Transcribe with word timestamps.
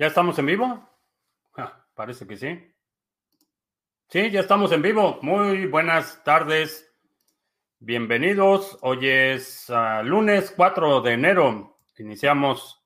¿Ya 0.00 0.06
estamos 0.06 0.38
en 0.38 0.46
vivo? 0.46 0.88
Ah, 1.58 1.84
parece 1.94 2.26
que 2.26 2.34
sí. 2.34 2.58
Sí, 4.08 4.30
ya 4.30 4.40
estamos 4.40 4.72
en 4.72 4.80
vivo. 4.80 5.18
Muy 5.20 5.66
buenas 5.66 6.24
tardes. 6.24 6.90
Bienvenidos. 7.80 8.78
Hoy 8.80 9.06
es 9.06 9.68
uh, 9.68 10.02
lunes 10.02 10.54
4 10.56 11.02
de 11.02 11.12
enero. 11.12 11.76
Iniciamos 11.98 12.82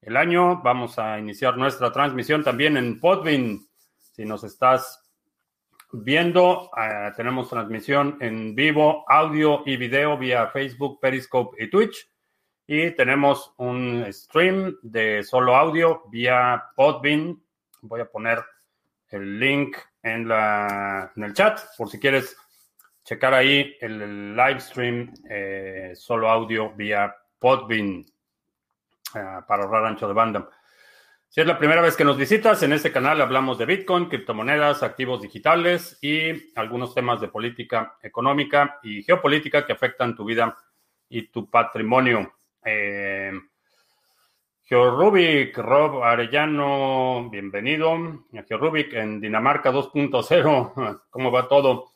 el 0.00 0.16
año. 0.16 0.60
Vamos 0.60 0.98
a 0.98 1.20
iniciar 1.20 1.56
nuestra 1.56 1.92
transmisión 1.92 2.42
también 2.42 2.76
en 2.76 2.98
Podbean. 2.98 3.60
Si 3.96 4.24
nos 4.24 4.42
estás 4.42 5.08
viendo, 5.92 6.62
uh, 6.62 7.14
tenemos 7.16 7.48
transmisión 7.48 8.18
en 8.20 8.56
vivo, 8.56 9.04
audio 9.06 9.62
y 9.66 9.76
video 9.76 10.18
vía 10.18 10.48
Facebook, 10.48 10.98
Periscope 10.98 11.62
y 11.62 11.70
Twitch. 11.70 12.10
Y 12.66 12.90
tenemos 12.92 13.54
un 13.58 14.04
stream 14.12 14.76
de 14.82 15.22
solo 15.22 15.54
audio 15.54 16.02
vía 16.10 16.64
Podbean. 16.74 17.40
Voy 17.82 18.00
a 18.00 18.10
poner 18.10 18.42
el 19.10 19.38
link 19.38 19.76
en, 20.02 20.26
la, 20.26 21.12
en 21.14 21.22
el 21.22 21.32
chat 21.32 21.60
por 21.78 21.88
si 21.88 22.00
quieres 22.00 22.36
checar 23.04 23.34
ahí 23.34 23.76
el 23.80 24.34
live 24.34 24.58
stream 24.58 25.14
eh, 25.30 25.92
solo 25.94 26.28
audio 26.28 26.72
vía 26.74 27.14
Podbean 27.38 28.04
uh, 29.14 29.46
para 29.46 29.62
ahorrar 29.62 29.86
ancho 29.86 30.08
de 30.08 30.14
banda. 30.14 30.50
Si 31.28 31.40
es 31.40 31.46
la 31.46 31.58
primera 31.58 31.82
vez 31.82 31.96
que 31.96 32.04
nos 32.04 32.16
visitas, 32.16 32.62
en 32.64 32.72
este 32.72 32.90
canal 32.90 33.20
hablamos 33.20 33.58
de 33.58 33.66
Bitcoin, 33.66 34.06
criptomonedas, 34.06 34.82
activos 34.82 35.22
digitales 35.22 35.98
y 36.00 36.52
algunos 36.58 36.94
temas 36.94 37.20
de 37.20 37.28
política 37.28 37.96
económica 38.02 38.80
y 38.82 39.04
geopolítica 39.04 39.64
que 39.64 39.72
afectan 39.72 40.16
tu 40.16 40.24
vida 40.24 40.56
y 41.08 41.28
tu 41.28 41.48
patrimonio. 41.48 42.32
Eh, 42.68 43.30
Rob 44.68 46.02
Arellano, 46.02 47.30
bienvenido. 47.30 47.96
Georubik 48.48 48.92
en 48.94 49.20
Dinamarca 49.20 49.70
2.0, 49.70 51.02
¿cómo 51.10 51.30
va 51.30 51.46
todo? 51.46 51.92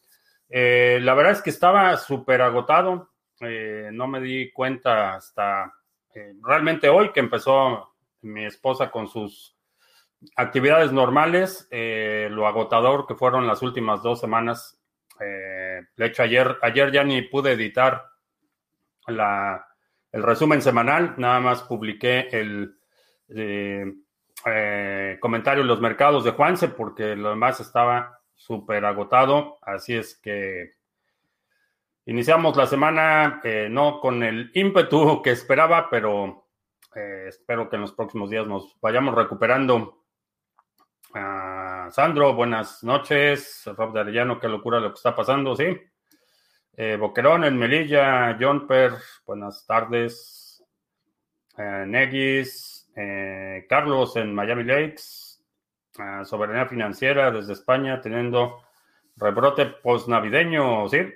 Eh, 0.48 1.00
la 1.02 1.14
verdad 1.14 1.32
es 1.32 1.42
que 1.42 1.50
estaba 1.50 1.96
súper 1.96 2.40
agotado. 2.42 3.10
Eh, 3.40 3.90
no 3.92 4.06
me 4.06 4.20
di 4.20 4.52
cuenta 4.52 5.14
hasta 5.16 5.74
eh, 6.14 6.34
realmente 6.40 6.88
hoy 6.88 7.10
que 7.10 7.18
empezó 7.18 7.96
mi 8.20 8.44
esposa 8.44 8.92
con 8.92 9.08
sus 9.08 9.56
actividades 10.36 10.92
normales, 10.92 11.66
lo 11.72 12.46
agotador 12.46 13.06
que 13.08 13.16
fueron 13.16 13.46
las 13.46 13.62
últimas 13.62 14.02
dos 14.02 14.20
semanas. 14.20 14.78
de 15.18 16.06
hecho, 16.06 16.22
ayer, 16.22 16.58
ayer 16.62 16.92
ya 16.92 17.02
ni 17.02 17.22
pude 17.22 17.52
editar 17.52 18.05
la, 19.06 19.69
el 20.12 20.22
resumen 20.22 20.62
semanal, 20.62 21.14
nada 21.19 21.41
más 21.41 21.62
publiqué 21.62 22.28
el 22.33 22.77
eh, 23.28 23.84
eh, 24.47 25.19
comentario 25.20 25.62
en 25.62 25.69
los 25.69 25.80
mercados 25.80 26.25
de 26.25 26.33
Juanse 26.33 26.69
porque 26.69 27.14
lo 27.17 27.30
demás 27.30 27.61
estaba 27.61 28.20
súper 28.34 28.84
agotado, 28.84 29.58
así 29.62 29.94
es 29.94 30.17
que 30.17 30.75
iniciamos 32.06 32.56
la 32.56 32.67
semana 32.67 33.41
eh, 33.44 33.69
no 33.70 34.00
con 34.00 34.22
el 34.22 34.50
ímpetu 34.55 35.20
que 35.22 35.30
esperaba, 35.30 35.89
pero 35.91 36.48
eh, 36.95 37.27
espero 37.28 37.69
que 37.69 37.77
en 37.77 37.83
los 37.83 37.92
próximos 37.92 38.30
días 38.30 38.47
nos 38.47 38.77
vayamos 38.80 39.14
recuperando. 39.14 40.05
Uh, 41.14 41.91
Sandro, 41.91 42.34
buenas 42.34 42.83
noches. 42.83 43.62
Rob 43.77 43.92
de 43.92 44.00
Arellano, 44.00 44.39
qué 44.39 44.48
locura 44.48 44.80
lo 44.80 44.91
que 44.91 44.97
está 44.97 45.14
pasando, 45.14 45.55
sí. 45.55 45.77
Eh, 46.76 46.96
Boquerón 46.96 47.44
en 47.44 47.58
Melilla, 47.58 48.36
John 48.40 48.66
Per, 48.66 48.92
buenas 49.26 49.66
tardes. 49.66 50.64
Eh, 51.58 51.84
Neguis, 51.86 52.88
eh, 52.96 53.67
Carlos 53.68 54.17
en 54.17 54.33
Miami 54.33 54.64
Lakes, 54.64 55.42
uh, 55.98 56.24
soberanía 56.24 56.67
financiera 56.67 57.30
desde 57.30 57.55
España, 57.55 58.00
teniendo 58.00 58.62
rebrote 59.17 59.67
post-navideño, 59.67 60.89
¿sí? 60.89 61.12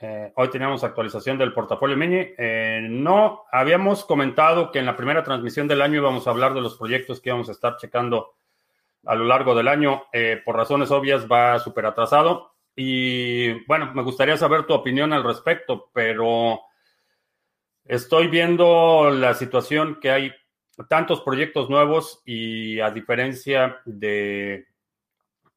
Eh, 0.00 0.32
hoy 0.36 0.50
tenemos 0.50 0.84
actualización 0.84 1.38
del 1.38 1.52
portafolio 1.52 1.96
mini. 1.96 2.28
no, 2.90 3.44
habíamos 3.50 4.04
comentado 4.04 4.70
que 4.70 4.80
en 4.80 4.86
la 4.86 4.96
primera 4.96 5.22
transmisión 5.22 5.66
del 5.68 5.80
año 5.80 6.00
íbamos 6.00 6.26
a 6.26 6.30
hablar 6.30 6.54
de 6.54 6.60
los 6.60 6.76
proyectos 6.76 7.20
que 7.20 7.30
íbamos 7.30 7.48
a 7.48 7.52
estar 7.52 7.76
checando 7.76 8.34
a 9.06 9.14
lo 9.14 9.24
largo 9.24 9.54
del 9.54 9.68
año. 9.68 10.04
por 10.44 10.56
razones 10.56 10.90
obvias 10.90 11.26
va 11.30 11.58
súper 11.60 11.86
atrasado. 11.86 12.51
Y 12.74 13.64
bueno, 13.66 13.92
me 13.94 14.02
gustaría 14.02 14.36
saber 14.36 14.64
tu 14.64 14.74
opinión 14.74 15.12
al 15.12 15.24
respecto, 15.24 15.90
pero 15.92 16.60
estoy 17.84 18.28
viendo 18.28 19.10
la 19.10 19.34
situación 19.34 19.98
que 20.00 20.10
hay 20.10 20.32
tantos 20.88 21.20
proyectos 21.20 21.68
nuevos 21.68 22.22
y 22.24 22.80
a 22.80 22.90
diferencia 22.90 23.80
de 23.84 24.66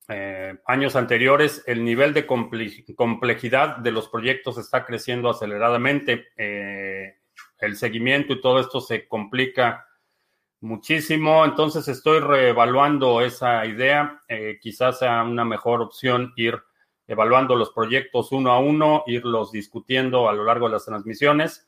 eh, 0.08 0.56
años 0.68 0.96
anteriores, 0.96 1.64
el 1.66 1.84
nivel 1.84 2.14
de 2.14 2.26
complejidad 2.28 3.78
de 3.78 3.92
los 3.92 4.08
proyectos 4.10 4.58
está 4.58 4.86
creciendo 4.86 5.30
aceleradamente. 5.30 6.28
Eh, 6.38 7.16
el 7.60 7.76
seguimiento 7.76 8.34
y 8.34 8.42
todo 8.42 8.60
esto 8.60 8.82
se 8.82 9.08
complica 9.08 9.88
muchísimo, 10.60 11.46
entonces 11.46 11.88
estoy 11.88 12.20
reevaluando 12.20 13.22
esa 13.22 13.66
idea. 13.66 14.22
Eh, 14.28 14.60
quizás 14.62 15.00
sea 15.00 15.24
una 15.24 15.46
mejor 15.46 15.82
opción 15.82 16.34
ir 16.36 16.62
evaluando 17.08 17.56
los 17.56 17.72
proyectos 17.72 18.32
uno 18.32 18.52
a 18.52 18.60
uno, 18.60 19.04
irlos 19.08 19.52
discutiendo 19.52 20.28
a 20.30 20.34
lo 20.34 20.44
largo 20.44 20.68
de 20.68 20.74
las 20.74 20.86
transmisiones 20.86 21.68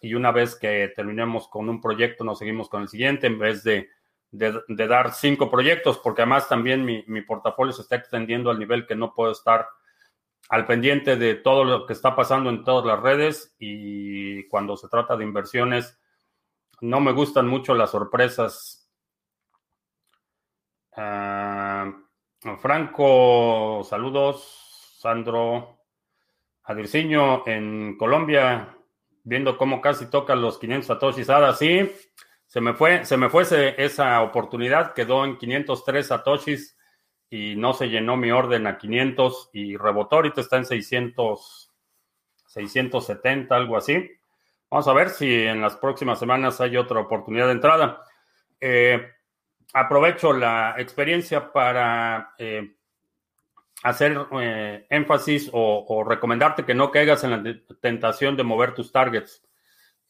y 0.00 0.14
una 0.14 0.32
vez 0.32 0.54
que 0.56 0.92
terminemos 0.94 1.48
con 1.48 1.68
un 1.68 1.80
proyecto 1.80 2.24
nos 2.24 2.38
seguimos 2.38 2.68
con 2.68 2.82
el 2.82 2.88
siguiente 2.88 3.26
en 3.26 3.38
vez 3.38 3.64
de, 3.64 3.88
de, 4.30 4.86
dar 4.86 5.12
cinco 5.12 5.50
proyectos, 5.50 5.98
porque 5.98 6.22
además 6.22 6.48
también 6.48 6.84
mi, 6.84 7.04
mi, 7.06 7.22
portafolio 7.22 7.72
se 7.72 7.82
está 7.82 7.96
extendiendo 7.96 8.50
al 8.50 8.58
nivel 8.58 8.86
que 8.86 8.96
no 8.96 9.14
puedo 9.14 9.32
estar 9.32 9.66
al 10.50 10.66
pendiente 10.66 11.16
de 11.16 11.36
todo 11.36 11.64
lo 11.64 11.86
que 11.86 11.94
está 11.94 12.14
pasando 12.14 12.50
en 12.50 12.64
todas 12.64 12.84
las 12.84 13.00
redes 13.00 13.54
y 13.58 14.46
cuando 14.48 14.76
se 14.76 14.88
trata 14.88 15.16
de 15.16 15.24
inversiones 15.24 15.98
no 16.80 17.00
me 17.00 17.12
gustan 17.12 17.48
mucho 17.48 17.74
las 17.74 17.90
sorpresas. 17.90 18.90
Uh, 20.96 22.56
Franco, 22.58 23.82
saludos. 23.88 24.63
Sandro 25.04 25.80
Adirciño 26.62 27.46
en 27.46 27.98
Colombia, 27.98 28.74
viendo 29.22 29.58
cómo 29.58 29.82
casi 29.82 30.06
toca 30.06 30.34
los 30.34 30.58
500 30.58 30.86
satoshis 30.86 31.28
ADA. 31.28 31.52
Sí, 31.52 31.92
se 32.46 32.62
me 32.62 32.72
fue, 32.72 33.04
se 33.04 33.18
me 33.18 33.28
fue 33.28 33.44
esa 33.76 34.22
oportunidad, 34.22 34.94
quedó 34.94 35.26
en 35.26 35.36
503 35.36 36.06
satoshis 36.06 36.78
y 37.28 37.54
no 37.54 37.74
se 37.74 37.90
llenó 37.90 38.16
mi 38.16 38.30
orden 38.30 38.66
a 38.66 38.78
500 38.78 39.50
y 39.52 39.76
rebotó, 39.76 40.16
ahorita 40.16 40.40
está 40.40 40.56
en 40.56 40.64
600, 40.64 41.70
670, 42.46 43.54
algo 43.54 43.76
así. 43.76 44.10
Vamos 44.70 44.88
a 44.88 44.94
ver 44.94 45.10
si 45.10 45.42
en 45.42 45.60
las 45.60 45.76
próximas 45.76 46.18
semanas 46.18 46.62
hay 46.62 46.78
otra 46.78 47.00
oportunidad 47.00 47.48
de 47.48 47.52
entrada. 47.52 48.02
Eh, 48.58 49.06
aprovecho 49.74 50.32
la 50.32 50.76
experiencia 50.78 51.52
para 51.52 52.32
eh, 52.38 52.76
hacer 53.84 54.18
eh, 54.40 54.86
énfasis 54.88 55.50
o, 55.52 56.04
recomendarte 56.08 56.64
que 56.64 56.74
no 56.74 56.90
caigas 56.90 57.22
en 57.22 57.30
la 57.30 57.54
tentación 57.80 58.36
de 58.36 58.42
mover 58.42 58.74
tus 58.74 58.90
targets. 58.90 59.44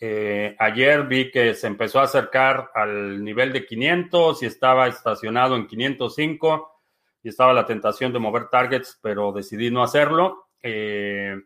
Eh, 0.01 0.57
ayer 0.59 1.03
vi 1.05 1.31
que 1.31 1.55
se 1.55 1.67
empezó 1.67 2.01
a 2.01 2.05
acercar 2.05 2.71
al 2.75 3.23
nivel 3.23 3.53
de 3.53 3.67
500 3.67 4.43
y 4.43 4.47
estaba 4.47 4.87
estacionado 4.87 5.57
en 5.57 5.67
505 5.67 6.83
y 7.25 7.29
estaba 7.29 7.53
la 7.53 7.67
tentación 7.67 8.13
de 8.13 8.21
mover 8.21 8.49
targets, 8.49 8.99
pero 9.03 9.33
decidí 9.33 9.71
no 9.71 9.83
hacerlo. 9.83 10.51
Eh, 10.63 11.37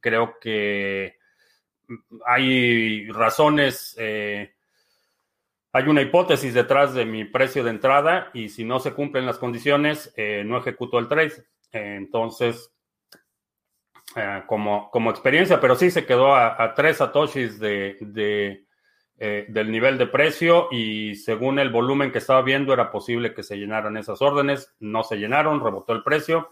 creo 0.00 0.38
que 0.40 1.16
hay 2.26 3.08
razones, 3.10 3.94
eh, 3.96 4.54
hay 5.72 5.84
una 5.84 6.02
hipótesis 6.02 6.52
detrás 6.52 6.94
de 6.94 7.04
mi 7.04 7.24
precio 7.26 7.62
de 7.62 7.70
entrada 7.70 8.30
y 8.34 8.48
si 8.48 8.64
no 8.64 8.80
se 8.80 8.92
cumplen 8.92 9.26
las 9.26 9.38
condiciones, 9.38 10.12
eh, 10.16 10.42
no 10.44 10.58
ejecuto 10.58 10.98
el 10.98 11.06
trade. 11.06 11.44
Entonces, 11.72 12.72
eh, 14.16 14.42
como, 14.46 14.90
como 14.90 15.10
experiencia, 15.10 15.60
pero 15.60 15.76
sí 15.76 15.90
se 15.90 16.06
quedó 16.06 16.34
a, 16.34 16.74
tres 16.74 16.98
satoshis 16.98 17.58
de, 17.58 17.96
de 18.00 18.66
eh, 19.18 19.46
del 19.48 19.70
nivel 19.70 19.96
de 19.96 20.06
precio 20.06 20.68
y 20.70 21.14
según 21.14 21.58
el 21.58 21.70
volumen 21.70 22.12
que 22.12 22.18
estaba 22.18 22.42
viendo 22.42 22.74
era 22.74 22.90
posible 22.90 23.32
que 23.32 23.42
se 23.42 23.56
llenaran 23.56 23.96
esas 23.96 24.20
órdenes. 24.20 24.74
No 24.78 25.04
se 25.04 25.16
llenaron, 25.16 25.64
rebotó 25.64 25.94
el 25.94 26.02
precio. 26.02 26.50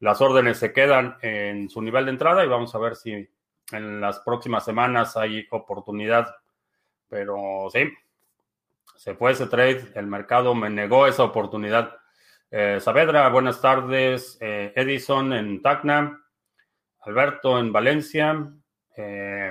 Las 0.00 0.20
órdenes 0.20 0.58
se 0.58 0.74
quedan 0.74 1.16
en 1.22 1.70
su 1.70 1.80
nivel 1.80 2.04
de 2.04 2.10
entrada 2.10 2.44
y 2.44 2.48
vamos 2.48 2.74
a 2.74 2.78
ver 2.78 2.96
si 2.96 3.26
en 3.72 4.00
las 4.00 4.20
próximas 4.20 4.62
semanas 4.64 5.16
hay 5.16 5.46
oportunidad. 5.50 6.36
Pero 7.08 7.68
sí, 7.72 7.90
se 8.96 9.14
fue 9.14 9.32
ese 9.32 9.46
trade, 9.46 9.92
el 9.94 10.06
mercado 10.06 10.54
me 10.54 10.68
negó 10.68 11.06
esa 11.06 11.24
oportunidad. 11.24 11.96
Eh, 12.48 12.78
Saavedra, 12.80 13.28
buenas 13.28 13.60
tardes. 13.60 14.38
Eh, 14.40 14.72
Edison 14.76 15.32
en 15.32 15.60
Tacna. 15.62 16.22
Alberto 17.00 17.58
en 17.58 17.72
Valencia. 17.72 18.52
Eh, 18.96 19.50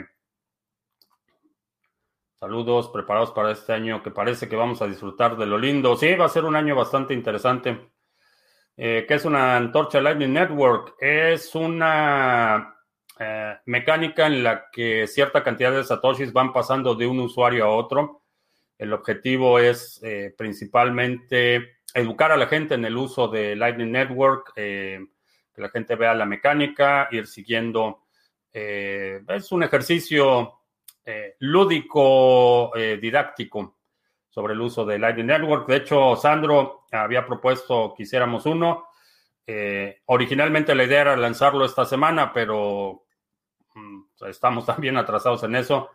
Saludos, 2.36 2.90
preparados 2.90 3.32
para 3.32 3.52
este 3.52 3.74
año 3.74 4.04
que 4.04 4.12
parece 4.12 4.48
que 4.48 4.56
vamos 4.56 4.82
a 4.82 4.88
disfrutar 4.88 5.36
de 5.36 5.46
lo 5.46 5.58
lindo. 5.58 5.98
Sí, 5.98 6.16
va 6.16 6.26
a 6.26 6.30
ser 6.30 6.46
un 6.46 6.56
año 6.56 6.76
bastante 6.76 7.14
interesante. 7.14 7.92
Eh, 8.78 9.06
¿Qué 9.08 9.14
es 9.14 9.26
una 9.26 9.58
antorcha 9.58 10.00
Lightning 10.00 10.34
Network? 10.34 10.96
Es 11.00 11.54
una 11.54 12.72
mecánica 13.66 14.28
en 14.28 14.44
la 14.44 14.70
que 14.70 15.08
cierta 15.08 15.42
cantidad 15.42 15.72
de 15.72 15.86
satoshis 15.86 16.34
van 16.34 16.52
pasando 16.52 16.96
de 16.96 17.08
un 17.08 17.22
usuario 17.22 17.64
a 17.64 17.70
otro. 17.70 18.24
El 18.78 18.92
objetivo 18.92 19.58
es 19.58 20.02
principalmente 20.38 21.75
educar 21.96 22.32
a 22.32 22.38
la 22.38 22.46
gente 22.46 22.76
en 22.76 22.86
el 22.86 22.96
uso 22.96 23.28
de 23.28 23.56
Lightning 23.56 23.92
Network, 23.92 24.54
que 24.54 25.08
la 25.56 25.70
gente 25.70 25.96
vea 25.96 26.14
la 26.14 26.26
mecánica, 26.26 27.08
ir 27.12 27.26
siguiendo. 27.26 28.04
es 28.52 29.52
un 29.52 29.64
ejercicio 29.64 30.60
eh, 31.08 31.36
lúdico 31.40 32.76
eh, 32.76 32.98
didáctico 33.00 33.78
sobre 34.28 34.56
el 34.56 34.62
uso 34.62 34.84
de 34.86 34.98
Lightning 34.98 35.28
Network. 35.28 35.68
De 35.68 35.76
hecho, 35.78 36.16
Sandro 36.16 36.86
había 36.92 37.28
propuesto 37.28 37.94
que 37.96 38.04
hiciéramos 38.04 38.48
uno. 38.48 38.88
Eh, 39.46 40.02
originalmente 40.06 40.74
la 40.74 40.84
idea 40.84 41.02
era 41.02 41.16
lanzarlo 41.16 41.64
esta 41.64 41.86
semana, 41.86 42.34
pero 42.34 43.06
mm, 43.76 44.02
estamos 44.28 44.66
también 44.66 44.98
atrasados 44.98 45.44
en 45.44 45.56
eso. 45.56 45.92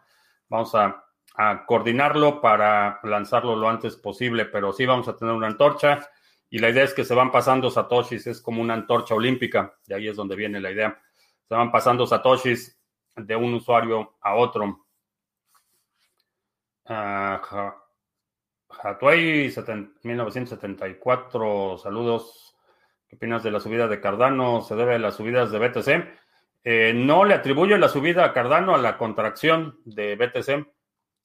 Vamos 0.48 0.72
a, 0.76 1.04
a, 1.34 1.64
coordinarlo 1.66 2.40
para 2.40 3.00
lanzarlo 3.02 3.56
lo 3.56 3.68
antes 3.68 3.96
posible, 3.96 4.44
pero 4.46 4.72
sí 4.72 4.86
vamos 4.86 5.08
a 5.08 5.16
tener 5.16 5.34
una 5.34 5.46
antorcha. 5.46 6.08
Y 6.48 6.58
la 6.58 6.70
idea 6.70 6.84
es 6.84 6.94
que 6.94 7.04
se 7.04 7.14
van 7.14 7.30
pasando 7.30 7.70
satoshis, 7.70 8.26
es 8.26 8.40
como 8.40 8.60
una 8.60 8.74
antorcha 8.74 9.14
olímpica, 9.14 9.78
de 9.86 9.94
ahí 9.94 10.08
es 10.08 10.16
donde 10.16 10.36
viene 10.36 10.60
la 10.60 10.70
idea. 10.70 11.00
Se 11.48 11.54
van 11.54 11.70
pasando 11.70 12.06
satoshis 12.06 12.80
de 13.16 13.36
un 13.36 13.54
usuario 13.54 14.16
a 14.20 14.34
otro. 14.34 14.86
Uh, 16.84 17.38
Hatuay 18.82 19.52
1974, 20.02 21.78
saludos. 21.78 22.56
¿Qué 23.08 23.16
opinas 23.16 23.42
de 23.42 23.50
la 23.50 23.60
subida 23.60 23.88
de 23.88 24.00
Cardano? 24.00 24.62
¿Se 24.62 24.76
debe 24.76 24.94
a 24.94 24.98
las 24.98 25.16
subidas 25.16 25.50
de 25.50 25.58
BTC? 25.58 25.88
Eh, 26.62 26.92
no 26.94 27.24
le 27.24 27.34
atribuyo 27.34 27.76
la 27.78 27.88
subida 27.88 28.24
a 28.24 28.32
Cardano 28.32 28.74
a 28.74 28.78
la 28.78 28.96
contracción 28.96 29.80
de 29.84 30.14
BTC. 30.16 30.66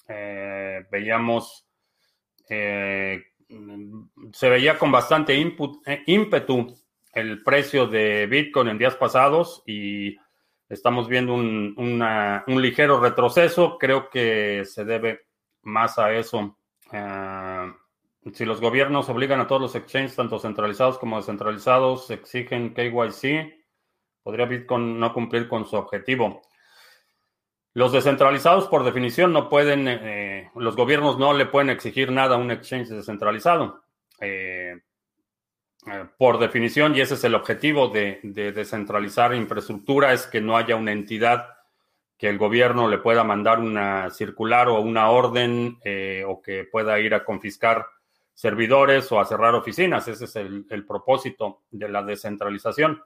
Eh, 0.08 0.86
veíamos, 0.92 1.68
eh, 2.50 3.24
se 4.34 4.50
veía 4.50 4.78
con 4.78 4.92
bastante 4.92 5.36
ímpetu 6.06 6.76
el 7.14 7.44
precio 7.44 7.88
de 7.88 8.28
Bitcoin 8.28 8.68
en 8.68 8.78
días 8.78 8.96
pasados 8.96 9.64
y 9.66 10.16
estamos 10.68 11.08
viendo 11.08 11.34
un, 11.34 11.74
un 11.78 12.62
ligero 12.62 13.00
retroceso. 13.00 13.78
Creo 13.78 14.10
que 14.10 14.64
se 14.66 14.84
debe 14.84 15.22
más 15.62 15.98
a 15.98 16.14
eso. 16.14 16.58
Eh, 16.92 17.74
si 18.34 18.46
los 18.46 18.60
gobiernos 18.60 19.10
obligan 19.10 19.40
a 19.40 19.48
todos 19.48 19.62
los 19.62 19.76
exchanges, 19.76 20.16
tanto 20.16 20.40
centralizados 20.40 20.98
como 20.98 21.18
descentralizados, 21.18 22.10
exigen 22.10 22.74
KYC, 22.74 23.54
podría 24.24 24.46
Bitcoin 24.46 25.00
no 25.00 25.14
cumplir 25.14 25.48
con 25.48 25.66
su 25.66 25.76
objetivo. 25.76 26.42
Los 27.76 27.92
descentralizados, 27.92 28.68
por 28.68 28.84
definición, 28.84 29.32
no 29.32 29.48
pueden, 29.48 29.88
eh, 29.88 30.50
los 30.56 30.76
gobiernos 30.76 31.20
no 31.20 31.34
le 31.34 31.46
pueden 31.46 31.70
exigir 31.70 32.12
nada 32.12 32.36
a 32.36 32.40
un 32.40 32.50
exchange 32.50 32.88
descentralizado. 32.88 33.84
Eh, 34.20 34.82
por 36.18 36.40
definición, 36.40 36.96
y 36.96 37.02
ese 37.02 37.14
es 37.14 37.24
el 37.24 37.36
objetivo 37.36 37.90
de, 37.90 38.20
de 38.24 38.52
descentralizar 38.52 39.36
infraestructura, 39.36 40.14
es 40.14 40.26
que 40.26 40.42
no 40.42 40.58
haya 40.58 40.76
una 40.76 40.94
entidad 40.94 41.56
que 42.18 42.30
el 42.30 42.38
gobierno 42.38 42.88
le 42.88 43.00
pueda 43.00 43.24
mandar 43.24 43.60
una 43.60 44.10
circular 44.10 44.70
o 44.70 44.80
una 44.80 45.10
orden 45.10 45.78
eh, 45.84 46.24
o 46.26 46.42
que 46.42 46.64
pueda 46.64 47.00
ir 47.00 47.14
a 47.14 47.26
confiscar 47.26 47.86
servidores 48.34 49.12
o 49.12 49.20
a 49.20 49.26
cerrar 49.26 49.54
oficinas. 49.56 50.08
Ese 50.08 50.26
es 50.26 50.36
el, 50.36 50.86
propósito 50.88 51.64
de 51.72 51.90
la 51.90 52.04
descentralización. 52.04 53.02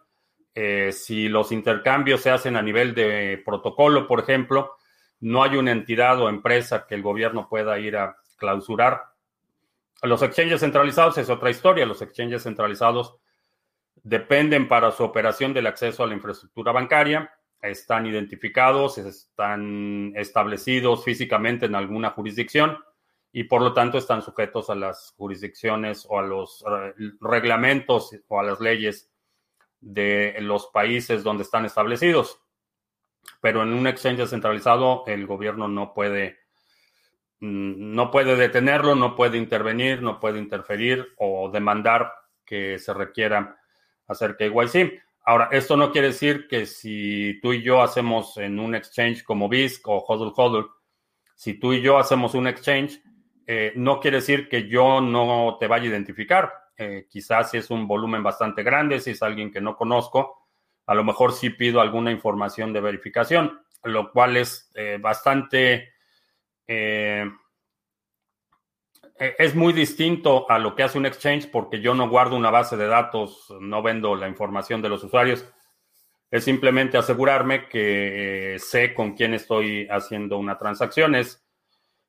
Eh, 0.56 0.92
si 0.92 1.30
los 1.30 1.52
intercambios 1.52 2.22
se 2.22 2.32
hacen 2.32 2.56
a 2.56 2.62
nivel 2.62 2.94
de 2.94 3.42
protocolo, 3.46 4.08
por 4.08 4.20
ejemplo, 4.20 4.76
no 5.22 5.44
hay 5.44 5.58
una 5.58 5.72
entidad 5.72 6.20
o 6.22 6.30
empresa 6.30 6.86
que 6.88 6.96
el 6.96 7.02
gobierno 7.02 7.48
pueda 7.48 7.78
ir 7.80 7.98
a 7.98 8.18
clausurar. 8.38 9.04
Los 10.02 10.22
exchanges 10.22 10.62
centralizados 10.62 11.18
es 11.18 11.30
otra 11.30 11.50
historia. 11.50 11.86
Los 11.86 12.02
exchanges 12.02 12.44
centralizados 12.44 13.18
dependen 14.02 14.68
para 14.68 14.92
su 14.92 15.04
operación 15.04 15.54
del 15.54 15.68
acceso 15.68 16.04
a 16.04 16.08
la 16.08 16.14
infraestructura 16.14 16.72
bancaria 16.72 17.32
están 17.62 18.06
identificados, 18.06 18.98
están 18.98 20.14
establecidos 20.16 21.04
físicamente 21.04 21.66
en 21.66 21.76
alguna 21.76 22.12
jurisdicción 22.12 22.78
y 23.32 23.44
por 23.44 23.62
lo 23.62 23.74
tanto 23.74 23.98
están 23.98 24.22
sujetos 24.22 24.70
a 24.70 24.76
las 24.76 25.14
jurisdicciones 25.18 26.06
o 26.10 26.20
a 26.20 26.24
los 26.24 26.64
eh, 26.64 26.94
reglamentos 27.20 28.16
o 28.28 28.40
a 28.40 28.44
las 28.44 28.60
leyes 28.60 29.09
de 29.82 30.36
los 30.42 30.68
países 30.68 31.24
donde 31.24 31.44
están 31.44 31.66
establecidos. 31.66 32.42
Pero 33.42 33.64
en 33.64 33.74
un 33.74 33.88
exchange 33.88 34.28
centralizado 34.28 35.04
el 35.08 35.26
gobierno 35.28 35.68
no 35.68 35.94
puede 35.94 36.40
mm, 37.40 37.94
no 37.96 38.12
puede 38.12 38.36
detenerlo, 38.36 38.96
no 38.96 39.16
puede 39.16 39.38
intervenir, 39.38 40.02
no 40.02 40.20
puede 40.20 40.40
interferir 40.40 41.08
o 41.18 41.50
demandar 41.50 42.12
que 42.46 42.80
se 42.80 42.94
requiera 42.94 43.58
hacer 44.08 44.36
KYC. 44.38 45.02
Ahora, 45.26 45.50
esto 45.52 45.78
no 45.78 45.92
quiere 45.92 46.08
decir 46.08 46.48
que 46.48 46.66
si 46.66 47.40
tú 47.42 47.54
y 47.54 47.62
yo 47.62 47.84
hacemos 47.84 48.38
en 48.38 48.60
un 48.60 48.74
exchange 48.74 49.24
como 49.24 49.48
BISC 49.48 49.88
o 49.88 50.04
HODL 50.06 50.34
HODL, 50.36 50.70
si 51.36 51.60
tú 51.60 51.74
y 51.74 51.82
yo 51.82 52.00
hacemos 52.00 52.34
un 52.34 52.48
exchange, 52.48 53.02
eh, 53.46 53.74
no 53.76 54.00
quiere 54.00 54.18
decir 54.18 54.50
que 54.50 54.68
yo 54.68 55.02
no 55.02 55.58
te 55.60 55.68
vaya 55.68 55.86
a 55.86 55.88
identificar. 55.88 56.52
Eh, 56.82 57.08
quizás 57.10 57.52
si 57.52 57.58
es 57.58 57.70
un 57.72 57.86
volumen 57.86 58.24
bastante 58.24 58.64
grande, 58.64 59.02
si 59.02 59.12
es 59.12 59.22
alguien 59.22 59.52
que 59.52 59.60
no 59.60 59.76
conozco, 59.76 60.48
a 60.86 60.96
lo 60.96 61.04
mejor 61.04 61.34
sí 61.34 61.50
pido 61.50 61.82
alguna 61.82 62.10
información 62.10 62.72
de 62.72 62.80
verificación, 62.80 63.60
lo 63.84 64.14
cual 64.14 64.38
es 64.38 64.72
eh, 64.76 64.98
bastante 64.98 65.90
eh, 66.66 67.30
es 69.20 69.56
muy 69.56 69.74
distinto 69.74 70.50
a 70.50 70.58
lo 70.58 70.74
que 70.74 70.84
hace 70.84 70.98
un 70.98 71.06
exchange 71.06 71.52
porque 71.52 71.82
yo 71.82 71.94
no 71.94 72.08
guardo 72.08 72.38
una 72.38 72.50
base 72.50 72.78
de 72.78 72.88
datos, 72.88 73.54
no 73.60 73.84
vendo 73.84 74.16
la 74.16 74.30
información 74.30 74.82
de 74.82 74.88
los 74.88 75.04
usuarios. 75.04 75.46
Es 76.32 76.46
simplemente 76.46 76.98
asegurarme 76.98 77.68
que 77.68 78.56
sé 78.58 78.94
con 78.94 79.16
quién 79.16 79.34
estoy 79.34 79.86
haciendo 79.90 80.38
una 80.38 80.58
transacción. 80.58 81.16
Es, 81.16 81.46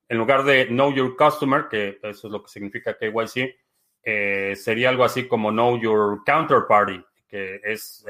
en 0.08 0.18
lugar 0.18 0.44
de 0.44 0.66
Know 0.66 0.94
Your 0.94 1.16
Customer, 1.16 1.66
que 1.68 1.98
eso 2.04 2.28
es 2.28 2.32
lo 2.32 2.40
que 2.44 2.50
significa 2.50 2.96
KYC, 2.96 3.56
eh, 4.02 4.54
sería 4.56 4.88
algo 4.88 5.04
así 5.04 5.28
como 5.28 5.50
Know 5.50 5.80
Your 5.80 6.22
Counterparty, 6.24 7.04
que 7.28 7.60
es 7.62 8.04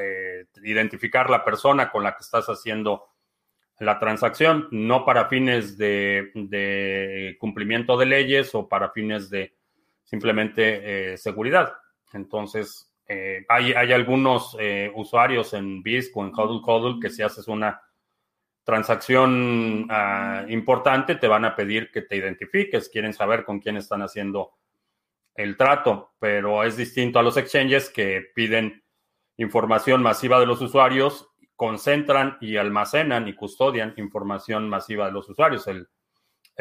identificar 0.62 1.28
la 1.28 1.44
persona 1.44 1.90
con 1.90 2.02
la 2.02 2.16
que 2.16 2.22
estás 2.22 2.46
haciendo 2.46 3.10
la 3.80 3.98
transacción, 3.98 4.68
no 4.70 5.04
para 5.04 5.28
fines 5.28 5.78
de, 5.78 7.36
cumplimiento 7.40 7.96
de 7.96 8.06
leyes 8.06 8.54
o 8.54 8.68
para 8.68 8.90
fines 8.90 9.30
de 9.30 9.54
simplemente 10.04 11.12
eh, 11.12 11.16
seguridad. 11.16 11.72
Entonces, 12.12 12.92
eh, 13.08 13.44
hay, 13.48 13.72
algunos 13.72 14.56
eh, 14.60 14.92
usuarios 14.94 15.54
en 15.54 15.82
BISC 15.82 16.16
o 16.16 16.24
en 16.24 16.32
HODL 16.34 16.60
HODL 16.62 17.00
que 17.00 17.08
si 17.08 17.22
haces 17.22 17.48
una 17.48 17.80
transacción 18.64 19.86
ah, 19.88 20.44
importante, 20.48 21.14
te 21.14 21.26
van 21.26 21.46
a 21.46 21.56
pedir 21.56 21.90
que 21.90 22.02
te 22.02 22.16
identifiques, 22.16 22.90
quieren 22.90 23.14
saber 23.14 23.44
con 23.44 23.60
quién 23.60 23.78
están 23.78 24.02
haciendo 24.02 24.52
el 25.34 25.56
trato, 25.56 26.12
pero 26.18 26.64
es 26.64 26.76
distinto 26.76 27.18
a 27.18 27.22
los 27.22 27.36
exchanges 27.36 27.88
que 27.88 28.22
piden 28.34 28.82
información 29.36 30.02
masiva 30.02 30.38
de 30.38 30.46
los 30.46 30.60
usuarios 30.60 31.30
concentran 31.60 32.38
y 32.40 32.56
almacenan 32.56 33.28
y 33.28 33.34
custodian 33.34 33.92
información 33.98 34.66
masiva 34.66 35.04
de 35.04 35.12
los 35.12 35.28
usuarios. 35.28 35.66
El, 35.66 35.88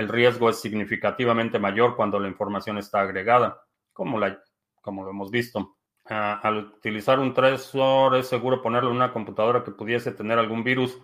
riesgo 0.09 0.49
es 0.49 0.59
significativamente 0.59 1.57
mayor 1.57 1.95
cuando 1.95 2.19
la 2.19 2.27
información 2.27 2.77
está 2.77 2.99
agregada, 2.99 3.61
como, 3.93 4.19
la, 4.19 4.43
como 4.81 5.05
lo 5.05 5.11
hemos 5.11 5.31
visto. 5.31 5.77
Ah, 6.09 6.41
al 6.43 6.57
utilizar 6.57 7.17
un 7.17 7.33
Trezor, 7.33 8.17
¿es 8.17 8.27
seguro 8.27 8.61
ponerlo 8.61 8.89
en 8.89 8.97
una 8.97 9.13
computadora 9.13 9.63
que 9.63 9.71
pudiese 9.71 10.11
tener 10.11 10.37
algún 10.37 10.65
virus? 10.65 10.99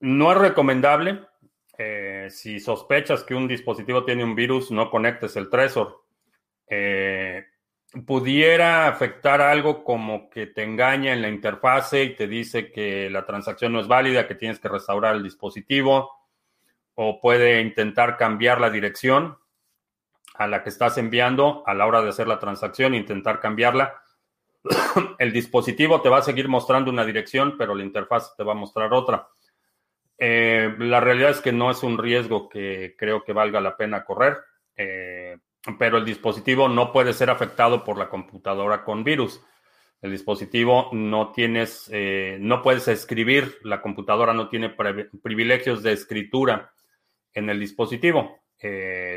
No 0.00 0.32
es 0.32 0.38
recomendable. 0.38 1.20
Eh, 1.78 2.28
si 2.30 2.58
sospechas 2.58 3.22
que 3.22 3.34
un 3.34 3.46
dispositivo 3.46 4.04
tiene 4.04 4.24
un 4.24 4.34
virus, 4.34 4.70
no 4.70 4.90
conectes 4.90 5.36
el 5.36 5.50
Trezor. 5.50 6.04
Eh, 6.68 7.44
pudiera 8.06 8.88
afectar 8.88 9.40
algo 9.40 9.84
como 9.84 10.28
que 10.28 10.46
te 10.46 10.62
engaña 10.62 11.12
en 11.12 11.22
la 11.22 11.28
interfase 11.28 12.02
y 12.04 12.16
te 12.16 12.26
dice 12.26 12.72
que 12.72 13.08
la 13.10 13.24
transacción 13.24 13.72
no 13.72 13.80
es 13.80 13.88
válida, 13.88 14.26
que 14.26 14.34
tienes 14.34 14.58
que 14.58 14.68
restaurar 14.68 15.14
el 15.14 15.22
dispositivo, 15.22 16.10
o 16.94 17.20
puede 17.20 17.60
intentar 17.60 18.16
cambiar 18.16 18.60
la 18.60 18.70
dirección 18.70 19.38
a 20.34 20.46
la 20.46 20.62
que 20.62 20.70
estás 20.70 20.98
enviando 20.98 21.62
a 21.66 21.74
la 21.74 21.86
hora 21.86 22.02
de 22.02 22.08
hacer 22.08 22.26
la 22.26 22.38
transacción, 22.38 22.94
intentar 22.94 23.40
cambiarla. 23.40 24.00
el 25.18 25.32
dispositivo 25.32 26.00
te 26.00 26.08
va 26.08 26.18
a 26.18 26.22
seguir 26.22 26.48
mostrando 26.48 26.90
una 26.90 27.04
dirección, 27.04 27.56
pero 27.56 27.74
la 27.74 27.84
interfaz 27.84 28.34
te 28.36 28.44
va 28.44 28.52
a 28.52 28.56
mostrar 28.56 28.92
otra. 28.92 29.28
Eh, 30.18 30.74
la 30.78 31.00
realidad 31.00 31.30
es 31.30 31.40
que 31.40 31.52
no 31.52 31.70
es 31.70 31.82
un 31.82 31.98
riesgo 31.98 32.48
que 32.48 32.94
creo 32.98 33.22
que 33.24 33.32
valga 33.32 33.60
la 33.60 33.76
pena 33.76 34.04
correr, 34.04 34.38
eh, 34.76 35.36
pero 35.78 35.98
el 35.98 36.04
dispositivo 36.04 36.68
no 36.68 36.92
puede 36.92 37.12
ser 37.12 37.30
afectado 37.30 37.84
por 37.84 37.98
la 37.98 38.08
computadora 38.08 38.84
con 38.84 39.04
virus. 39.04 39.42
El 40.00 40.10
dispositivo 40.10 40.90
no 40.92 41.32
tienes, 41.32 41.88
eh, 41.92 42.38
no 42.40 42.62
puedes 42.62 42.86
escribir, 42.88 43.58
la 43.62 43.80
computadora 43.82 44.32
no 44.32 44.48
tiene 44.48 44.74
privilegios 45.22 45.82
de 45.82 45.92
escritura 45.92 46.72
en 47.32 47.50
el 47.50 47.60
dispositivo, 47.60 48.40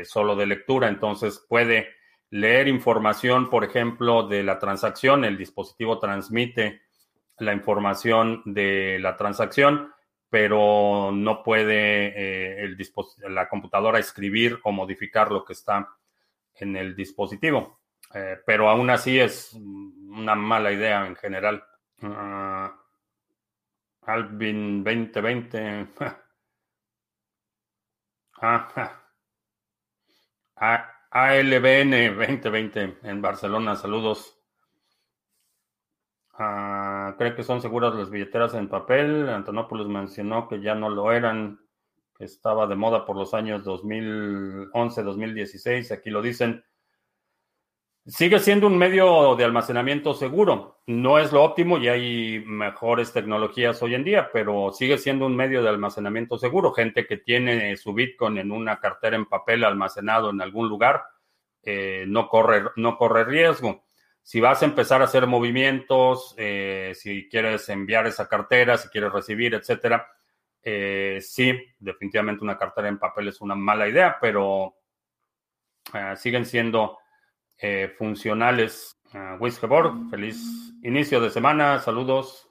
solo 0.04 0.36
de 0.36 0.46
lectura, 0.46 0.88
entonces 0.88 1.44
puede 1.48 1.88
leer 2.30 2.68
información, 2.68 3.50
por 3.50 3.64
ejemplo, 3.64 4.28
de 4.28 4.42
la 4.42 4.58
transacción, 4.58 5.24
el 5.24 5.36
dispositivo 5.36 5.98
transmite 5.98 6.82
la 7.38 7.52
información 7.52 8.42
de 8.44 8.98
la 9.00 9.16
transacción, 9.16 9.92
pero 10.30 11.10
no 11.12 11.42
puede 11.42 12.64
eh, 12.64 12.76
la 13.28 13.48
computadora 13.48 13.98
escribir 13.98 14.60
o 14.62 14.72
modificar 14.72 15.30
lo 15.32 15.44
que 15.44 15.54
está 15.54 15.88
en 16.54 16.76
el 16.76 16.94
dispositivo. 16.94 17.80
Eh, 18.14 18.38
pero 18.46 18.70
aún 18.70 18.88
así 18.90 19.18
es 19.18 19.52
una 19.54 20.34
mala 20.36 20.72
idea 20.72 21.06
en 21.06 21.16
general. 21.16 21.64
Uh, 22.02 22.68
Alvin 24.02 24.82
2020. 24.84 25.88
ah, 28.40 28.96
ALBN 31.10 32.16
2020 32.16 32.98
en 33.02 33.20
Barcelona. 33.20 33.74
Saludos. 33.74 34.36
Ah, 36.34 36.79
¿Cree 37.16 37.34
que 37.34 37.42
son 37.42 37.60
seguras 37.60 37.94
las 37.94 38.10
billeteras 38.10 38.54
en 38.54 38.68
papel? 38.68 39.28
Antonopoulos 39.28 39.88
mencionó 39.88 40.48
que 40.48 40.60
ya 40.60 40.74
no 40.74 40.88
lo 40.88 41.12
eran, 41.12 41.60
que 42.16 42.24
estaba 42.24 42.66
de 42.66 42.76
moda 42.76 43.04
por 43.04 43.16
los 43.16 43.34
años 43.34 43.64
2011, 43.64 45.02
2016. 45.02 45.92
Aquí 45.92 46.10
lo 46.10 46.22
dicen. 46.22 46.64
Sigue 48.06 48.40
siendo 48.40 48.66
un 48.66 48.78
medio 48.78 49.36
de 49.36 49.44
almacenamiento 49.44 50.14
seguro. 50.14 50.80
No 50.86 51.18
es 51.18 51.32
lo 51.32 51.44
óptimo 51.44 51.78
y 51.78 51.88
hay 51.88 52.42
mejores 52.46 53.12
tecnologías 53.12 53.82
hoy 53.82 53.94
en 53.94 54.04
día, 54.04 54.30
pero 54.32 54.72
sigue 54.72 54.98
siendo 54.98 55.26
un 55.26 55.36
medio 55.36 55.62
de 55.62 55.68
almacenamiento 55.68 56.38
seguro. 56.38 56.72
Gente 56.72 57.06
que 57.06 57.18
tiene 57.18 57.76
su 57.76 57.92
Bitcoin 57.92 58.38
en 58.38 58.52
una 58.52 58.80
cartera 58.80 59.16
en 59.16 59.26
papel 59.26 59.64
almacenado 59.64 60.30
en 60.30 60.40
algún 60.40 60.68
lugar, 60.68 61.02
eh, 61.62 62.04
no, 62.08 62.28
corre, 62.28 62.64
no 62.76 62.96
corre 62.96 63.24
riesgo 63.24 63.84
si 64.22 64.40
vas 64.40 64.62
a 64.62 64.66
empezar 64.66 65.00
a 65.00 65.04
hacer 65.04 65.26
movimientos, 65.26 66.34
eh, 66.36 66.92
si 66.94 67.28
quieres 67.28 67.68
enviar 67.68 68.06
esa 68.06 68.28
cartera, 68.28 68.76
si 68.76 68.88
quieres 68.88 69.12
recibir, 69.12 69.54
etcétera, 69.54 70.06
eh, 70.62 71.18
sí, 71.20 71.52
definitivamente 71.78 72.44
una 72.44 72.58
cartera 72.58 72.88
en 72.88 72.98
papel 72.98 73.28
es 73.28 73.40
una 73.40 73.54
mala 73.54 73.88
idea, 73.88 74.18
pero 74.20 74.76
eh, 75.94 76.14
siguen 76.16 76.46
siendo 76.46 76.98
funcionales. 77.98 78.98
Uh, 79.12 80.08
feliz 80.08 80.38
inicio 80.82 81.20
de 81.20 81.30
semana, 81.30 81.78
saludos. 81.80 82.50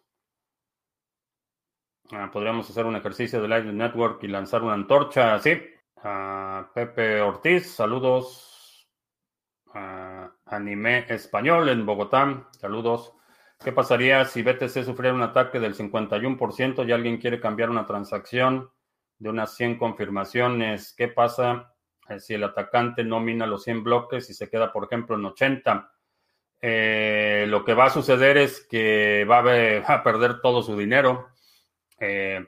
Ah, 2.12 2.30
podríamos 2.32 2.70
hacer 2.70 2.86
un 2.86 2.96
ejercicio 2.96 3.42
de 3.42 3.48
Live 3.48 3.72
Network 3.72 4.24
y 4.24 4.28
lanzar 4.28 4.64
una 4.64 4.74
antorcha, 4.74 5.38
sí. 5.40 5.62
Ah, 5.98 6.70
Pepe 6.74 7.22
Ortiz, 7.22 7.72
saludos. 7.72 8.88
Anime 10.50 11.06
Español 11.10 11.70
en 11.70 11.86
Bogotá. 11.86 12.48
Saludos. 12.52 13.14
¿Qué 13.64 13.72
pasaría 13.72 14.24
si 14.26 14.42
BTC 14.42 14.84
sufriera 14.84 15.14
un 15.14 15.22
ataque 15.22 15.60
del 15.60 15.76
51% 15.76 16.88
y 16.88 16.92
alguien 16.92 17.18
quiere 17.18 17.40
cambiar 17.40 17.70
una 17.70 17.86
transacción 17.86 18.72
de 19.18 19.30
unas 19.30 19.56
100 19.56 19.78
confirmaciones? 19.78 20.94
¿Qué 20.98 21.10
pasa 21.10 21.74
eh, 22.08 22.20
si 22.20 22.36
el 22.36 22.44
atacante 22.44 23.04
no 23.04 23.20
mina 23.20 23.46
los 23.46 23.64
100 23.64 23.84
bloques 23.84 24.30
y 24.30 24.34
se 24.34 24.50
queda, 24.50 24.72
por 24.72 24.86
ejemplo, 24.86 25.18
en 25.18 25.26
80? 25.26 25.92
Eh, 26.62 27.46
lo 27.48 27.64
que 27.64 27.74
va 27.74 27.86
a 27.86 27.90
suceder 27.90 28.38
es 28.38 28.66
que 28.66 29.26
va 29.30 29.40
a, 29.40 30.04
perder 30.04 30.42
todo 30.42 30.64
su 30.64 30.78
dinero. 30.78 31.30
Eh, 32.00 32.48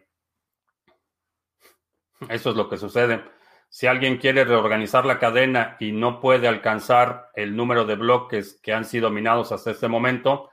eso 2.29 2.49
es 2.51 2.55
lo 2.55 2.69
que 2.69 2.77
sucede. 2.77 3.21
Si 3.71 3.87
alguien 3.87 4.17
quiere 4.17 4.43
reorganizar 4.43 5.05
la 5.05 5.17
cadena 5.17 5.77
y 5.79 5.93
no 5.93 6.19
puede 6.19 6.49
alcanzar 6.49 7.29
el 7.35 7.55
número 7.55 7.85
de 7.85 7.95
bloques 7.95 8.59
que 8.61 8.73
han 8.73 8.83
sido 8.83 9.09
minados 9.09 9.53
hasta 9.53 9.71
este 9.71 9.87
momento, 9.87 10.49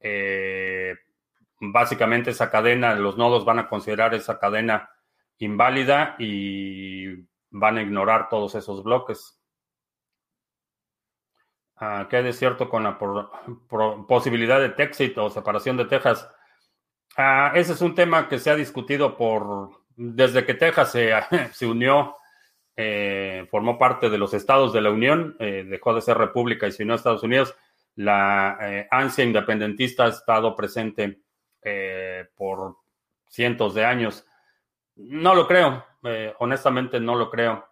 eh, 0.00 0.96
básicamente 1.60 2.30
esa 2.30 2.50
cadena, 2.50 2.94
los 2.94 3.18
nodos 3.18 3.44
van 3.44 3.58
a 3.58 3.68
considerar 3.68 4.14
esa 4.14 4.38
cadena 4.38 4.88
inválida 5.36 6.16
y 6.18 7.26
van 7.50 7.76
a 7.76 7.82
ignorar 7.82 8.30
todos 8.30 8.54
esos 8.54 8.82
bloques. 8.82 9.38
Ah, 11.76 12.06
¿Qué 12.08 12.26
es 12.26 12.38
cierto 12.38 12.70
con 12.70 12.84
la 12.84 12.98
posibilidad 14.08 14.58
de 14.58 14.70
Texit 14.70 15.18
o 15.18 15.28
separación 15.28 15.76
de 15.76 15.84
Texas? 15.84 16.26
Ah, 17.18 17.52
ese 17.54 17.74
es 17.74 17.82
un 17.82 17.94
tema 17.94 18.30
que 18.30 18.38
se 18.38 18.48
ha 18.48 18.56
discutido 18.56 19.14
por 19.14 19.82
desde 19.94 20.46
que 20.46 20.54
Texas 20.54 20.92
se, 20.92 21.12
se 21.52 21.66
unió 21.66 22.16
eh, 22.74 23.46
formó 23.50 23.78
parte 23.78 24.08
de 24.08 24.16
los 24.16 24.32
estados 24.32 24.72
de 24.72 24.80
la 24.80 24.90
Unión, 24.90 25.36
eh, 25.38 25.64
dejó 25.68 25.94
de 25.94 26.00
ser 26.00 26.16
república 26.16 26.66
y 26.66 26.72
se 26.72 26.82
unió 26.82 26.94
a 26.94 26.96
Estados 26.96 27.22
Unidos. 27.22 27.54
La 27.96 28.56
eh, 28.62 28.88
ansia 28.90 29.24
independentista 29.24 30.04
ha 30.04 30.08
estado 30.08 30.56
presente 30.56 31.20
por 32.34 32.78
cientos 33.28 33.72
de 33.74 33.84
años. 33.84 34.26
No 34.96 35.32
lo 35.32 35.46
creo, 35.46 35.84
honestamente 36.40 36.98
no 36.98 37.14
lo 37.14 37.30
creo. 37.30 37.68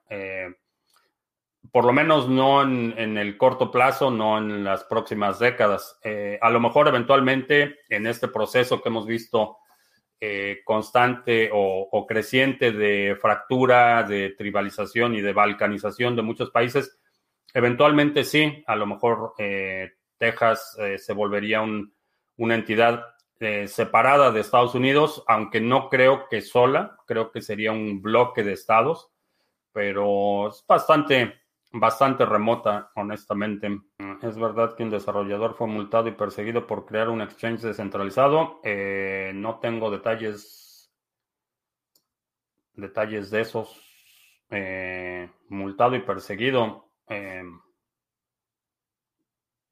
por 1.72 1.84
lo 1.84 1.92
menos 1.92 2.28
no 2.28 2.62
en, 2.62 2.94
en, 2.96 3.18
el 3.18 3.36
corto 3.36 3.72
plazo, 3.72 4.12
no 4.12 4.38
en 4.38 4.62
las 4.62 4.84
próximas 4.84 5.40
décadas. 5.40 5.98
a 6.40 6.50
lo 6.50 6.60
mejor 6.60 6.86
eventualmente 6.86 7.80
en 7.88 8.06
este 8.06 8.28
proceso 8.28 8.80
que 8.80 8.90
hemos 8.90 9.06
visto 9.06 9.56
eh, 10.22 10.60
constante 10.64 11.48
o, 11.50 12.06
creciente 12.06 12.72
de 12.72 13.16
fractura, 13.18 14.02
de 14.02 14.34
tribalización 14.36 15.14
y 15.14 15.22
de 15.22 15.32
balcanización 15.32 16.14
de 16.14 16.20
muchos 16.20 16.50
países, 16.50 16.98
eventualmente 17.54 18.24
sí, 18.24 18.62
a 18.66 18.76
lo 18.76 18.84
mejor 18.84 19.32
eh, 19.38 19.92
Texas 20.18 20.76
eh, 20.78 20.98
se 20.98 21.14
volvería 21.14 21.62
una 21.62 22.54
entidad 22.54 23.06
separada 23.68 24.30
de 24.30 24.40
Estados 24.40 24.74
Unidos, 24.74 25.24
aunque 25.26 25.62
no 25.62 25.88
creo 25.88 26.28
que 26.28 26.42
sola, 26.42 26.98
creo 27.06 27.32
que 27.32 27.40
sería 27.40 27.72
un 27.72 28.02
bloque 28.02 28.42
de 28.42 28.52
estados, 28.52 29.08
pero 29.72 30.48
es 30.48 30.62
bastante 30.68 31.40
bastante 31.72 32.24
remota, 32.24 32.90
honestamente. 32.94 33.80
Es 34.22 34.36
verdad 34.36 34.74
que 34.76 34.82
un 34.82 34.90
desarrollador 34.90 35.54
fue 35.54 35.66
multado 35.66 36.08
y 36.08 36.12
perseguido 36.12 36.66
por 36.66 36.86
crear 36.86 37.08
un 37.08 37.20
exchange 37.20 37.60
descentralizado. 37.60 38.60
Eh, 38.64 39.32
no 39.34 39.58
tengo 39.60 39.90
detalles, 39.90 40.92
detalles 42.74 43.30
de 43.30 43.40
esos. 43.40 43.80
Eh, 44.50 45.30
multado 45.48 45.94
y 45.94 46.00
perseguido. 46.00 46.90
Eh, 47.08 47.44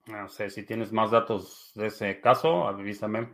no 0.07 0.27
sé 0.29 0.49
si 0.49 0.63
tienes 0.63 0.91
más 0.91 1.11
datos 1.11 1.71
de 1.75 1.87
ese 1.87 2.19
caso, 2.19 2.67
avísame. 2.67 3.29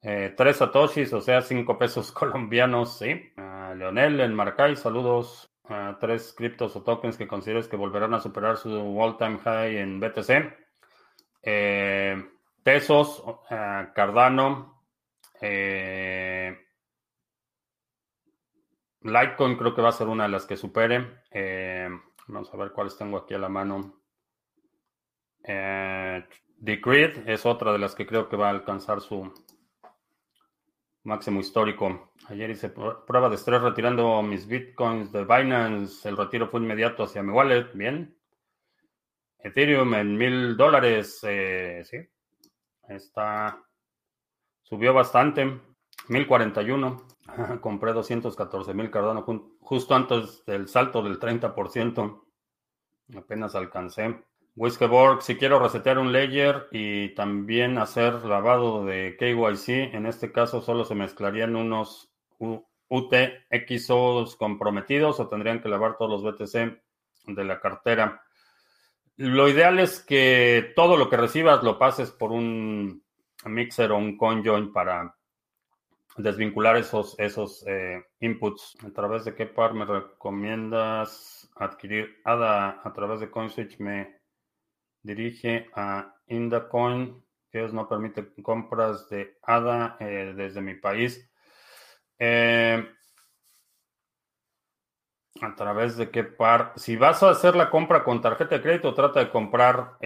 tres 0.00 0.56
satoshis, 0.56 1.12
o 1.12 1.20
sea, 1.20 1.42
cinco 1.42 1.78
pesos 1.78 2.10
colombianos, 2.12 2.98
sí. 2.98 3.32
Ah, 3.36 3.74
Leonel 3.76 4.20
en 4.20 4.34
Marcay, 4.34 4.76
saludos 4.76 5.55
tres 6.00 6.32
criptos 6.36 6.76
o 6.76 6.82
tokens 6.82 7.16
que 7.16 7.26
consideres 7.26 7.68
que 7.68 7.76
volverán 7.76 8.14
a 8.14 8.20
superar 8.20 8.56
su 8.56 8.70
all-time 9.00 9.38
high 9.38 9.76
en 9.78 10.00
BTC. 10.00 10.30
Eh, 11.42 12.24
Tesos, 12.62 13.22
eh, 13.50 13.88
Cardano, 13.94 14.82
eh, 15.40 16.58
Litecoin 19.02 19.56
creo 19.56 19.74
que 19.74 19.82
va 19.82 19.90
a 19.90 19.92
ser 19.92 20.08
una 20.08 20.24
de 20.24 20.30
las 20.30 20.46
que 20.46 20.56
supere. 20.56 21.22
vamos 22.28 22.52
a 22.52 22.56
ver 22.56 22.72
cuáles 22.72 22.96
tengo 22.98 23.18
aquí 23.18 23.34
a 23.34 23.38
la 23.38 23.48
mano. 23.48 24.00
Decreed 26.58 27.28
es 27.28 27.46
otra 27.46 27.72
de 27.72 27.78
las 27.78 27.94
que 27.94 28.06
creo 28.06 28.28
que 28.28 28.36
va 28.36 28.48
a 28.48 28.50
alcanzar 28.50 29.00
su, 29.00 29.32
máximo 31.06 31.40
histórico. 31.40 32.10
Ayer 32.28 32.50
hice 32.50 32.68
prueba 32.68 33.28
de 33.28 33.36
estrés 33.36 33.62
retirando 33.62 34.20
mis 34.22 34.46
bitcoins 34.46 35.12
de 35.12 35.24
Binance. 35.24 36.08
El 36.08 36.16
retiro 36.16 36.48
fue 36.48 36.60
inmediato 36.60 37.04
hacia 37.04 37.22
mi 37.22 37.32
wallet. 37.32 37.72
Bien. 37.72 38.14
Ethereum 39.38 39.94
en 39.94 40.16
mil 40.16 40.56
dólares. 40.56 41.20
Eh, 41.22 41.82
sí. 41.84 41.98
Está. 42.88 43.62
Subió 44.62 44.92
bastante. 44.92 45.60
1041. 46.08 46.96
Compré 47.60 47.92
214 47.92 48.74
mil 48.74 48.90
Cardano 48.90 49.24
justo 49.60 49.94
antes 49.94 50.44
del 50.44 50.68
salto 50.68 51.02
del 51.02 51.18
30%. 51.18 52.22
Apenas 53.16 53.54
alcancé. 53.54 54.24
Whiskeyborg, 54.56 55.20
si 55.20 55.36
quiero 55.36 55.58
resetear 55.58 55.98
un 55.98 56.12
layer 56.12 56.66
y 56.72 57.14
también 57.14 57.76
hacer 57.76 58.24
lavado 58.24 58.86
de 58.86 59.14
KYC, 59.18 59.94
en 59.94 60.06
este 60.06 60.32
caso 60.32 60.62
solo 60.62 60.86
se 60.86 60.94
mezclarían 60.94 61.56
unos 61.56 62.10
UTXOs 62.88 64.36
comprometidos 64.36 65.20
o 65.20 65.28
tendrían 65.28 65.60
que 65.60 65.68
lavar 65.68 65.98
todos 65.98 66.10
los 66.10 66.22
BTC 66.24 66.82
de 67.26 67.44
la 67.44 67.60
cartera. 67.60 68.22
Lo 69.16 69.46
ideal 69.48 69.78
es 69.78 70.00
que 70.00 70.72
todo 70.74 70.96
lo 70.96 71.10
que 71.10 71.18
recibas 71.18 71.62
lo 71.62 71.78
pases 71.78 72.10
por 72.10 72.32
un 72.32 73.02
mixer 73.44 73.92
o 73.92 73.98
un 73.98 74.16
conjoin 74.16 74.72
para 74.72 75.16
desvincular 76.16 76.78
esos, 76.78 77.14
esos 77.18 77.62
eh, 77.66 78.02
inputs. 78.20 78.78
¿A 78.86 78.90
través 78.90 79.26
de 79.26 79.34
qué 79.34 79.44
par 79.44 79.74
me 79.74 79.84
recomiendas 79.84 81.50
adquirir 81.56 82.20
ADA? 82.24 82.80
A 82.82 82.92
través 82.94 83.20
de 83.20 83.30
CoinSwitch 83.30 83.78
me 83.80 84.15
dirige 85.06 85.70
a 85.74 86.14
Indacoin, 86.26 87.22
que 87.50 87.62
no 87.68 87.88
permite 87.88 88.34
compras 88.42 89.08
de 89.08 89.38
ADA 89.42 89.96
eh, 90.00 90.34
desde 90.36 90.60
mi 90.60 90.74
país. 90.74 91.30
Eh, 92.18 92.84
a 95.40 95.54
través 95.54 95.96
de 95.96 96.10
qué 96.10 96.24
par. 96.24 96.72
Si 96.76 96.96
vas 96.96 97.22
a 97.22 97.30
hacer 97.30 97.54
la 97.56 97.70
compra 97.70 98.02
con 98.02 98.20
tarjeta 98.20 98.56
de 98.56 98.62
crédito, 98.62 98.94
trata 98.94 99.20
de 99.20 99.30
comprar 99.30 99.98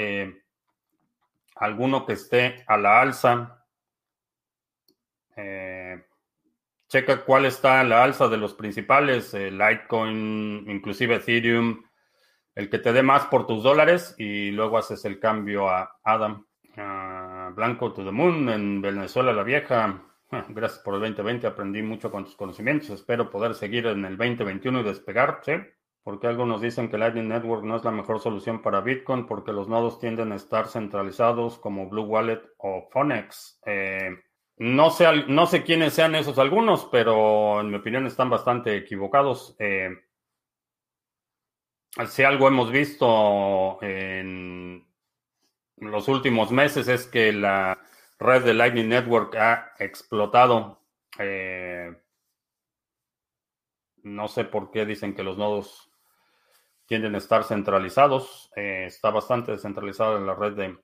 alguno 1.55 2.05
que 2.05 2.15
esté 2.15 2.65
a 2.67 2.77
la 2.77 3.01
alza 3.01 3.61
eh, 5.37 6.05
checa 6.89 7.25
cuál 7.25 7.47
está 7.47 7.83
la 7.85 8.03
alza 8.03 8.29
de 8.29 8.37
los 8.37 8.55
principales, 8.55 9.33
Litecoin, 9.33 10.69
inclusive 10.69 11.17
Ethereum, 11.17 11.85
el 12.61 12.69
que 12.69 12.79
te 12.79 12.93
dé 12.93 13.03
más 13.03 13.27
por 13.27 13.47
tus 13.47 13.63
dólares 13.63 14.15
y 14.19 14.51
luego 14.51 14.77
haces 14.77 15.05
el 15.07 15.19
cambio 15.19 15.69
a 15.69 15.99
Adam. 16.05 16.45
Blanco 17.55 17.93
to 17.93 18.05
the 18.05 18.11
Moon 18.11 18.49
en 18.49 18.83
Venezuela 18.83 19.33
la 19.33 19.43
Vieja. 19.43 20.03
Gracias 20.31 20.81
por 20.81 20.95
el 20.95 21.01
2020, 21.01 21.47
aprendí 21.47 21.83
mucho 21.83 22.11
con 22.11 22.25
tus 22.25 22.37
conocimientos. 22.37 22.91
Espero 22.91 23.31
poder 23.31 23.55
seguir 23.55 23.87
en 23.87 24.05
el 24.05 24.17
2021 24.17 24.81
y 24.81 24.85
despegar, 24.85 25.41
¿sí? 25.43 25.53
Porque 26.03 26.27
algunos 26.27 26.61
dicen 26.61 26.89
que 26.89 26.99
Lightning 26.99 27.29
Network 27.29 27.65
no 27.65 27.77
es 27.77 27.85
la 27.85 27.91
mejor 27.91 28.21
solución 28.21 28.63
para 28.63 28.81
Bitcoin 28.81 29.27
porque 29.27 29.53
los 29.53 29.69
nodos 29.69 29.99
tienden 29.99 30.33
a 30.33 30.37
estar 30.37 30.69
centralizados 30.69 31.59
como 31.59 31.89
Blue 31.89 32.05
Wallet 32.05 32.43
o 32.59 32.89
Phonex. 32.91 33.61
Eh, 33.67 34.11
no 34.59 34.91
sé, 34.91 35.07
no 35.29 35.47
sé 35.47 35.63
quiénes 35.63 35.95
sean 35.95 36.15
esos 36.15 36.39
algunos, 36.39 36.87
pero 36.93 37.61
en 37.61 37.71
mi 37.71 37.77
opinión 37.77 38.07
están 38.07 38.31
bastante 38.31 38.77
equivocados. 38.77 39.57
Eh, 39.59 39.91
si 42.09 42.23
algo 42.23 42.49
hemos 42.49 42.71
visto 42.71 43.79
en 43.83 44.87
los 45.77 46.09
últimos 46.09 46.51
meses 46.51 46.89
es 46.89 47.07
que 47.07 47.33
la 47.33 47.79
red 48.19 48.45
de 48.45 48.55
Lightning 48.55 48.89
Network 48.89 49.35
ha 49.37 49.73
explotado. 49.79 50.83
Eh, 51.19 51.97
no 54.03 54.29
sé 54.29 54.45
por 54.45 54.71
qué 54.71 54.87
dicen 54.87 55.15
que 55.15 55.23
los 55.23 55.37
nodos 55.37 55.91
tienden 56.87 57.15
a 57.15 57.19
estar 57.19 57.45
centralizados. 57.45 58.51
Eh, 58.57 58.85
está 58.87 59.11
bastante 59.11 59.53
descentralizada 59.53 60.19
en 60.19 60.27
la 60.27 60.35
red 60.35 60.53
de 60.53 60.79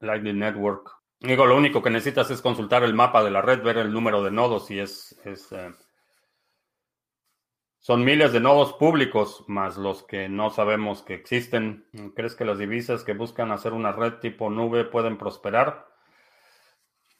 Lightning 0.00 0.38
Network. 0.38 0.90
Digo, 1.20 1.46
lo 1.46 1.56
único 1.56 1.82
que 1.82 1.90
necesitas 1.90 2.30
es 2.30 2.42
consultar 2.42 2.82
el 2.82 2.94
mapa 2.94 3.22
de 3.22 3.30
la 3.30 3.42
red, 3.42 3.62
ver 3.62 3.78
el 3.78 3.92
número 3.92 4.22
de 4.22 4.30
nodos 4.30 4.70
y 4.70 4.80
es... 4.80 5.18
Eh, 5.24 5.72
son 7.82 8.04
miles 8.04 8.32
de 8.32 8.38
nodos 8.38 8.74
públicos 8.74 9.44
más 9.48 9.76
los 9.76 10.04
que 10.04 10.28
no 10.28 10.50
sabemos 10.50 11.02
que 11.02 11.14
existen. 11.14 11.84
¿Crees 12.14 12.36
que 12.36 12.44
las 12.44 12.60
divisas 12.60 13.02
que 13.02 13.12
buscan 13.12 13.50
hacer 13.50 13.72
una 13.72 13.90
red 13.90 14.20
tipo 14.20 14.50
nube 14.50 14.84
pueden 14.84 15.18
prosperar? 15.18 15.88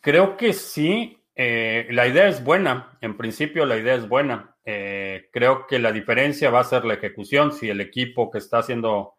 Creo 0.00 0.36
que 0.36 0.52
sí. 0.52 1.18
Eh, 1.34 1.88
la 1.90 2.06
idea 2.06 2.28
es 2.28 2.44
buena. 2.44 2.96
En 3.00 3.16
principio 3.16 3.66
la 3.66 3.76
idea 3.76 3.96
es 3.96 4.08
buena. 4.08 4.54
Eh, 4.64 5.30
creo 5.32 5.66
que 5.66 5.80
la 5.80 5.90
diferencia 5.90 6.48
va 6.50 6.60
a 6.60 6.64
ser 6.64 6.84
la 6.84 6.94
ejecución. 6.94 7.50
Si 7.50 7.68
el 7.68 7.80
equipo 7.80 8.30
que 8.30 8.38
está 8.38 8.58
haciendo 8.58 9.16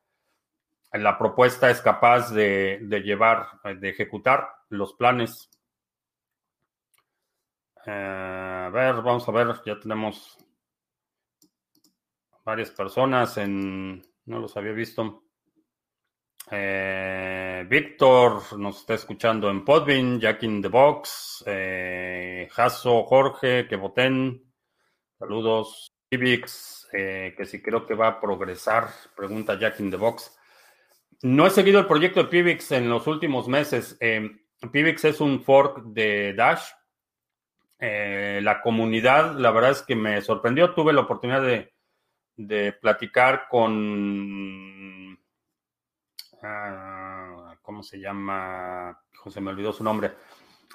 la 0.94 1.18
propuesta 1.18 1.70
es 1.70 1.82
capaz 1.82 2.32
de, 2.32 2.80
llevar, 3.04 3.48
de 3.82 3.90
ejecutar 3.90 4.48
los 4.70 4.94
planes. 4.94 5.52
Eh, 7.86 8.64
a 8.66 8.70
ver, 8.70 9.02
vamos 9.02 9.28
a 9.28 9.32
ver, 9.34 9.48
ya 9.66 9.78
tenemos 9.78 10.38
varias 12.44 12.72
personas 12.72 13.38
en, 13.38 14.04
no 14.26 14.40
los 14.40 14.56
había 14.58 14.74
visto. 14.74 15.24
Eh, 16.52 17.66
Víctor 17.70 18.60
nos 18.60 18.82
está 18.82 18.96
escuchando 18.96 19.50
en 19.50 19.64
Podbean, 19.64 20.20
Jack 20.20 20.44
in 20.44 20.62
the 20.62 20.68
Box, 20.68 21.44
eh, 21.48 22.48
Jaso, 22.52 23.04
Jorge, 23.04 23.68
que 23.68 23.78
voten, 23.78 24.54
saludos, 25.18 25.94
Ibix, 26.10 26.90
eh, 26.92 27.34
que 27.36 27.46
si 27.46 27.62
creo 27.62 27.86
que 27.86 27.96
va 27.96 28.08
a 28.08 28.22
progresar, 28.22 28.90
pregunta 29.16 29.58
Jack 29.58 29.80
in 29.80 29.90
the 29.90 29.98
Box. 29.98 30.38
No 31.22 31.48
he 31.48 31.50
seguido 31.50 31.80
el 31.80 31.88
proyecto 31.88 32.22
de 32.22 32.30
Pivix 32.30 32.72
en 32.74 32.90
los 32.90 33.08
últimos 33.08 33.48
meses. 33.48 33.96
Eh, 34.02 34.30
Pivix 34.72 35.06
es 35.06 35.22
un 35.22 35.42
fork 35.42 35.84
de 35.86 36.34
Dash. 36.34 36.64
La 37.80 38.62
comunidad, 38.62 39.36
la 39.38 39.52
verdad 39.52 39.72
es 39.72 39.82
que 39.82 39.94
me 39.94 40.22
sorprendió. 40.22 40.74
Tuve 40.74 40.94
la 40.94 41.02
oportunidad 41.02 41.42
de, 41.42 41.74
platicar 42.82 43.48
con. 43.50 45.18
Ah, 46.42 47.56
¿Cómo 47.62 47.84
se 47.84 48.00
llama? 48.00 49.00
José 49.16 49.42
me 49.42 49.52
olvidó 49.52 49.72
su 49.74 49.84
nombre. 49.84 50.12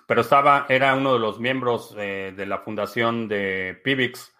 Pero 0.07 0.23
estaba, 0.23 0.66
era 0.68 0.94
uno 0.94 1.12
de 1.12 1.18
los 1.18 1.38
miembros 1.38 1.94
eh, 1.99 2.33
de 2.35 2.47
la 2.47 2.59
fundación 2.59 3.29
de 3.29 3.79
Pivix 3.85 4.33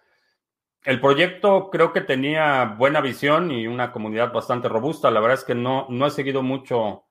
el 0.85 1.01
proyecto 1.01 1.71
creo 1.71 1.93
que 1.93 2.01
tenía 2.01 2.65
buena 2.65 3.01
visión 3.01 3.51
y 3.51 3.67
una 3.67 3.93
comunidad 3.93 4.33
bastante 4.33 4.69
robusta. 4.69 5.11
La 5.11 5.21
verdad 5.21 5.39
es 5.39 5.45
que 5.45 5.55
no, 5.55 5.87
no 5.91 6.07
he 6.07 6.11
seguido 6.11 6.43
mucho 6.43 7.05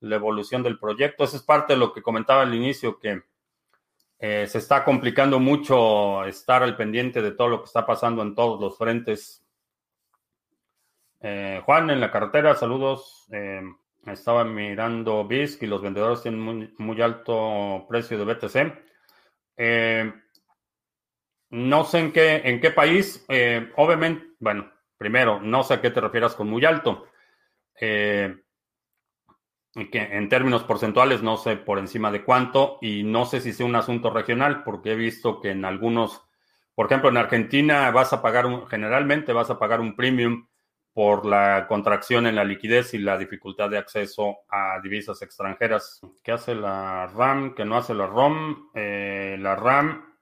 la 0.00 0.16
evolución 0.16 0.62
del 0.62 0.78
proyecto. 0.78 1.24
Eso 1.24 1.36
es 1.36 1.42
parte 1.42 1.72
de 1.72 1.78
lo 1.78 1.92
que 1.92 2.02
comentaba 2.02 2.42
al 2.42 2.54
inicio, 2.54 2.98
que 2.98 3.22
eh, 4.18 4.46
se 4.46 4.58
está 4.58 4.84
complicando 4.84 5.40
mucho 5.40 6.24
estar 6.24 6.62
al 6.62 6.76
pendiente 6.76 7.22
de 7.22 7.32
todo 7.32 7.48
lo 7.48 7.60
que 7.60 7.66
está 7.66 7.86
pasando 7.86 8.22
en 8.22 8.34
todos 8.34 8.60
los 8.60 8.76
frentes. 8.76 9.45
Eh, 11.20 11.60
Juan, 11.64 11.90
en 11.90 12.00
la 12.00 12.10
carretera, 12.10 12.54
saludos. 12.54 13.26
Eh, 13.32 13.62
estaba 14.06 14.44
mirando 14.44 15.26
BISC 15.26 15.62
y 15.62 15.66
los 15.66 15.82
vendedores 15.82 16.22
tienen 16.22 16.72
muy, 16.78 17.02
alto 17.02 17.86
precio 17.88 18.18
de 18.18 18.24
BTC. 18.24 18.86
No 21.50 21.84
sé 21.84 21.98
en 22.00 22.12
qué, 22.12 22.36
en 22.44 22.60
qué 22.60 22.70
país, 22.70 23.24
eh, 23.28 23.70
obviamente, 23.76 24.26
bueno, 24.40 24.70
primero, 24.98 25.40
no 25.40 25.62
sé 25.62 25.74
a 25.74 25.80
qué 25.80 25.90
te 25.90 26.00
refieras 26.00 26.34
con 26.34 26.48
muy 26.48 26.64
alto. 26.64 27.06
Eh, 27.80 28.36
que 29.92 29.98
en 29.98 30.28
términos 30.30 30.64
porcentuales 30.64 31.22
no 31.22 31.36
sé 31.36 31.56
por 31.56 31.78
encima 31.78 32.10
de 32.10 32.24
cuánto 32.24 32.78
y 32.80 33.02
no 33.02 33.26
sé 33.26 33.40
si 33.42 33.52
sea 33.52 33.66
un 33.66 33.76
asunto 33.76 34.08
regional 34.08 34.64
porque 34.64 34.92
he 34.92 34.96
visto 34.96 35.40
que 35.40 35.50
en 35.50 35.66
algunos, 35.66 36.22
por 36.74 36.86
ejemplo, 36.86 37.10
en 37.10 37.18
Argentina 37.18 37.90
vas 37.90 38.12
a 38.14 38.22
pagar, 38.22 38.46
un, 38.46 38.66
generalmente 38.66 39.34
vas 39.34 39.50
a 39.50 39.58
pagar 39.58 39.80
un 39.80 39.94
premium 39.94 40.46
por 40.96 41.26
la 41.26 41.66
contracción 41.68 42.26
en 42.26 42.36
la 42.36 42.42
liquidez 42.42 42.94
y 42.94 42.98
la 42.98 43.18
dificultad 43.18 43.68
de 43.68 43.76
acceso 43.76 44.38
a 44.48 44.80
divisas 44.82 45.20
extranjeras. 45.20 46.00
¿Qué 46.22 46.32
hace 46.32 46.54
la 46.54 47.06
RAM? 47.08 47.54
que 47.54 47.66
no 47.66 47.76
hace 47.76 47.92
la 47.92 48.06
ROM? 48.06 48.70
Eh, 48.72 49.36
la 49.38 49.56
RAM 49.56 50.14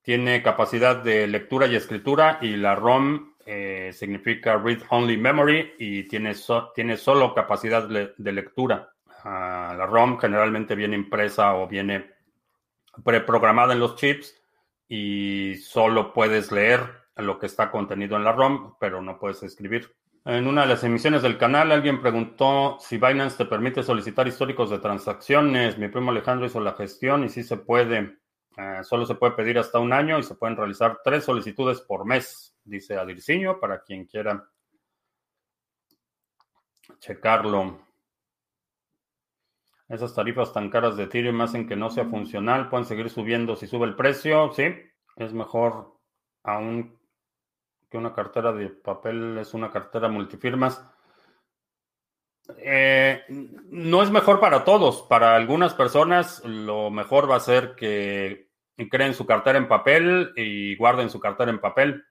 tiene 0.00 0.42
capacidad 0.42 0.96
de 0.96 1.26
lectura 1.26 1.66
y 1.66 1.76
escritura 1.76 2.38
y 2.40 2.56
la 2.56 2.74
ROM 2.74 3.34
eh, 3.44 3.90
significa 3.92 4.56
Read 4.56 4.80
Only 4.88 5.18
Memory 5.18 5.74
y 5.78 6.04
tiene, 6.04 6.34
tiene 6.74 6.96
solo 6.96 7.34
capacidad 7.34 7.86
de 7.86 8.32
lectura. 8.32 8.94
Ah, 9.24 9.74
la 9.76 9.84
ROM 9.84 10.18
generalmente 10.18 10.74
viene 10.74 10.96
impresa 10.96 11.54
o 11.54 11.68
viene 11.68 12.12
preprogramada 13.04 13.74
en 13.74 13.80
los 13.80 13.94
chips 13.96 14.34
y 14.88 15.56
solo 15.56 16.14
puedes 16.14 16.50
leer 16.50 16.99
lo 17.22 17.38
que 17.38 17.46
está 17.46 17.70
contenido 17.70 18.16
en 18.16 18.24
la 18.24 18.32
ROM, 18.32 18.74
pero 18.78 19.00
no 19.02 19.18
puedes 19.18 19.42
escribir. 19.42 19.94
En 20.24 20.46
una 20.46 20.62
de 20.62 20.68
las 20.68 20.84
emisiones 20.84 21.22
del 21.22 21.38
canal 21.38 21.72
alguien 21.72 22.02
preguntó 22.02 22.76
si 22.78 22.98
Binance 22.98 23.38
te 23.38 23.46
permite 23.46 23.82
solicitar 23.82 24.28
históricos 24.28 24.68
de 24.68 24.78
transacciones. 24.78 25.78
Mi 25.78 25.88
primo 25.88 26.10
Alejandro 26.10 26.46
hizo 26.46 26.60
la 26.60 26.74
gestión 26.74 27.24
y 27.24 27.30
sí 27.30 27.42
se 27.42 27.56
puede. 27.56 28.18
Eh, 28.56 28.80
solo 28.82 29.06
se 29.06 29.14
puede 29.14 29.32
pedir 29.32 29.58
hasta 29.58 29.78
un 29.78 29.92
año 29.92 30.18
y 30.18 30.22
se 30.22 30.34
pueden 30.34 30.56
realizar 30.56 31.00
tres 31.02 31.24
solicitudes 31.24 31.80
por 31.80 32.04
mes, 32.04 32.54
dice 32.64 32.98
Adirciño, 32.98 33.58
para 33.58 33.82
quien 33.82 34.04
quiera 34.04 34.46
checarlo. 36.98 37.80
Esas 39.88 40.14
tarifas 40.14 40.52
tan 40.52 40.68
caras 40.68 40.96
de 40.96 41.04
Ethereum 41.04 41.40
hacen 41.40 41.66
que 41.66 41.76
no 41.76 41.90
sea 41.90 42.04
funcional, 42.04 42.68
pueden 42.68 42.86
seguir 42.86 43.08
subiendo 43.08 43.56
si 43.56 43.66
sube 43.66 43.86
el 43.86 43.96
precio, 43.96 44.52
sí, 44.52 44.72
es 45.16 45.32
mejor 45.32 45.96
aún 46.42 46.99
que 47.90 47.98
una 47.98 48.14
cartera 48.14 48.52
de 48.52 48.68
papel, 48.68 49.38
es 49.38 49.52
una 49.52 49.70
cartera 49.70 50.08
multifirmas. 50.08 50.82
Eh, 52.58 53.22
no 53.28 54.02
es 54.02 54.10
mejor 54.10 54.40
para 54.40 54.64
todos. 54.64 55.02
Para 55.02 55.34
algunas 55.34 55.74
personas 55.74 56.42
lo 56.44 56.90
mejor 56.90 57.30
va 57.30 57.36
a 57.36 57.40
ser 57.40 57.74
que 57.74 58.48
creen 58.90 59.14
su 59.14 59.26
cartera 59.26 59.58
en 59.58 59.68
papel 59.68 60.32
y 60.36 60.76
guarden 60.76 61.10
su 61.10 61.20
cartera 61.20 61.50
en 61.50 61.60
papel. 61.60 62.04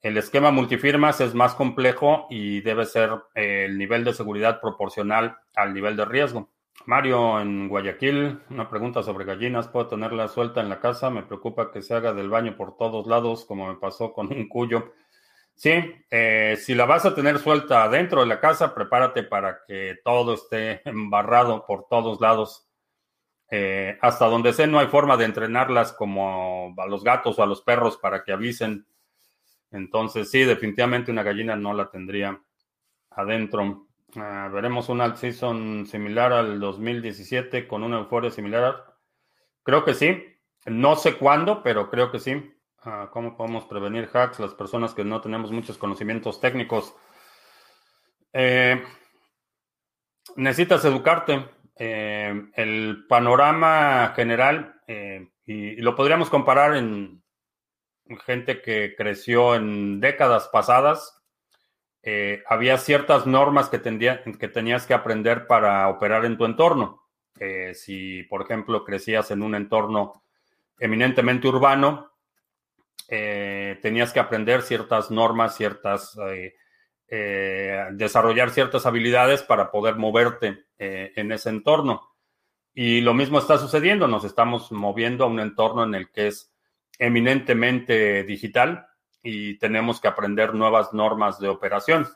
El 0.00 0.16
esquema 0.16 0.50
multifirmas 0.50 1.20
es 1.20 1.34
más 1.34 1.54
complejo 1.54 2.26
y 2.30 2.62
debe 2.62 2.86
ser 2.86 3.10
eh, 3.34 3.66
el 3.66 3.76
nivel 3.76 4.04
de 4.04 4.14
seguridad 4.14 4.60
proporcional 4.60 5.36
al 5.54 5.74
nivel 5.74 5.96
de 5.96 6.04
riesgo. 6.04 6.50
Mario 6.86 7.40
en 7.40 7.68
Guayaquil, 7.68 8.40
una 8.50 8.68
pregunta 8.68 9.02
sobre 9.02 9.24
gallinas. 9.24 9.68
¿Puedo 9.68 9.88
tenerla 9.88 10.28
suelta 10.28 10.60
en 10.60 10.68
la 10.68 10.80
casa? 10.80 11.10
Me 11.10 11.22
preocupa 11.22 11.70
que 11.70 11.82
se 11.82 11.94
haga 11.94 12.12
del 12.14 12.30
baño 12.30 12.56
por 12.56 12.76
todos 12.76 13.06
lados, 13.06 13.44
como 13.44 13.68
me 13.68 13.78
pasó 13.78 14.12
con 14.12 14.32
un 14.32 14.48
cuyo. 14.48 14.92
Sí, 15.54 15.72
eh, 16.10 16.56
si 16.58 16.74
la 16.74 16.86
vas 16.86 17.04
a 17.04 17.14
tener 17.14 17.38
suelta 17.38 17.86
dentro 17.88 18.22
de 18.22 18.26
la 18.26 18.40
casa, 18.40 18.74
prepárate 18.74 19.24
para 19.24 19.60
que 19.66 19.98
todo 20.02 20.34
esté 20.34 20.80
embarrado 20.88 21.66
por 21.66 21.86
todos 21.86 22.20
lados. 22.20 22.66
Eh, 23.50 23.98
hasta 24.00 24.26
donde 24.26 24.52
sé, 24.52 24.66
no 24.66 24.78
hay 24.78 24.86
forma 24.86 25.16
de 25.16 25.26
entrenarlas 25.26 25.92
como 25.92 26.74
a 26.78 26.86
los 26.86 27.04
gatos 27.04 27.38
o 27.38 27.42
a 27.42 27.46
los 27.46 27.60
perros 27.60 27.98
para 27.98 28.24
que 28.24 28.32
avisen. 28.32 28.86
Entonces, 29.70 30.30
sí, 30.30 30.44
definitivamente 30.44 31.10
una 31.10 31.22
gallina 31.22 31.56
no 31.56 31.74
la 31.74 31.90
tendría 31.90 32.40
adentro. 33.10 33.89
Ah, 34.16 34.48
veremos 34.52 34.88
un 34.88 35.00
alt 35.00 35.16
season 35.16 35.86
similar 35.86 36.32
al 36.32 36.58
2017 36.58 37.68
con 37.68 37.82
una 37.82 37.98
euforia 37.98 38.30
similar. 38.30 38.96
Creo 39.62 39.84
que 39.84 39.94
sí. 39.94 40.24
No 40.66 40.96
sé 40.96 41.16
cuándo, 41.16 41.62
pero 41.62 41.90
creo 41.90 42.10
que 42.10 42.18
sí. 42.18 42.54
Ah, 42.82 43.10
¿Cómo 43.12 43.36
podemos 43.36 43.64
prevenir 43.66 44.08
hacks? 44.12 44.40
Las 44.40 44.54
personas 44.54 44.94
que 44.94 45.04
no 45.04 45.20
tenemos 45.20 45.52
muchos 45.52 45.78
conocimientos 45.78 46.40
técnicos. 46.40 46.94
Eh, 48.32 48.82
necesitas 50.36 50.84
educarte. 50.84 51.48
Eh, 51.76 52.50
el 52.56 53.06
panorama 53.08 54.12
general, 54.14 54.82
eh, 54.86 55.30
y, 55.46 55.76
lo 55.76 55.96
podríamos 55.96 56.28
comparar 56.28 56.76
en 56.76 57.22
gente 58.26 58.60
que 58.60 58.94
creció 58.96 59.54
en 59.54 60.00
décadas 60.00 60.48
pasadas, 60.48 61.19
había 62.48 62.78
ciertas 62.78 63.26
normas 63.26 63.68
que, 63.68 63.78
tenías 63.78 64.86
que 64.86 64.94
aprender 64.94 65.46
para 65.46 65.88
operar 65.88 66.24
en 66.24 66.36
tu 66.36 66.44
entorno. 66.44 67.06
si, 67.74 68.22
por 68.24 68.42
ejemplo, 68.42 68.84
crecías 68.84 69.30
en 69.30 69.42
un 69.42 69.54
entorno 69.54 70.22
eminentemente 70.78 71.46
urbano, 71.46 72.10
eh, 73.12 73.78
tenías 73.82 74.12
que 74.12 74.20
aprender 74.20 74.62
ciertas 74.62 75.10
normas, 75.10 75.56
ciertas, 75.56 76.16
eh, 76.28 76.54
eh, 77.08 77.86
desarrollar 77.92 78.50
ciertas 78.50 78.86
habilidades 78.86 79.42
para 79.42 79.70
poder 79.70 79.96
moverte 79.96 80.64
en 80.78 81.32
ese 81.32 81.50
entorno. 81.50 82.08
Y 82.72 83.02
lo 83.02 83.12
mismo 83.12 83.38
está 83.38 83.58
sucediendo, 83.58 84.08
nos 84.08 84.24
estamos 84.24 84.72
moviendo 84.72 85.24
a 85.24 85.26
un 85.26 85.40
entorno 85.40 85.84
en 85.84 85.94
el 85.94 86.10
que 86.10 86.28
es 86.28 86.54
eminentemente 86.98 88.22
digital 88.22 88.86
y 89.22 89.58
tenemos 89.58 90.00
que 90.00 90.08
aprender 90.08 90.54
nuevas 90.54 90.92
normas 90.92 91.38
de 91.38 91.48
operación. 91.48 92.06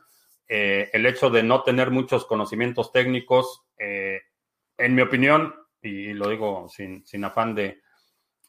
el 0.46 1.06
hecho 1.06 1.30
de 1.30 1.42
no 1.42 1.62
tener 1.62 1.90
muchos 1.90 2.26
conocimientos 2.26 2.92
técnicos, 2.92 3.64
en 3.78 4.94
mi 4.94 5.02
opinión, 5.02 5.54
y 5.82 6.12
lo 6.12 6.28
digo 6.28 6.68
sin, 6.68 7.06
sin 7.06 7.24
afán 7.24 7.54
de, 7.54 7.82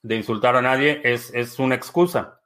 de 0.02 0.16
insultar 0.16 0.56
a 0.56 0.62
nadie 0.62 1.02
es, 1.04 1.34
es 1.34 1.60
una 1.60 1.76
excusa. 1.76 2.42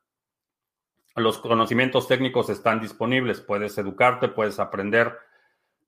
Los 1.15 1.37
conocimientos 1.39 2.07
técnicos 2.07 2.49
están 2.49 2.79
disponibles, 2.79 3.41
puedes 3.41 3.77
educarte, 3.77 4.29
puedes 4.29 4.59
aprender 4.59 5.17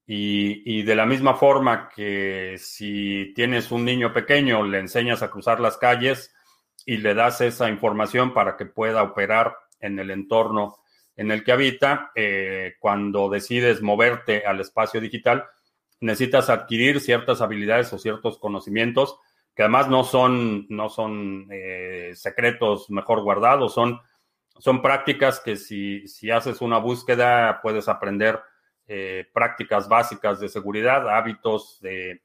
y, 0.06 0.80
y, 0.80 0.84
de 0.84 0.96
la 0.96 1.06
misma 1.06 1.36
forma 1.36 1.90
que 1.90 2.58
si 2.58 3.32
tienes 3.34 3.72
un 3.72 3.86
niño 3.86 4.12
pequeño, 4.12 4.64
le 4.66 4.80
enseñas 4.80 5.24
a 5.24 5.30
cruzar 5.30 5.60
las 5.60 5.78
calles 5.78 6.34
y 6.86 6.98
le 6.98 7.14
das 7.14 7.40
esa 7.40 7.70
información 7.70 8.34
para 8.34 8.58
que 8.58 8.66
pueda 8.66 9.04
operar 9.04 9.56
en 9.82 10.00
el 10.00 10.12
entorno 10.12 10.78
en 11.16 11.32
el 11.32 11.44
que 11.44 11.52
habita, 11.52 12.12
eh, 12.16 12.76
cuando 12.80 13.30
decides 13.30 13.82
moverte 13.82 14.46
al 14.46 14.60
espacio 14.60 15.02
digital, 15.02 15.46
necesitas 16.00 16.50
adquirir 16.50 17.00
ciertas 17.00 17.42
habilidades 17.42 17.92
o 17.94 18.00
ciertos 18.00 18.40
conocimientos 18.40 19.20
que 19.56 19.64
además 19.64 19.90
no 19.90 20.04
son, 20.04 20.66
no 20.70 20.88
son 20.90 21.48
eh, 21.52 22.14
secretos 22.16 22.90
mejor 22.90 23.22
guardados, 23.22 23.74
son, 23.74 24.00
son 24.58 24.82
prácticas 24.82 25.42
que 25.42 25.58
si, 25.58 26.08
si, 26.08 26.32
haces 26.32 26.62
una 26.62 26.78
búsqueda 26.78 27.60
puedes 27.62 27.90
aprender 27.90 28.40
eh, 28.88 29.28
prácticas 29.34 29.90
básicas 29.90 30.40
de 30.40 30.48
seguridad, 30.48 31.10
hábitos 31.10 31.80
de, 31.82 32.22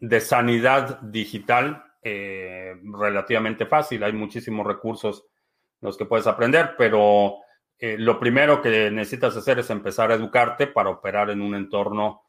de 0.00 0.20
sanidad 0.20 1.00
digital 1.00 1.83
relativamente 2.04 3.66
fácil. 3.66 4.04
Hay 4.04 4.12
muchísimos 4.12 4.66
recursos 4.66 5.26
los 5.80 5.96
que 5.96 6.04
puedes 6.04 6.26
aprender, 6.26 6.74
pero 6.76 7.38
lo 7.80 8.20
primero 8.20 8.62
que 8.62 8.90
necesitas 8.90 9.36
hacer 9.36 9.58
es 9.58 9.70
empezar 9.70 10.10
a 10.10 10.14
educarte 10.14 10.66
para 10.66 10.90
operar 10.90 11.30
en 11.30 11.40
un 11.40 11.54
entorno 11.54 12.22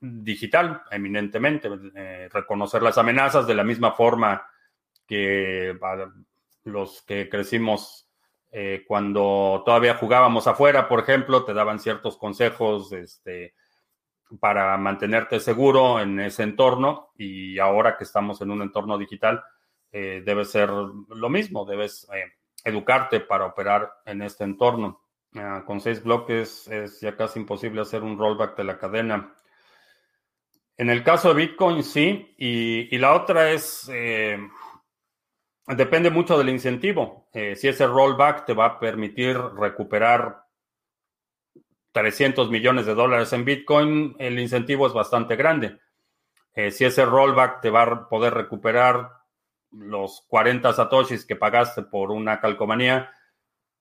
digital, 0.00 0.82
eminentemente, 0.90 1.68
eh, 1.94 2.28
reconocer 2.32 2.82
las 2.82 2.96
amenazas 2.96 3.46
de 3.46 3.54
la 3.54 3.64
misma 3.64 3.92
forma 3.92 4.46
que 5.06 5.78
los 6.64 7.02
que 7.02 7.28
crecimos 7.28 8.08
eh, 8.50 8.84
cuando 8.86 9.62
todavía 9.64 9.96
jugábamos 9.96 10.46
afuera, 10.46 10.88
por 10.88 11.00
ejemplo, 11.00 11.44
te 11.44 11.52
daban 11.52 11.78
ciertos 11.78 12.16
consejos 12.16 12.92
este, 12.92 13.54
para 14.38 14.76
mantenerte 14.76 15.40
seguro 15.40 16.00
en 16.00 16.20
ese 16.20 16.42
entorno 16.42 17.10
y 17.16 17.58
ahora 17.58 17.96
que 17.96 18.04
estamos 18.04 18.40
en 18.40 18.50
un 18.50 18.62
entorno 18.62 18.96
digital, 18.98 19.42
eh, 19.90 20.22
debe 20.24 20.44
ser 20.44 20.70
lo 20.70 21.28
mismo, 21.28 21.64
debes 21.64 22.06
educarte 22.64 23.20
para 23.20 23.46
operar 23.46 23.90
en 24.04 24.22
este 24.22 24.44
entorno. 24.44 25.02
Ah, 25.34 25.62
con 25.64 25.80
seis 25.80 26.02
bloques 26.02 26.66
es 26.68 27.00
ya 27.00 27.16
casi 27.16 27.38
imposible 27.38 27.80
hacer 27.80 28.02
un 28.02 28.18
rollback 28.18 28.56
de 28.56 28.64
la 28.64 28.78
cadena. 28.78 29.32
En 30.76 30.90
el 30.90 31.04
caso 31.04 31.28
de 31.28 31.46
Bitcoin, 31.46 31.84
sí. 31.84 32.34
Y, 32.36 32.96
la 32.98 33.14
otra 33.14 33.50
es, 33.52 33.88
eh, 33.92 34.38
depende 35.66 36.10
mucho 36.10 36.36
del 36.36 36.48
incentivo. 36.48 37.28
Eh, 37.32 37.54
si 37.54 37.68
ese 37.68 37.86
rollback 37.86 38.46
te 38.46 38.54
va 38.54 38.66
a 38.66 38.80
permitir 38.80 39.38
recuperar 39.38 40.44
300 41.92 42.50
millones 42.50 42.86
de 42.86 42.94
dólares 42.94 43.32
en 43.32 43.44
Bitcoin, 43.44 44.16
el 44.18 44.38
incentivo 44.38 44.86
es 44.86 44.92
bastante 44.92 45.36
grande. 45.36 45.78
Eh, 46.54 46.70
si 46.70 46.84
ese 46.84 47.04
rollback 47.04 47.60
te 47.60 47.70
va 47.70 47.82
a 47.82 48.08
poder 48.08 48.34
recuperar 48.34 49.10
los 49.72 50.24
40 50.28 50.72
satoshis 50.72 51.24
que 51.24 51.36
pagaste 51.36 51.82
por 51.82 52.10
una 52.10 52.40
calcomanía, 52.40 53.12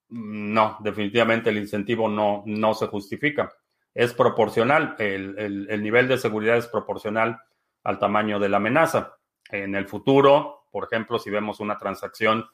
no, 0.10 0.78
definitivamente 0.82 1.50
el 1.50 1.58
incentivo 1.58 2.08
no, 2.10 2.43
no 2.45 2.74
se 2.74 2.88
justifica 2.88 3.52
es 3.93 4.13
proporcional, 4.13 4.95
el, 5.00 5.84
nivel 5.84 6.08
de 6.08 6.17
seguridad 6.17 6.58
es 6.58 6.67
proporcional 6.67 7.39
al 7.84 8.00
tamaño 8.00 8.39
de 8.39 8.50
la 8.50 8.58
amenaza. 8.58 9.17
En 9.52 9.76
el 9.76 9.88
futuro, 9.88 10.67
por 10.72 10.86
ejemplo, 10.86 11.19
si 11.19 11.30
vemos 11.30 11.60
una 11.60 11.78
transacción 11.78 12.45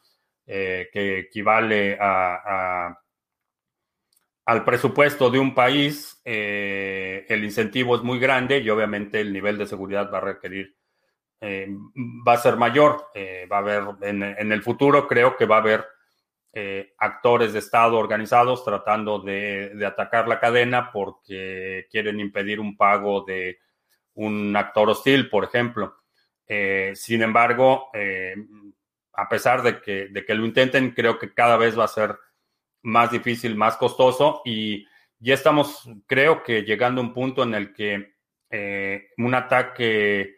eh, 0.48 0.90
que 0.92 1.20
equivale 1.20 1.98
a, 2.00 2.98
al 4.46 4.64
presupuesto 4.64 5.30
de 5.30 5.40
un 5.40 5.56
país, 5.56 6.22
eh, 6.24 7.26
el 7.28 7.44
incentivo 7.44 7.96
es 7.96 8.04
muy 8.04 8.20
grande 8.20 8.60
y 8.60 8.70
obviamente 8.70 9.20
el 9.20 9.34
nivel 9.34 9.58
de 9.58 9.68
seguridad 9.68 10.12
va 10.14 10.20
a 10.20 10.22
requerir, 10.22 10.76
eh, 11.42 11.68
va 12.28 12.34
a 12.34 12.38
ser 12.38 12.56
mayor. 12.56 13.08
va 13.52 13.58
a 13.58 13.60
haber, 13.60 13.84
en, 14.02 14.52
el 14.52 14.62
futuro 14.62 15.08
creo 15.08 15.36
que 15.36 15.46
va 15.46 15.58
a 15.58 15.60
haber 15.60 15.86
eh, 16.58 16.94
actores 17.00 17.52
de 17.52 17.60
Estado 17.60 17.98
organizados 17.98 18.64
tratando 18.64 19.20
de, 19.20 19.78
atacar 19.86 20.26
la 20.30 20.40
cadena 20.40 20.90
porque 20.90 21.86
quieren 21.92 22.22
impedir 22.22 22.62
un 22.62 22.78
pago 22.78 23.26
de 23.26 23.60
un 24.14 24.56
actor 24.56 24.90
hostil, 24.90 25.30
por 25.30 25.44
ejemplo. 25.44 25.98
Eh, 26.48 26.94
sin 26.96 27.24
embargo, 27.24 27.90
eh, 27.94 28.36
a 29.12 29.28
pesar 29.28 29.64
de 29.64 29.82
que, 29.82 30.08
de 30.08 30.24
que 30.24 30.34
lo 30.34 30.46
intenten, 30.46 30.92
creo 30.92 31.20
que 31.20 31.34
cada 31.34 31.58
vez 31.58 31.78
va 31.78 31.84
a 31.84 31.90
ser 31.90 32.18
más 32.86 33.12
difícil, 33.12 33.56
más 33.56 33.78
costoso 33.78 34.42
y 34.46 34.86
ya 35.20 35.34
estamos, 35.34 35.90
creo 36.08 36.44
que 36.44 36.64
llegando 36.64 37.02
a 37.02 37.04
un 37.04 37.14
punto 37.14 37.44
en 37.44 37.54
el 37.54 37.74
que 37.74 38.16
un 39.18 39.36
ataque 39.36 40.36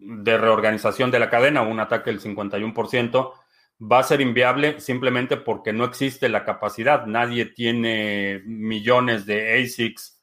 de 0.00 0.38
reorganización 0.38 1.10
de 1.10 1.18
la 1.18 1.28
cadena, 1.28 1.60
un 1.62 1.78
ataque 1.78 2.10
del 2.10 2.20
51%, 2.20 3.32
va 3.80 4.00
a 4.00 4.04
ser 4.04 4.20
inviable 4.20 4.80
simplemente 4.80 5.36
porque 5.36 5.72
no 5.72 5.84
existe 5.84 6.28
la 6.28 6.44
capacidad. 6.44 7.06
Nadie 7.06 7.46
tiene 7.46 8.42
millones 8.44 9.26
de 9.26 9.62
ASICs 9.62 10.20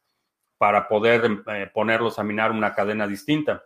para 0.57 0.87
poder 0.87 1.43
eh, 1.47 1.69
ponerlos 1.73 2.19
a 2.19 2.23
minar 2.23 2.51
una 2.51 2.73
cadena 2.73 3.07
distinta. 3.07 3.63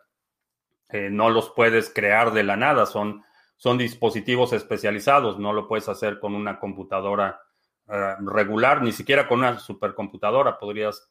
Eh, 0.90 1.10
no 1.10 1.30
los 1.30 1.52
puedes 1.52 1.90
crear 1.90 2.34
de 2.34 2.44
la 2.44 2.58
nada, 2.58 2.86
son, 2.86 3.24
son 3.62 3.78
dispositivos 3.78 4.54
especializados, 4.54 5.38
no 5.38 5.54
lo 5.54 5.68
puedes 5.68 5.88
hacer 5.88 6.20
con 6.20 6.34
una 6.34 6.60
computadora 6.60 7.40
eh, 7.88 8.16
regular, 8.22 8.82
ni 8.82 8.92
siquiera 8.92 9.28
con 9.28 9.38
una 9.38 9.60
supercomputadora 9.60 10.58
podrías 10.58 11.08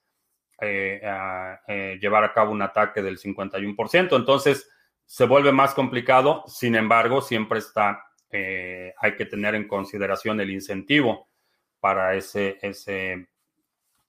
llevar 0.61 2.25
a 2.25 2.35
cabo 2.35 2.51
un 2.51 2.61
ataque 2.61 3.03
del 3.03 3.19
51%. 3.19 4.15
Entonces, 4.15 4.69
se 5.07 5.25
vuelve 5.25 5.53
más 5.53 5.73
complicado, 5.73 6.43
sin 6.49 6.75
embargo, 6.75 7.23
siempre 7.23 7.61
está, 7.61 8.05
hay 8.31 9.17
que 9.17 9.25
tener 9.25 9.55
en 9.55 9.67
consideración 9.67 10.39
el 10.39 10.51
incentivo 10.51 11.31
para 11.79 12.15
ese, 12.15 12.59
ese 12.61 13.31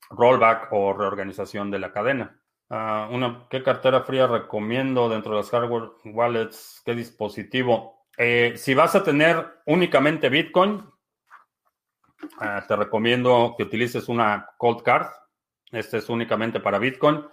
rollback 0.09 0.67
o 0.71 0.93
reorganización 0.93 1.69
de 1.69 1.79
la 1.79 1.91
cadena. 1.91 2.41
Ah, 2.69 3.07
¿Qué 3.49 3.63
cartera 3.63 4.01
fría 4.01 4.27
recomiendo 4.27 5.09
dentro 5.09 5.31
de 5.31 5.37
las 5.37 5.49
hardware 5.49 5.91
wallets? 6.05 6.81
¿Qué 6.85 6.95
dispositivo? 6.95 8.00
Eh, 8.17 8.53
si 8.55 8.73
vas 8.73 8.95
a 8.95 9.03
tener 9.03 9.61
únicamente 9.65 10.29
Bitcoin, 10.29 10.83
ah, 12.39 12.63
te 12.67 12.75
recomiendo 12.75 13.55
que 13.57 13.63
utilices 13.63 14.09
una 14.09 14.49
cold 14.57 14.83
card. 14.83 15.07
Este 15.71 15.97
es 15.97 16.09
únicamente 16.09 16.59
para 16.59 16.79
Bitcoin. 16.79 17.25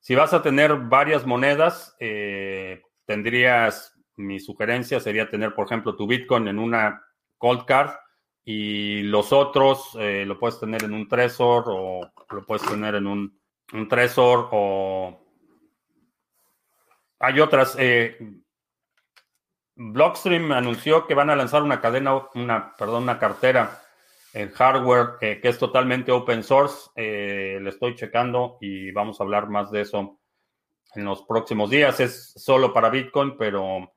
Si 0.00 0.14
vas 0.14 0.34
a 0.34 0.42
tener 0.42 0.76
varias 0.76 1.26
monedas, 1.26 1.96
eh, 1.98 2.82
tendrías, 3.06 3.94
mi 4.16 4.38
sugerencia 4.38 5.00
sería 5.00 5.30
tener, 5.30 5.54
por 5.54 5.66
ejemplo, 5.66 5.96
tu 5.96 6.06
Bitcoin 6.06 6.48
en 6.48 6.58
una 6.58 7.02
cold 7.38 7.64
card 7.64 7.90
y 8.44 9.02
los 9.02 9.32
otros 9.32 9.96
eh, 9.98 10.24
lo 10.26 10.38
puedes 10.38 10.60
tener 10.60 10.84
en 10.84 10.92
un 10.92 11.08
Trezor 11.08 11.64
o 11.66 12.12
lo 12.30 12.46
puedes 12.46 12.62
tener 12.68 12.94
en 12.94 13.06
un, 13.06 13.40
un 13.72 13.88
Trezor 13.88 14.48
o 14.52 15.26
hay 17.18 17.40
otras. 17.40 17.76
Eh, 17.78 18.16
Blockstream 19.76 20.52
anunció 20.52 21.06
que 21.06 21.14
van 21.14 21.30
a 21.30 21.36
lanzar 21.36 21.62
una 21.62 21.80
cadena, 21.80 22.22
una, 22.34 22.74
perdón, 22.76 23.04
una 23.04 23.18
cartera 23.18 23.82
en 24.32 24.50
hardware 24.50 25.14
eh, 25.20 25.40
que 25.40 25.48
es 25.48 25.58
totalmente 25.58 26.12
open 26.12 26.42
source. 26.42 26.90
le 26.96 27.68
estoy 27.68 27.94
checando 27.94 28.58
y 28.60 28.90
vamos 28.90 29.20
a 29.20 29.24
hablar 29.24 29.48
más 29.48 29.70
de 29.70 29.82
eso 29.82 30.20
en 30.94 31.04
los 31.04 31.22
próximos 31.22 31.70
días. 31.70 32.00
Es 32.00 32.32
solo 32.36 32.72
para 32.72 32.90
Bitcoin, 32.90 33.36
pero 33.36 33.92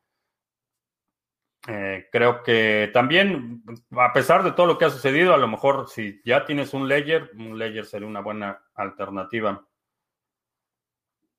eh, 1.68 2.08
creo 2.12 2.42
que 2.42 2.90
también, 2.94 3.64
a 3.92 4.14
pesar 4.14 4.44
de 4.44 4.54
todo 4.54 4.66
lo 4.66 4.78
que 4.78 4.86
ha 4.86 4.90
sucedido, 4.90 5.34
a 5.34 5.38
lo 5.38 5.48
mejor 5.48 5.90
si 5.90 6.22
ya 6.24 6.46
tienes 6.46 6.74
un 6.74 6.88
ledger, 6.88 7.32
un 7.36 7.58
ledger 7.58 7.86
sería 7.86 8.08
una 8.08 8.22
buena 8.22 8.64
alternativa. 8.76 9.66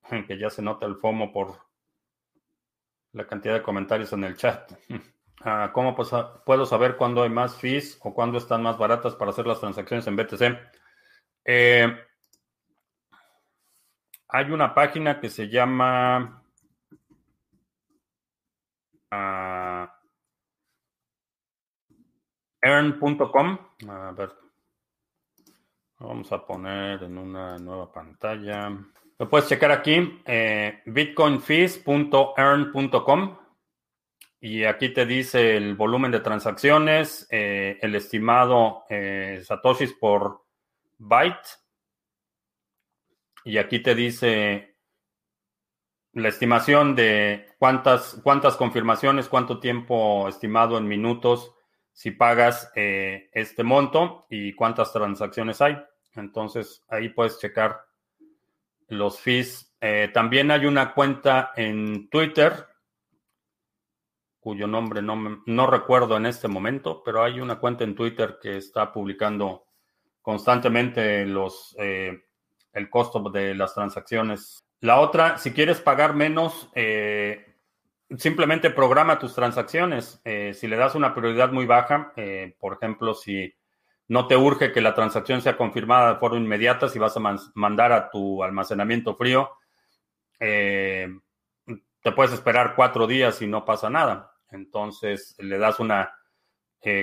Que 0.27 0.39
ya 0.39 0.51
se 0.51 0.61
nota 0.61 0.87
el 0.87 0.97
FOMO 0.97 1.33
por 1.33 1.70
la 3.13 3.27
cantidad 3.27 3.55
de 3.55 3.63
comentarios 3.63 4.13
en 4.13 4.25
el 4.25 4.37
chat. 4.37 4.73
Ah, 5.43 5.71
¿Cómo 5.73 5.97
puedo 5.97 6.67
saber 6.67 6.99
cuándo 6.99 7.23
hay 7.23 7.31
más 7.31 7.57
fees 7.57 7.99
o 8.03 8.13
cuándo 8.13 8.37
están 8.37 8.63
más 8.63 8.77
baratas 8.77 9.15
para 9.15 9.31
hacer 9.31 9.47
las 9.47 9.59
transacciones 9.59 10.07
en 10.07 10.15
BTC? 10.15 10.43
Eh, 11.47 11.97
hay 14.29 14.51
una 14.51 14.75
página 14.75 15.19
que 15.19 15.31
se 15.31 15.49
llama... 15.49 16.45
Ah, 19.11 19.99
earn.com. 22.61 23.59
A 23.89 24.13
ver. 24.13 24.37
Vamos 25.99 26.31
a 26.33 26.47
poner 26.47 27.03
en 27.03 27.19
una 27.19 27.57
nueva 27.57 27.91
pantalla. 27.91 28.71
Lo 29.21 29.29
puedes 29.29 29.49
checar 29.51 29.71
aquí, 29.71 30.19
eh, 30.25 30.81
bitcoinfees.earn.com. 30.87 33.39
Y 34.41 34.65
aquí 34.65 34.95
te 34.95 35.05
dice 35.05 35.59
el 35.59 35.75
volumen 35.75 36.11
de 36.11 36.21
transacciones, 36.21 37.29
eh, 37.31 37.79
el 37.83 37.95
estimado 37.97 38.85
eh, 38.89 39.43
satoshis 39.45 39.93
por 39.93 40.47
byte. 40.97 41.51
Y 43.45 43.59
aquí 43.59 43.81
te 43.81 43.95
dice 43.95 44.79
la 46.15 46.31
estimación 46.31 46.97
de 46.97 47.47
cuántas, 47.59 48.19
cuántas 48.23 48.57
confirmaciones, 48.57 49.29
cuánto 49.29 49.61
tiempo 49.61 50.29
estimado 50.29 50.79
en 50.79 50.89
minutos 50.89 51.55
si 51.93 52.13
pagas 52.13 52.73
este 52.75 53.65
monto 53.65 54.25
y 54.31 54.55
cuántas 54.55 54.95
transacciones 54.95 55.61
hay. 55.61 55.77
Entonces 56.15 56.87
ahí 56.89 57.11
puedes 57.11 57.39
checar 57.39 57.90
los 58.91 59.21
fees. 59.21 59.75
Eh, 59.81 60.11
también 60.13 60.51
hay 60.51 60.67
una 60.67 60.93
cuenta 60.93 61.53
en 61.57 62.09
Twitter, 62.11 62.67
cuyo 64.39 64.67
nombre 64.67 65.03
no, 65.03 65.67
recuerdo 65.67 66.17
en 66.17 66.27
este 66.27 66.49
momento, 66.49 67.03
pero 67.03 67.23
hay 67.23 67.41
una 67.41 67.59
cuenta 67.59 67.85
en 67.85 67.95
Twitter 67.95 68.39
que 68.41 68.57
está 68.57 68.93
publicando 68.93 69.67
constantemente 70.23 71.25
los, 71.27 71.75
eh, 71.79 72.25
el 72.73 72.91
costo 72.91 73.21
de 73.31 73.55
las 73.55 73.75
transacciones. 73.75 74.65
La 74.81 75.01
otra, 75.01 75.39
si 75.39 75.53
quieres 75.53 75.81
pagar 75.81 76.15
menos, 76.15 76.71
simplemente 78.19 78.71
programa 78.71 79.19
tus 79.19 79.35
transacciones. 79.35 80.21
Eh, 80.25 80.53
si 80.55 80.67
le 80.67 80.77
das 80.77 80.95
una 80.95 81.15
prioridad 81.15 81.53
muy 81.53 81.67
baja, 81.67 82.13
eh, 82.17 82.55
por 82.59 82.75
ejemplo, 82.75 83.15
si 83.15 83.53
no 84.11 84.27
te 84.27 84.37
urge 84.37 84.73
que 84.73 84.81
la 84.81 84.93
transacción 84.93 85.41
sea 85.41 85.57
confirmada 85.57 86.15
de 86.15 86.19
forma 86.19 86.39
inmediata, 86.39 86.89
si 86.89 86.99
vas 86.99 87.17
a 87.17 87.21
mandar 87.55 87.93
a 87.93 88.11
tu 88.11 88.43
almacenamiento 88.43 89.15
frío, 89.15 89.53
eh, 90.41 91.09
te 92.03 92.11
puedes 92.11 92.33
esperar 92.33 92.75
cuatro 92.75 93.07
días 93.07 93.41
y 93.41 93.47
no 93.47 93.65
pasa 93.65 93.89
nada. 93.89 94.33
Entonces 94.51 95.37
le 95.39 95.59
das 95.59 95.79
una 95.79 96.13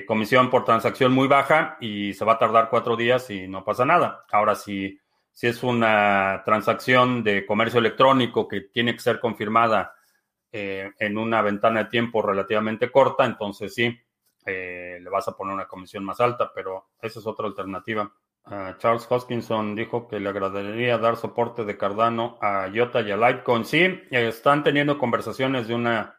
comisión 0.06 0.50
por 0.50 0.66
transacción 0.66 1.14
muy 1.14 1.30
baja 1.30 1.78
y 1.80 2.14
se 2.14 2.26
va 2.26 2.34
a 2.34 2.40
tardar 2.40 2.70
cuatro 2.70 2.98
días 2.98 3.30
y 3.30 3.48
no 3.48 3.64
pasa 3.64 3.86
nada. 3.86 4.26
Ahora, 4.30 4.56
si, 4.56 5.00
si 5.32 5.48
es 5.48 5.64
una 5.64 6.42
transacción 6.44 7.24
de 7.24 7.46
comercio 7.46 7.80
electrónico 7.80 8.50
que 8.50 8.62
tiene 8.62 8.94
que 8.94 9.00
ser 9.00 9.22
confirmada 9.22 9.94
eh, 10.52 10.92
en 11.00 11.18
una 11.18 11.42
ventana 11.42 11.86
de 11.86 11.90
tiempo 11.90 12.22
relativamente 12.22 12.92
corta, 12.92 13.24
entonces 13.24 13.74
sí, 13.74 13.98
eh, 14.48 14.98
le 15.02 15.10
vas 15.10 15.28
a 15.28 15.36
poner 15.36 15.54
una 15.54 15.68
comisión 15.68 16.06
más 16.06 16.22
alta, 16.22 16.52
pero 16.56 16.88
esa 17.02 17.20
es 17.20 17.28
otra 17.28 17.48
alternativa. 17.48 18.10
Ah, 18.46 18.76
Charles 18.78 19.06
Hoskinson 19.10 19.76
dijo 19.76 20.08
que 20.08 20.22
le 20.22 20.30
agradaría 20.30 20.98
dar 20.98 21.18
soporte 21.18 21.66
de 21.66 21.78
Cardano 21.78 22.38
a 22.42 22.70
IOTA 22.70 23.02
y 23.02 23.12
a 23.12 23.18
Litecoin. 23.18 23.66
Sí, 23.66 24.02
están 24.10 24.64
teniendo 24.64 24.98
conversaciones 24.98 25.68
de 25.68 25.76
una 25.76 26.18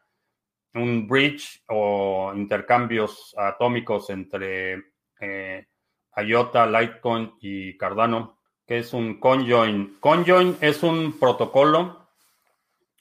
un 0.74 1.08
bridge 1.08 1.62
o 1.68 2.32
intercambios 2.36 3.34
atómicos 3.36 4.10
entre 4.10 4.92
eh, 5.20 5.66
IOTA, 6.14 6.66
Litecoin 6.66 7.32
y 7.40 7.78
Cardano, 7.78 8.38
que 8.66 8.78
es 8.78 8.92
un 8.92 9.18
conjoin. 9.18 9.96
Conjoin 9.98 10.58
es 10.60 10.82
un 10.82 11.18
protocolo 11.18 12.10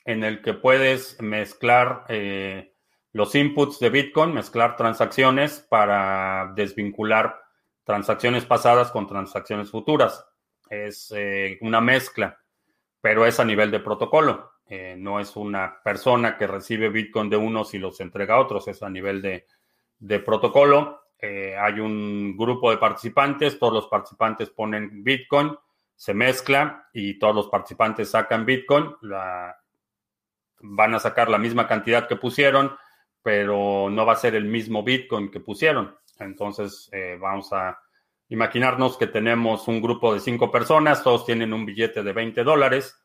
en 0.06 0.24
el 0.24 0.42
que 0.42 0.54
puedes 0.54 1.22
mezclar 1.22 2.06
eh, 2.08 2.77
los 3.14 3.34
inputs 3.36 3.80
de 3.80 3.90
Bitcoin, 3.90 4.34
mezclar 4.34 4.76
transacciones 4.76 5.66
para 5.70 6.52
desvincular 6.56 7.40
transacciones 7.84 8.46
pasadas 8.46 8.92
con 8.92 9.08
transacciones 9.08 9.72
futuras. 9.72 10.26
Es 10.70 11.14
eh, 11.16 11.58
una 11.62 11.82
mezcla, 11.82 12.38
pero 13.02 13.26
es 13.26 13.40
a 13.40 13.46
nivel 13.46 13.72
de 13.72 13.80
protocolo. 13.80 14.52
Eh, 14.70 14.96
no 14.98 15.20
es 15.20 15.36
una 15.38 15.82
persona 15.82 16.38
que 16.38 16.48
recibe 16.48 16.90
Bitcoin 16.90 17.30
de 17.30 17.38
unos 17.38 17.74
y 17.74 17.80
los 17.80 18.00
entrega 18.02 18.36
a 18.36 18.40
otros, 18.40 18.68
es 18.68 18.84
a 18.84 18.90
nivel 18.90 19.22
de, 19.22 19.46
de 20.00 20.20
protocolo. 20.20 21.04
hay 21.22 21.80
un 21.80 22.36
grupo 22.38 22.70
de 22.70 22.78
participantes, 22.78 23.58
todos 23.58 23.74
los 23.74 23.88
participantes 23.88 24.50
ponen 24.50 25.04
Bitcoin, 25.04 25.58
se 25.98 26.14
mezcla 26.14 26.88
y 26.94 27.18
todos 27.18 27.36
los 27.36 27.48
participantes 27.48 28.12
sacan 28.12 28.46
Bitcoin. 28.46 28.96
Van 30.60 30.94
a 30.94 31.00
sacar 31.00 31.30
la 31.30 31.40
misma 31.40 31.68
cantidad 31.68 32.08
que 32.08 32.16
pusieron, 32.16 32.76
pero 33.28 33.90
no 33.90 34.06
va 34.06 34.14
a 34.14 34.16
ser 34.16 34.36
el 34.36 34.46
mismo 34.46 34.84
Bitcoin 34.84 35.30
que 35.30 35.42
pusieron. 35.42 35.94
Entonces, 36.18 36.90
eh, 36.94 37.18
vamos 37.20 37.52
a 37.52 37.78
imaginarnos 38.30 38.96
que 38.96 39.08
tenemos 39.08 39.68
un 39.68 39.82
grupo 39.82 40.14
de 40.14 40.22
cinco 40.22 40.50
personas, 40.50 41.04
todos 41.04 41.26
tienen 41.26 41.52
un 41.52 41.66
billete 41.66 42.04
de 42.04 42.14
20 42.14 42.46
dólares, 42.46 42.96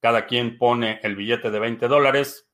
cada 0.00 0.26
quien 0.26 0.58
pone 0.58 0.98
el 1.04 1.14
billete 1.14 1.52
de 1.52 1.60
20 1.60 1.86
dólares, 1.86 2.50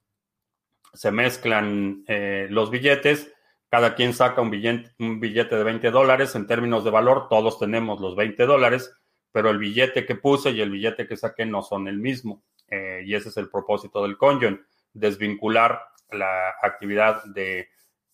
se 0.93 1.11
mezclan 1.11 2.05
eh, 2.07 2.49
los 2.51 2.71
billetes, 2.71 3.33
cada 3.71 3.95
quien 3.95 4.13
saca 4.13 4.43
un 4.43 4.51
billete, 4.51 4.91
un 4.99 5.21
billete 5.21 5.57
de 5.57 5.65
20 5.65 5.91
dólares, 5.91 6.35
en 6.35 6.47
términos 6.47 6.85
de 6.85 6.91
valor, 6.91 7.29
todos 7.31 7.59
tenemos 7.59 7.99
los 7.99 8.15
20 8.15 8.45
dólares, 8.45 8.95
pero 9.33 9.49
el 9.49 9.57
billete 9.57 10.05
que 10.05 10.17
puse 10.17 10.51
y 10.51 10.61
el 10.61 10.69
billete 10.69 11.07
que 11.07 11.17
saqué 11.17 11.47
no 11.47 11.63
son 11.63 11.89
el 11.89 11.97
mismo. 11.97 12.43
Eh, 12.69 13.05
y 13.07 13.15
ese 13.15 13.31
es 13.31 13.39
el 13.39 13.49
propósito 13.49 14.03
del 14.03 14.19
conjoin, 14.19 14.61
desvincular 14.93 15.81
la 16.13 16.55
actividad 16.63 17.25
de 17.25 17.69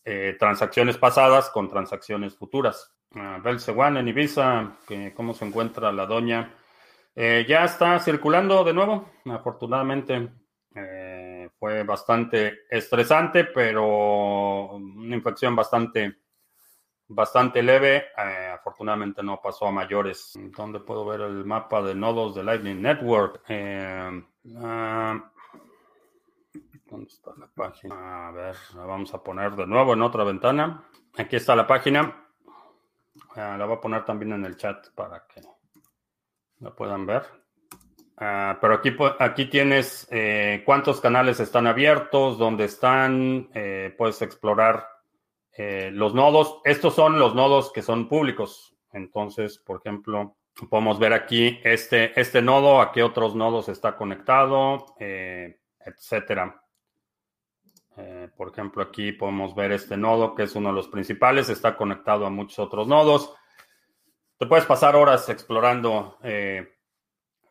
eh, 0.04 0.36
transacciones 0.38 0.98
pasadas 0.98 1.50
con 1.50 1.68
transacciones 1.68 2.36
futuras. 2.36 2.92
Uh, 3.14 3.88
en 3.98 4.08
Ibiza, 4.08 4.76
que, 4.86 5.14
¿cómo 5.14 5.32
se 5.32 5.46
encuentra 5.46 5.92
la 5.92 6.06
doña? 6.06 6.54
Eh, 7.14 7.46
ya 7.48 7.64
está 7.64 7.98
circulando 7.98 8.62
de 8.64 8.74
nuevo, 8.74 9.10
afortunadamente. 9.26 10.28
fue 11.58 11.84
bastante 11.84 12.66
estresante, 12.70 13.44
pero 13.44 14.76
una 14.76 15.16
infección 15.16 15.56
bastante 15.56 16.18
bastante 17.08 17.62
leve. 17.62 18.04
Eh, 18.16 18.50
afortunadamente 18.54 19.22
no 19.22 19.40
pasó 19.40 19.66
a 19.66 19.72
mayores. 19.72 20.38
¿Dónde 20.56 20.80
puedo 20.80 21.04
ver 21.04 21.20
el 21.20 21.44
mapa 21.44 21.82
de 21.82 21.94
nodos 21.94 22.34
de 22.34 22.44
Lightning 22.44 22.80
Network? 22.80 23.42
Eh, 23.48 24.22
ah, 24.58 25.32
¿Dónde 26.88 27.08
está 27.08 27.32
la 27.36 27.48
página? 27.48 28.28
A 28.28 28.30
ver, 28.32 28.56
la 28.74 28.84
vamos 28.84 29.12
a 29.14 29.22
poner 29.22 29.52
de 29.56 29.66
nuevo 29.66 29.94
en 29.94 30.02
otra 30.02 30.24
ventana. 30.24 30.84
Aquí 31.16 31.36
está 31.36 31.56
la 31.56 31.66
página. 31.66 32.26
Ah, 33.34 33.56
la 33.58 33.66
voy 33.66 33.76
a 33.76 33.80
poner 33.80 34.04
también 34.04 34.32
en 34.32 34.44
el 34.44 34.56
chat 34.56 34.88
para 34.94 35.26
que 35.26 35.42
la 36.60 36.70
puedan 36.70 37.06
ver. 37.06 37.24
Ah, 38.18 38.58
pero 38.60 38.74
aquí, 38.74 38.96
aquí 39.18 39.46
tienes 39.46 40.08
eh, 40.10 40.62
cuántos 40.64 41.00
canales 41.00 41.40
están 41.40 41.66
abiertos, 41.66 42.38
dónde 42.38 42.64
están, 42.64 43.50
puedes 43.96 44.22
explorar 44.22 44.96
eh, 45.58 45.90
los 45.90 46.14
nodos, 46.14 46.60
estos 46.64 46.94
son 46.94 47.18
los 47.18 47.34
nodos 47.34 47.72
que 47.72 47.82
son 47.82 48.08
públicos. 48.08 48.76
Entonces, 48.92 49.58
por 49.58 49.78
ejemplo, 49.78 50.36
podemos 50.68 50.98
ver 50.98 51.14
aquí 51.14 51.58
este, 51.64 52.18
este 52.20 52.42
nodo, 52.42 52.80
a 52.80 52.92
qué 52.92 53.02
otros 53.02 53.34
nodos 53.34 53.68
está 53.70 53.96
conectado, 53.96 54.94
eh, 54.98 55.60
etcétera. 55.80 56.62
Eh, 57.96 58.28
por 58.36 58.50
ejemplo, 58.50 58.82
aquí 58.82 59.12
podemos 59.12 59.54
ver 59.54 59.72
este 59.72 59.96
nodo 59.96 60.34
que 60.34 60.44
es 60.44 60.54
uno 60.54 60.68
de 60.68 60.74
los 60.74 60.88
principales, 60.88 61.48
está 61.48 61.76
conectado 61.76 62.26
a 62.26 62.30
muchos 62.30 62.58
otros 62.58 62.86
nodos. 62.86 63.34
Te 64.38 64.46
puedes 64.46 64.66
pasar 64.66 64.96
horas 64.96 65.28
explorando 65.28 66.18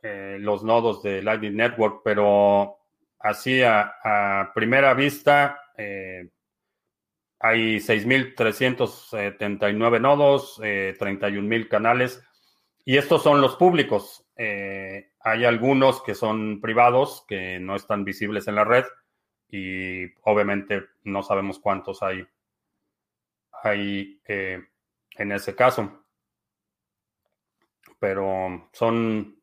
los 0.03 0.63
nodos 0.63 1.01
de 1.01 1.23
Lightning 1.23 1.55
Network, 1.55 2.01
pero 2.03 2.77
así 3.17 3.63
a, 3.63 3.95
a 4.03 4.51
primera 4.53 4.93
vista, 4.93 5.60
hay 7.39 7.77
6.379 7.77 10.01
nodos, 10.01 10.60
eh, 10.63 10.95
31.000 10.99 11.67
canales, 11.67 12.23
y 12.84 12.97
estos 12.97 13.21
son 13.21 13.39
los 13.39 13.55
públicos. 13.55 14.25
Eh, 14.36 15.12
hay 15.19 15.45
algunos 15.45 16.01
que 16.01 16.15
son 16.15 16.60
privados, 16.60 17.23
que 17.27 17.60
no 17.60 17.75
están 17.75 18.03
visibles 18.03 18.47
en 18.47 18.55
la 18.55 18.63
red, 18.63 18.86
y 19.49 20.05
obviamente 20.23 20.86
no 21.03 21.23
sabemos 21.23 21.60
cuántos 21.60 22.03
hay, 22.03 22.27
hay 23.63 24.21
eh, 24.27 24.62
en 25.17 25.31
ese 25.31 25.55
caso. 25.55 26.03
Pero 27.99 28.69
son 28.73 29.41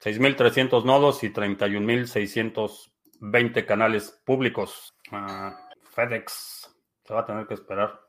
6.300 0.00 0.84
nodos 0.84 1.24
y 1.24 1.32
31.620 1.32 3.66
canales 3.66 4.22
públicos. 4.24 4.94
Ah, 5.10 5.58
FedEx 5.82 6.72
se 7.04 7.14
va 7.14 7.20
a 7.20 7.26
tener 7.26 7.46
que 7.46 7.54
esperar. 7.54 8.00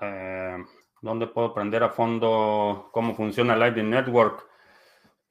Eh, 0.00 0.56
¿Dónde 1.02 1.26
puedo 1.26 1.48
aprender 1.48 1.82
a 1.82 1.90
fondo 1.90 2.90
cómo 2.92 3.14
funciona 3.14 3.56
Lightning 3.56 3.90
Network? 3.90 4.49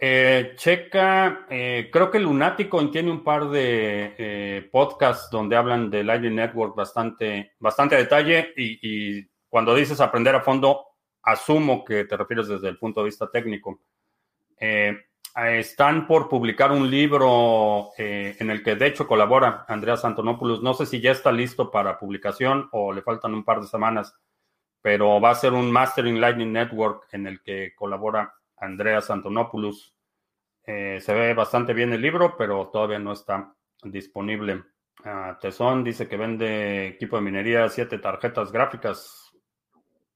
Eh, 0.02 0.54
checa, 0.56 1.46
eh, 1.50 1.90
creo 1.92 2.10
que 2.10 2.20
Lunático 2.20 2.90
tiene 2.90 3.12
un 3.12 3.24
par 3.24 3.50
de 3.50 4.70
podcasts 4.72 5.30
donde 5.30 5.58
hablan 5.58 5.90
de 5.90 6.04
Lightning 6.04 6.36
Network 6.36 6.76
bastante, 6.76 7.54
bastante 7.60 7.98
detalle 7.98 8.54
y, 8.56 8.80
y, 9.20 9.30
cuando 9.50 9.76
dices 9.76 10.00
aprender 10.00 10.36
a 10.36 10.42
fondo, 10.42 10.86
asumo 11.24 11.84
que 11.84 12.06
te 12.06 12.16
refieres 12.16 12.48
desde 12.48 12.70
el 12.70 12.78
punto 12.78 13.02
de 13.02 13.08
vista 13.08 13.30
técnico. 13.30 13.82
Eh, 14.60 14.98
están 15.36 16.08
por 16.08 16.28
publicar 16.28 16.72
un 16.72 16.90
libro 16.90 17.92
eh, 17.98 18.36
en 18.40 18.50
el 18.50 18.64
que 18.64 18.76
de 18.76 18.88
hecho 18.88 19.08
colabora 19.08 19.66
Andreas 19.68 20.04
Antonopoulos. 20.04 20.62
No 20.62 20.74
sé 20.74 20.86
si 20.86 21.00
ya 21.00 21.12
está 21.12 21.32
listo 21.32 21.72
para 21.72 22.00
publicación 22.00 22.68
o 22.72 22.92
le 22.92 23.02
faltan 23.02 23.34
un 23.34 23.44
par 23.44 23.62
de 23.62 23.68
semanas, 23.68 24.14
pero 24.82 25.22
va 25.22 25.32
a 25.32 25.36
ser 25.36 25.54
un 25.54 25.72
Mastering 25.72 26.20
Lightning 26.20 26.52
Network 26.52 27.08
en 27.12 27.28
el 27.28 27.42
que 27.42 27.74
colabora 27.76 28.34
Andreas 28.60 29.10
Antonopoulos. 29.10 29.96
Eh, 30.66 31.00
se 31.02 31.14
ve 31.14 31.34
bastante 31.34 31.74
bien 31.74 31.94
el 31.94 32.02
libro, 32.02 32.36
pero 32.38 32.70
todavía 32.72 33.00
no 33.00 33.14
está 33.14 33.56
disponible. 33.84 34.64
Uh, 35.06 35.40
Tesón 35.40 35.84
dice 35.84 36.08
que 36.08 36.18
vende 36.18 36.88
equipo 36.88 37.16
de 37.16 37.22
minería, 37.22 37.70
siete 37.70 38.00
tarjetas 38.00 38.52
gráficas. 38.52 39.32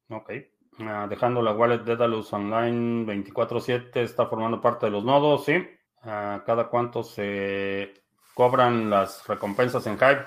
Ok. 0.10 0.32
Ah, 0.80 1.08
dejando 1.10 1.42
la 1.42 1.54
wallet 1.54 1.84
Dedalus 1.84 2.34
Online 2.34 3.06
24/7 3.06 4.02
está 4.02 4.26
formando 4.26 4.60
parte 4.60 4.88
de 4.88 4.92
los 4.92 5.04
nodos, 5.04 5.46
¿sí? 5.46 5.66
Ah, 6.02 6.44
cada 6.46 6.68
cuánto 6.68 7.04
se 7.04 7.94
cobran 8.34 8.90
las 8.90 9.26
recompensas 9.28 9.86
en 9.88 9.96
Hive. 9.96 10.26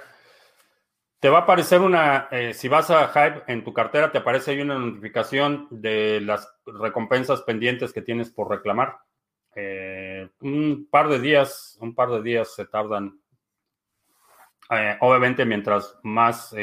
Te 1.26 1.30
va 1.30 1.38
a 1.38 1.40
aparecer 1.40 1.80
una, 1.80 2.28
eh, 2.30 2.54
si 2.54 2.68
vas 2.68 2.88
a 2.88 3.10
Hive 3.12 3.42
en 3.48 3.64
tu 3.64 3.72
cartera, 3.72 4.12
te 4.12 4.18
aparece 4.18 4.52
ahí 4.52 4.60
una 4.60 4.78
notificación 4.78 5.66
de 5.72 6.20
las 6.20 6.48
recompensas 6.64 7.42
pendientes 7.42 7.92
que 7.92 8.00
tienes 8.00 8.30
por 8.30 8.48
reclamar. 8.48 8.98
Eh, 9.56 10.28
un 10.42 10.86
par 10.88 11.08
de 11.08 11.18
días, 11.18 11.78
un 11.80 11.96
par 11.96 12.10
de 12.10 12.22
días 12.22 12.54
se 12.54 12.66
tardan. 12.66 13.18
Eh, 14.70 14.96
obviamente, 15.00 15.44
mientras 15.44 15.98
más 16.04 16.54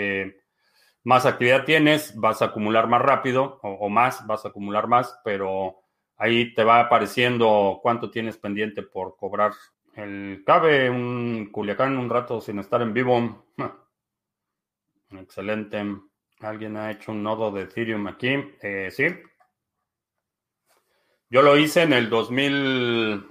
más 1.04 1.26
actividad 1.26 1.66
tienes, 1.66 2.18
vas 2.18 2.42
a 2.42 2.46
acumular 2.46 2.88
más 2.88 3.02
rápido 3.02 3.60
o, 3.64 3.90
más, 3.90 4.26
vas 4.26 4.46
a 4.46 4.48
acumular 4.48 4.88
más, 4.88 5.20
pero 5.26 5.82
ahí 6.16 6.54
te 6.54 6.64
va 6.64 6.80
apareciendo 6.80 7.82
cuánto 7.84 8.10
tienes 8.10 8.38
pendiente 8.38 8.82
por 8.82 9.18
cobrar. 9.18 9.52
El 9.94 10.42
cabe 10.46 10.90
un 10.90 11.50
Culiacán 11.52 11.98
un 11.98 12.10
rato 12.10 12.40
sin 12.40 12.60
estar 12.60 12.82
en 12.82 12.94
vivo. 12.94 13.44
Excelente. 15.20 15.84
¿Alguien 16.40 16.78
ha 16.78 16.92
hecho 16.92 17.12
un 17.12 17.24
nodo 17.24 17.52
de 17.52 17.64
Ethereum 17.64 18.08
aquí? 18.08 18.36
Eh, 18.62 18.90
sí. 18.92 19.08
Yo 21.30 21.42
lo 21.42 21.58
hice 21.58 21.84
en 21.84 21.94
el 21.94 22.10
2000. 22.10 23.26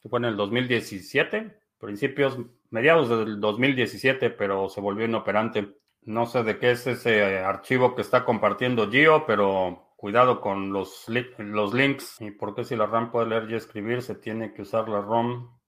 ¿Qué 0.00 0.08
fue 0.08 0.18
en 0.18 0.24
el 0.26 0.36
2017? 0.36 1.60
Principios, 1.78 2.38
mediados 2.70 3.08
del 3.08 3.40
2017, 3.40 4.30
pero 4.30 4.68
se 4.68 4.80
volvió 4.80 5.04
inoperante. 5.04 5.76
No 6.02 6.26
sé 6.26 6.42
de 6.42 6.58
qué 6.58 6.72
es 6.72 6.86
ese 6.86 7.38
archivo 7.38 7.94
que 7.94 8.02
está 8.02 8.24
compartiendo 8.24 8.90
Gio, 8.90 9.24
pero 9.26 9.92
cuidado 9.96 10.40
con 10.40 10.72
los, 10.72 11.06
los 11.38 11.74
links. 11.74 12.20
¿Y 12.20 12.30
por 12.30 12.54
qué 12.54 12.64
si 12.64 12.74
la 12.74 12.86
RAM 12.86 13.10
puede 13.12 13.28
leer 13.28 13.50
y 13.50 13.54
escribir 13.54 14.02
se 14.02 14.14
tiene 14.14 14.52
que 14.52 14.62
usar 14.62 14.88
la 14.88 15.00
ROM? 15.00 15.58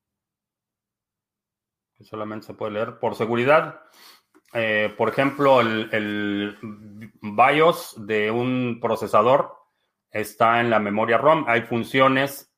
Que 1.94 2.04
solamente 2.04 2.46
se 2.46 2.54
puede 2.54 2.72
leer 2.72 2.98
por 2.98 3.14
seguridad. 3.14 3.82
Eh, 4.56 4.94
por 4.96 5.08
ejemplo, 5.08 5.60
el, 5.60 6.56
BIOS 7.20 8.06
de 8.06 8.30
un 8.30 8.78
procesador 8.80 9.52
está 10.10 10.60
en 10.60 10.70
la 10.70 10.78
memoria 10.78 11.18
ROM. 11.18 11.44
Hay 11.48 11.62
funciones 11.62 12.54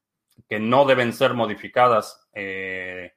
que 0.47 0.61
no 0.61 0.85
deben 0.85 1.15
ser 1.15 1.33
modificadas. 1.33 2.29
Eh, 2.35 3.13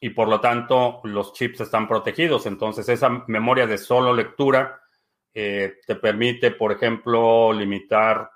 y 0.00 0.10
por 0.10 0.26
lo 0.26 0.40
tanto 0.40 1.00
los 1.04 1.34
chips 1.34 1.60
están 1.60 1.86
protegidos. 1.86 2.46
Entonces 2.46 2.88
esa 2.88 3.10
memoria 3.28 3.66
de 3.66 3.78
solo 3.78 4.14
lectura 4.14 4.80
eh, 5.34 5.74
te 5.86 5.94
permite, 5.94 6.50
por 6.50 6.72
ejemplo, 6.72 7.52
limitar 7.52 8.30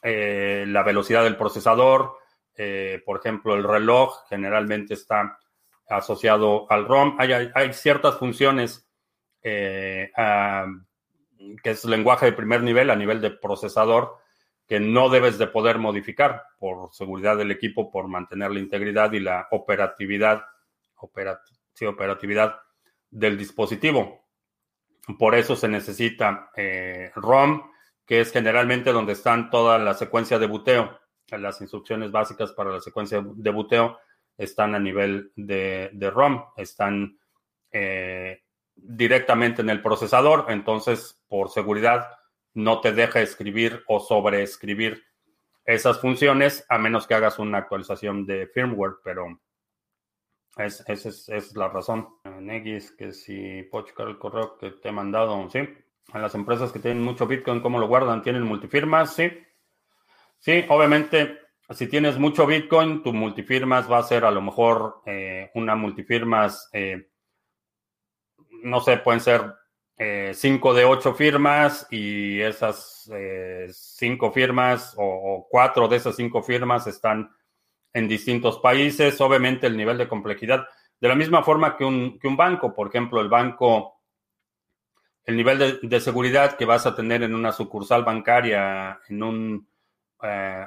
la 0.00 0.82
velocidad 0.84 1.24
del 1.24 1.36
procesador. 1.36 2.18
Por 3.04 3.18
ejemplo, 3.18 3.56
el 3.56 3.64
reloj 3.64 4.28
generalmente 4.28 4.94
está 4.94 5.40
asociado 5.88 6.70
al 6.70 6.86
ROM. 6.86 7.16
Hay, 7.18 7.72
ciertas 7.72 8.16
funciones 8.16 8.88
que 9.42 10.10
es 11.64 11.84
lenguaje 11.84 12.26
de 12.26 12.32
primer 12.32 12.62
nivel 12.62 12.90
a 12.90 12.96
nivel 12.96 13.20
de 13.20 13.30
procesador 13.30 14.18
que 14.66 14.80
no 14.80 15.08
debes 15.08 15.38
de 15.38 15.46
poder 15.46 15.78
modificar 15.78 16.44
por 16.58 16.92
seguridad 16.92 17.38
del 17.38 17.50
equipo, 17.50 17.90
por 17.90 18.06
mantener 18.06 18.50
la 18.50 18.60
integridad 18.60 19.12
y 19.12 19.20
la 19.20 19.48
operatividad 19.50 20.44
operatividad 21.00 22.60
del 23.08 23.38
dispositivo. 23.38 24.26
Por 25.18 25.34
eso 25.34 25.56
se 25.56 25.68
necesita 25.68 26.50
eh, 26.54 27.10
ROM, 27.14 27.70
que 28.04 28.20
es 28.20 28.32
generalmente 28.32 28.92
donde 28.92 29.12
están 29.12 29.48
toda 29.48 29.78
la 29.78 29.94
secuencia 29.94 30.38
de 30.38 30.46
buteo. 30.46 30.98
Las 31.30 31.60
instrucciones 31.60 32.10
básicas 32.10 32.52
para 32.52 32.72
la 32.72 32.80
secuencia 32.80 33.22
de 33.24 33.50
buteo 33.50 33.98
están 34.38 34.74
a 34.74 34.78
nivel 34.78 35.32
de, 35.36 36.10
ROM, 36.14 36.44
están 36.56 37.18
eh, 37.70 38.42
directamente 38.74 39.60
en 39.60 39.70
el 39.70 39.82
procesador, 39.82 40.46
entonces 40.48 41.20
por 41.28 41.50
seguridad 41.50 42.08
no 42.54 42.80
te 42.80 42.92
deja 42.92 43.20
escribir 43.20 43.84
o 43.88 44.00
sobreescribir 44.00 45.04
esas 45.64 46.00
funciones 46.00 46.64
a 46.68 46.78
menos 46.78 47.06
que 47.06 47.14
hagas 47.14 47.38
una 47.38 47.58
actualización 47.58 48.24
de 48.24 48.46
firmware, 48.46 48.96
pero 49.04 49.38
es, 50.56 50.82
esa 50.88 51.36
es, 51.36 51.56
la 51.56 51.68
razón. 51.68 52.08
Negis, 52.40 52.92
que 52.92 53.12
si 53.12 53.62
puedo 53.64 53.84
checar 53.84 54.08
el 54.08 54.18
correo 54.18 54.56
que 54.56 54.70
te 54.70 54.88
he 54.88 54.92
mandado, 54.92 55.48
sí. 55.50 55.60
A 56.12 56.18
las 56.18 56.34
empresas 56.34 56.72
que 56.72 56.78
tienen 56.78 57.02
mucho 57.02 57.26
Bitcoin, 57.26 57.60
¿cómo 57.60 57.78
lo 57.78 57.86
guardan? 57.86 58.22
¿Tienen 58.22 58.42
multifirmas? 58.42 59.14
Sí. 59.14 59.30
Sí, 60.38 60.64
obviamente, 60.68 61.38
si 61.70 61.86
tienes 61.86 62.18
mucho 62.18 62.46
Bitcoin, 62.46 63.02
tu 63.02 63.12
multifirmas 63.12 63.90
va 63.90 63.98
a 63.98 64.02
ser 64.02 64.24
a 64.24 64.30
lo 64.30 64.40
mejor 64.40 65.02
eh, 65.06 65.50
una 65.54 65.76
multifirmas, 65.76 66.68
eh, 66.72 67.10
no 68.62 68.80
sé, 68.80 68.98
pueden 68.98 69.20
ser 69.20 69.54
cinco 70.32 70.74
de 70.74 70.84
ocho 70.84 71.12
firmas 71.12 71.88
y 71.90 72.40
esas 72.40 73.10
cinco 73.72 74.30
firmas 74.30 74.94
o, 74.96 75.48
cuatro 75.50 75.88
de 75.88 75.96
esas 75.96 76.14
cinco 76.14 76.40
firmas 76.40 76.86
están 76.86 77.28
en 77.92 78.06
distintos 78.06 78.58
países. 78.60 79.20
Obviamente 79.20 79.66
el 79.66 79.76
nivel 79.76 79.98
de 79.98 80.08
complejidad, 80.08 80.68
de 81.00 81.08
la 81.08 81.14
misma 81.14 81.42
forma 81.42 81.76
que 81.76 81.84
un, 81.84 82.18
que 82.18 82.28
un 82.28 82.36
banco, 82.36 82.74
por 82.74 82.88
ejemplo, 82.88 83.20
el 83.20 83.28
banco, 83.28 84.00
el 85.24 85.36
nivel 85.36 85.80
de, 85.82 86.00
seguridad 86.00 86.56
que 86.56 86.64
vas 86.64 86.86
a 86.86 86.94
tener 86.94 87.22
en 87.22 87.34
una 87.34 87.52
sucursal 87.52 88.04
bancaria, 88.04 88.98
en 89.08 89.22
un, 89.22 89.68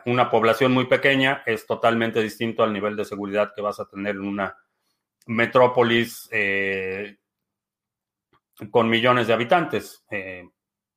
una 0.06 0.30
población 0.30 0.72
muy 0.72 0.86
pequeña, 0.86 1.44
es 1.46 1.66
totalmente 1.66 2.22
distinto 2.22 2.64
al 2.64 2.72
nivel 2.72 2.96
de 2.96 3.06
seguridad 3.06 3.52
que 3.56 3.62
vas 3.62 3.80
a 3.80 3.88
tener 3.90 4.16
en 4.16 4.22
una 4.22 4.56
metrópolis 5.28 6.28
eh, 6.32 7.18
con 8.70 8.90
millones 8.90 9.28
de 9.28 9.34
habitantes. 9.34 10.06
Eh, 10.10 10.48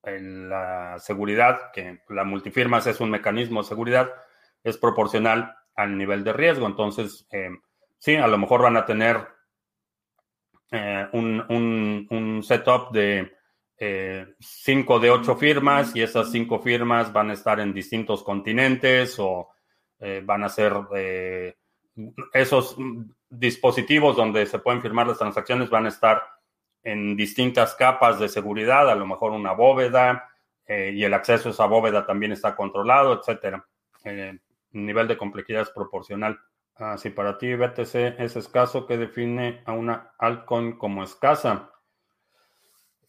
la 0.06 0.98
seguridad, 0.98 1.72
que 1.72 2.02
la 2.10 2.24
multifirmas 2.24 2.86
es 2.86 3.00
un 3.00 3.10
mecanismo 3.10 3.62
de 3.62 3.68
seguridad, 3.68 4.10
es 4.62 4.76
proporcional 4.76 5.56
al 5.74 5.96
nivel 5.96 6.24
de 6.24 6.34
riesgo. 6.34 6.66
Entonces, 6.66 7.26
eh, 7.30 7.48
sí, 7.98 8.16
a 8.16 8.26
lo 8.26 8.36
mejor 8.36 8.62
van 8.62 8.76
a 8.76 8.84
tener 8.84 9.34
un, 11.12 12.06
un, 12.10 12.42
setup 12.42 12.90
de 12.90 13.32
cinco 14.38 15.00
de 15.00 15.10
ocho 15.10 15.36
firmas 15.36 15.94
y 15.96 16.02
esas 16.02 16.30
cinco 16.30 16.60
firmas 16.60 17.12
van 17.12 17.30
a 17.30 17.34
estar 17.34 17.60
en 17.60 17.74
distintos 17.74 18.22
continentes 18.22 19.16
o 19.18 19.50
van 20.24 20.44
a 20.44 20.48
ser 20.48 20.72
esos 22.32 22.76
dispositivos 23.28 24.16
donde 24.16 24.46
se 24.46 24.58
pueden 24.58 24.82
firmar 24.82 25.06
las 25.06 25.18
transacciones 25.18 25.70
van 25.70 25.86
a 25.86 25.88
estar 25.88 26.22
en 26.82 27.16
distintas 27.16 27.74
capas 27.74 28.20
de 28.20 28.28
seguridad, 28.28 28.88
a 28.90 28.94
lo 28.94 29.06
mejor 29.06 29.32
una 29.32 29.52
bóveda, 29.52 30.28
eh, 30.66 30.92
y 30.94 31.04
el 31.04 31.14
acceso 31.14 31.48
a 31.48 31.52
esa 31.52 31.66
bóveda 31.66 32.06
también 32.06 32.32
está 32.32 32.54
controlado, 32.54 33.18
etcétera. 33.18 33.66
Eh, 34.04 34.38
nivel 34.72 35.08
de 35.08 35.16
complejidad 35.16 35.62
es 35.62 35.70
proporcional. 35.70 36.38
Ah, 36.76 36.98
si 36.98 37.10
para 37.10 37.38
ti 37.38 37.54
BTC 37.54 38.16
es 38.18 38.36
escaso, 38.36 38.86
¿qué 38.86 38.98
define 38.98 39.62
a 39.64 39.72
una 39.72 40.12
altcoin 40.18 40.76
como 40.76 41.04
escasa? 41.04 41.70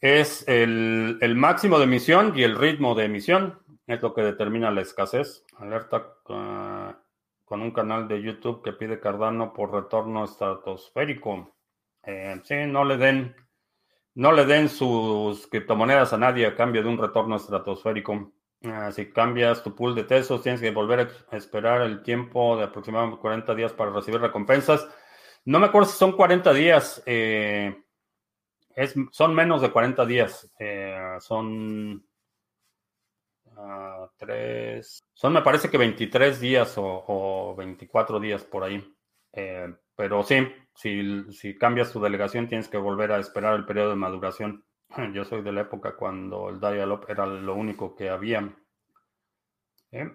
Es 0.00 0.46
el, 0.46 1.18
el, 1.20 1.34
máximo 1.34 1.78
de 1.78 1.84
emisión 1.84 2.32
y 2.36 2.42
el 2.42 2.56
ritmo 2.56 2.94
de 2.94 3.04
emisión, 3.04 3.60
es 3.86 4.02
lo 4.02 4.14
que 4.14 4.22
determina 4.22 4.70
la 4.70 4.82
escasez. 4.82 5.44
Alerta. 5.58 6.14
Uh, 6.28 7.06
con 7.46 7.62
un 7.62 7.70
canal 7.70 8.08
de 8.08 8.20
YouTube 8.20 8.62
que 8.62 8.72
pide 8.72 9.00
Cardano 9.00 9.54
por 9.54 9.72
retorno 9.72 10.24
estratosférico. 10.24 11.54
Eh, 12.02 12.40
sí, 12.44 12.56
no 12.66 12.84
le 12.84 12.96
den, 12.96 13.34
no 14.14 14.32
le 14.32 14.44
den 14.44 14.68
sus 14.68 15.46
criptomonedas 15.46 16.12
a 16.12 16.18
nadie 16.18 16.44
a 16.44 16.56
cambio 16.56 16.82
de 16.82 16.88
un 16.88 16.98
retorno 16.98 17.36
estratosférico. 17.36 18.32
Ah, 18.64 18.90
si 18.90 19.12
cambias 19.12 19.62
tu 19.62 19.76
pool 19.76 19.94
de 19.94 20.02
tesos, 20.02 20.42
tienes 20.42 20.60
que 20.60 20.72
volver 20.72 21.08
a 21.30 21.36
esperar 21.36 21.82
el 21.82 22.02
tiempo 22.02 22.56
de 22.56 22.64
aproximadamente 22.64 23.20
40 23.20 23.54
días 23.54 23.72
para 23.72 23.92
recibir 23.92 24.20
recompensas. 24.20 24.88
No 25.44 25.60
me 25.60 25.66
acuerdo 25.66 25.88
si 25.88 25.96
son 25.96 26.12
40 26.12 26.52
días. 26.52 27.00
Eh, 27.06 27.80
son 29.10 29.34
menos 29.34 29.62
de 29.62 29.70
40 29.70 30.04
días. 30.04 30.52
Eh, 30.58 31.16
son 31.20 32.04
tres, 34.18 35.02
son 35.14 35.32
me 35.32 35.42
parece 35.42 35.70
que 35.70 35.78
23 35.78 36.40
días 36.40 36.74
o, 36.76 37.54
24 37.56 38.20
días 38.20 38.44
por 38.44 38.64
ahí. 38.64 38.84
Eh, 39.32 39.74
pero 39.94 40.22
sí, 40.22 40.36
si, 40.74 41.32
si 41.32 41.56
cambias 41.56 41.92
tu 41.92 42.00
delegación 42.00 42.48
tienes 42.48 42.68
que 42.68 42.76
volver 42.76 43.12
a 43.12 43.18
esperar 43.18 43.54
el 43.54 43.64
periodo 43.64 43.90
de 43.90 43.96
maduración. 43.96 44.64
Yo 45.14 45.24
soy 45.24 45.42
de 45.42 45.52
la 45.52 45.62
época 45.62 45.96
cuando 45.96 46.50
el 46.50 46.60
dial 46.60 47.00
era 47.08 47.26
lo 47.26 47.54
único 47.54 47.94
que 47.94 48.10
había. 48.10 48.54
Eh, 49.90 50.10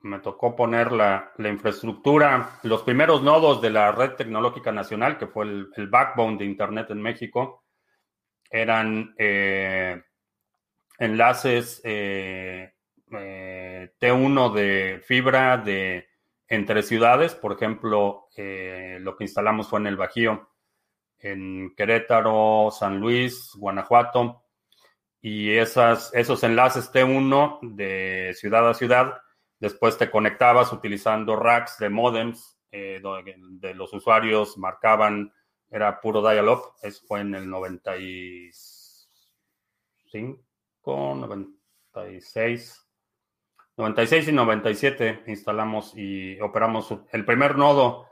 me 0.00 0.18
tocó 0.18 0.56
poner 0.56 0.90
la, 0.90 1.32
la, 1.36 1.48
infraestructura, 1.48 2.58
los 2.64 2.82
primeros 2.82 3.22
nodos 3.22 3.62
de 3.62 3.70
la 3.70 3.92
red 3.92 4.14
tecnológica 4.14 4.72
nacional, 4.72 5.16
que 5.16 5.28
fue 5.28 5.44
el 5.44 5.88
backbone 5.88 6.38
de 6.38 6.44
Internet 6.44 6.90
en 6.90 7.00
México, 7.00 7.61
eran 8.52 9.14
eh, 9.16 10.02
enlaces 10.98 11.80
eh, 11.84 12.74
eh, 13.10 13.94
T1 13.98 14.52
de 14.52 15.02
fibra 15.04 15.56
de 15.56 16.06
entre 16.46 16.82
ciudades. 16.82 17.34
Por 17.34 17.52
ejemplo, 17.52 18.28
lo 18.36 19.16
que 19.16 19.24
instalamos 19.24 19.68
fue 19.68 19.80
en 19.80 19.86
el 19.86 19.96
Bajío, 19.96 20.50
en 21.18 21.74
Querétaro, 21.74 22.68
San 22.70 23.00
Luis, 23.00 23.52
Guanajuato. 23.56 24.44
Y 25.22 25.52
esas, 25.52 26.12
esos 26.14 26.42
enlaces 26.42 26.92
T1 26.92 27.60
de 27.62 28.34
ciudad 28.34 28.68
a 28.68 28.74
ciudad, 28.74 29.22
después 29.60 29.96
te 29.96 30.10
conectabas 30.10 30.72
utilizando 30.72 31.36
racks 31.36 31.78
de 31.78 31.88
modems, 31.88 32.58
de 32.70 33.74
los 33.74 33.92
usuarios 33.94 34.58
marcaban, 34.58 35.32
era 35.72 36.00
puro 36.00 36.20
dial-up, 36.20 36.74
fue 37.08 37.20
en 37.20 37.34
el 37.34 37.48
95 37.48 40.42
96. 40.84 42.88
96 43.76 44.28
y 44.28 44.32
97 44.32 45.24
instalamos 45.28 45.96
y 45.96 46.38
operamos 46.40 46.94
el 47.10 47.24
primer 47.24 47.56
nodo. 47.56 48.08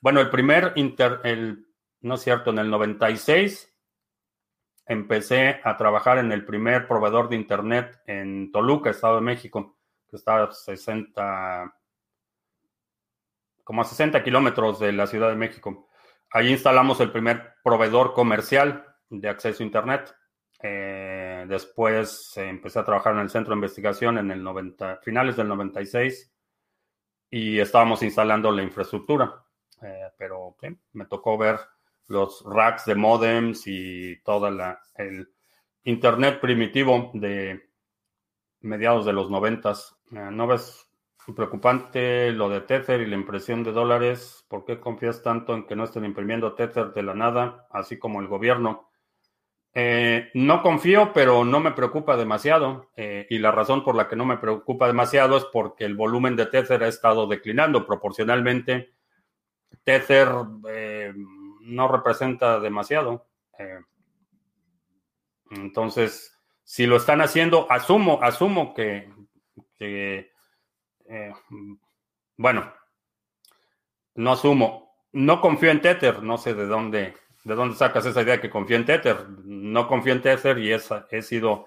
Bueno, 0.00 0.20
el 0.20 0.30
primer 0.30 0.72
inter, 0.76 1.20
el, 1.24 1.66
no 2.00 2.14
es 2.14 2.22
cierto, 2.22 2.50
en 2.50 2.58
el 2.58 2.70
96 2.70 3.68
empecé 4.86 5.60
a 5.62 5.76
trabajar 5.76 6.18
en 6.18 6.32
el 6.32 6.44
primer 6.44 6.88
proveedor 6.88 7.28
de 7.28 7.36
internet 7.36 8.00
en 8.06 8.50
Toluca, 8.50 8.90
Estado 8.90 9.16
de 9.16 9.22
México, 9.22 9.76
que 10.08 10.16
está 10.16 10.44
a 10.44 10.50
60, 10.50 11.74
como 13.64 13.82
a 13.82 13.84
60 13.84 14.24
kilómetros 14.24 14.80
de 14.80 14.92
la 14.92 15.06
Ciudad 15.06 15.28
de 15.28 15.36
México. 15.36 15.88
Allí 16.32 16.50
instalamos 16.50 16.98
el 17.00 17.12
primer 17.12 17.56
proveedor 17.62 18.14
comercial 18.14 18.86
de 19.10 19.28
acceso 19.28 19.62
a 19.62 19.66
internet. 19.66 20.14
Eh, 20.62 21.44
después 21.46 22.32
eh, 22.36 22.48
empecé 22.48 22.78
a 22.78 22.84
trabajar 22.84 23.12
en 23.14 23.20
el 23.20 23.30
centro 23.30 23.50
de 23.50 23.56
investigación 23.56 24.16
en 24.16 24.30
el 24.30 24.42
90, 24.42 24.98
finales 25.02 25.36
del 25.36 25.48
96 25.48 26.32
y 27.28 27.58
estábamos 27.58 28.02
instalando 28.02 28.50
la 28.50 28.62
infraestructura. 28.62 29.44
Eh, 29.82 30.10
pero 30.16 30.56
me 30.92 31.04
tocó 31.04 31.36
ver 31.36 31.58
los 32.06 32.42
racks 32.46 32.86
de 32.86 32.94
modems 32.94 33.66
y 33.66 34.22
todo 34.22 34.48
el 34.96 35.28
internet 35.84 36.40
primitivo 36.40 37.10
de 37.12 37.68
mediados 38.60 39.04
de 39.04 39.12
los 39.12 39.30
90. 39.30 39.74
¿No 40.10 40.46
ves 40.46 40.88
preocupante 41.34 42.32
lo 42.32 42.48
de 42.48 42.62
Tether 42.62 43.00
y 43.00 43.06
la 43.06 43.16
impresión 43.16 43.62
de 43.62 43.72
dólares? 43.72 44.44
¿Por 44.48 44.64
qué 44.64 44.80
confías 44.80 45.22
tanto 45.22 45.54
en 45.54 45.66
que 45.66 45.76
no 45.76 45.84
estén 45.84 46.04
imprimiendo 46.04 46.54
Tether 46.54 46.92
de 46.92 47.02
la 47.02 47.14
nada, 47.14 47.66
así 47.70 47.98
como 47.98 48.20
el 48.20 48.26
gobierno? 48.26 48.88
Eh, 49.74 50.30
no 50.34 50.62
confío, 50.62 51.12
pero 51.14 51.44
no 51.44 51.60
me 51.60 51.72
preocupa 51.72 52.16
demasiado. 52.16 52.90
Eh, 52.96 53.26
y 53.30 53.38
la 53.38 53.52
razón 53.52 53.84
por 53.84 53.94
la 53.94 54.08
que 54.08 54.16
no 54.16 54.24
me 54.24 54.36
preocupa 54.36 54.86
demasiado 54.86 55.36
es 55.36 55.44
porque 55.44 55.84
el 55.84 55.94
volumen 55.94 56.36
de 56.36 56.46
Tether 56.46 56.82
ha 56.82 56.88
estado 56.88 57.26
declinando 57.26 57.86
proporcionalmente. 57.86 58.92
Tether 59.84 60.28
eh, 60.68 61.12
no 61.62 61.88
representa 61.88 62.60
demasiado. 62.60 63.26
entonces, 65.50 66.32
si 66.64 66.86
lo 66.86 66.96
están 66.96 67.20
haciendo, 67.20 67.70
asumo, 67.70 68.18
asumo 68.22 68.74
que, 68.74 69.10
bueno, 72.36 72.72
no 74.14 74.32
asumo, 74.32 74.96
no 75.12 75.40
confío 75.40 75.70
en 75.70 75.80
Tether, 75.80 76.22
no 76.22 76.38
sé 76.38 76.54
de 76.54 76.66
dónde 76.66 77.14
¿De 77.44 77.56
dónde 77.56 77.74
sacas 77.74 78.06
esa 78.06 78.22
idea 78.22 78.40
que 78.40 78.50
confío 78.50 78.76
en 78.76 78.84
Tether? 78.84 79.28
No 79.44 79.88
confío 79.88 80.12
en 80.12 80.22
Tether 80.22 80.58
y 80.58 80.72
he 80.72 81.22
sido 81.22 81.66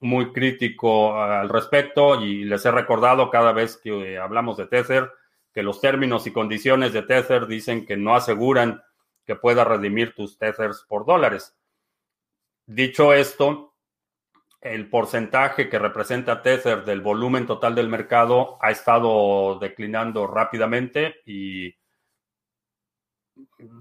muy 0.00 0.32
crítico 0.32 1.20
al 1.20 1.48
respecto 1.48 2.22
y 2.22 2.44
les 2.44 2.64
he 2.64 2.70
recordado 2.70 3.30
cada 3.30 3.52
vez 3.52 3.76
que 3.76 4.18
hablamos 4.18 4.56
de 4.56 4.66
Tether 4.66 5.12
que 5.52 5.62
los 5.62 5.80
términos 5.80 6.26
y 6.26 6.32
condiciones 6.32 6.92
de 6.92 7.02
Tether 7.02 7.46
dicen 7.46 7.86
que 7.86 7.96
no 7.96 8.14
aseguran 8.14 8.82
que 9.24 9.36
pueda 9.36 9.64
redimir 9.64 10.14
tus 10.14 10.36
Tethers 10.38 10.84
por 10.88 11.06
dólares. 11.06 11.56
Dicho 12.66 13.12
esto, 13.12 13.73
el 14.64 14.88
porcentaje 14.88 15.68
que 15.68 15.78
representa 15.78 16.40
Tether 16.40 16.84
del 16.84 17.02
volumen 17.02 17.46
total 17.46 17.74
del 17.74 17.90
mercado 17.90 18.56
ha 18.62 18.70
estado 18.70 19.58
declinando 19.58 20.26
rápidamente 20.26 21.16
y 21.26 21.76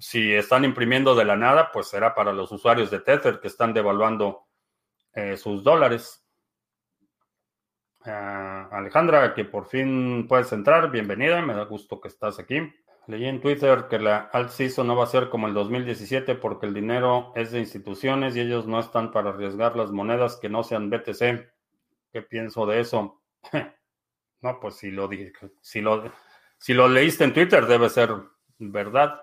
si 0.01 0.33
están 0.33 0.65
imprimiendo 0.65 1.15
de 1.15 1.23
la 1.23 1.37
nada, 1.37 1.71
pues 1.71 1.87
será 1.87 2.13
para 2.13 2.33
los 2.33 2.51
usuarios 2.51 2.91
de 2.91 2.99
Tether 2.99 3.39
que 3.39 3.47
están 3.47 3.73
devaluando 3.73 4.47
eh, 5.13 5.37
sus 5.37 5.63
dólares. 5.63 6.21
Ah, 8.01 8.67
Alejandra, 8.69 9.33
que 9.33 9.45
por 9.45 9.67
fin 9.67 10.27
puedes 10.27 10.51
entrar, 10.51 10.91
bienvenida, 10.91 11.41
me 11.41 11.53
da 11.53 11.63
gusto 11.63 12.01
que 12.01 12.09
estás 12.09 12.39
aquí. 12.39 12.59
Leí 13.05 13.25
en 13.25 13.41
Twitter 13.41 13.87
que 13.89 13.99
la 13.99 14.29
alt 14.31 14.49
CISO 14.51 14.83
no 14.85 14.95
va 14.95 15.03
a 15.03 15.07
ser 15.07 15.29
como 15.29 15.47
el 15.47 15.53
2017 15.53 16.35
porque 16.35 16.67
el 16.67 16.73
dinero 16.73 17.33
es 17.35 17.51
de 17.51 17.59
instituciones 17.59 18.35
y 18.35 18.39
ellos 18.39 18.65
no 18.65 18.79
están 18.79 19.11
para 19.11 19.31
arriesgar 19.31 19.75
las 19.75 19.91
monedas 19.91 20.37
que 20.37 20.47
no 20.47 20.63
sean 20.63 20.89
BTC. 20.89 21.51
¿Qué 22.13 22.21
pienso 22.21 22.65
de 22.65 22.79
eso? 22.79 23.21
no, 24.41 24.59
pues 24.61 24.75
si 24.75 24.89
lo, 24.89 25.09
si 25.59 25.81
lo, 25.81 26.11
si 26.57 26.73
lo 26.73 26.87
leíste 26.87 27.25
en 27.25 27.33
Twitter 27.33 27.65
debe 27.65 27.89
ser 27.89 28.09
verdad. 28.57 29.21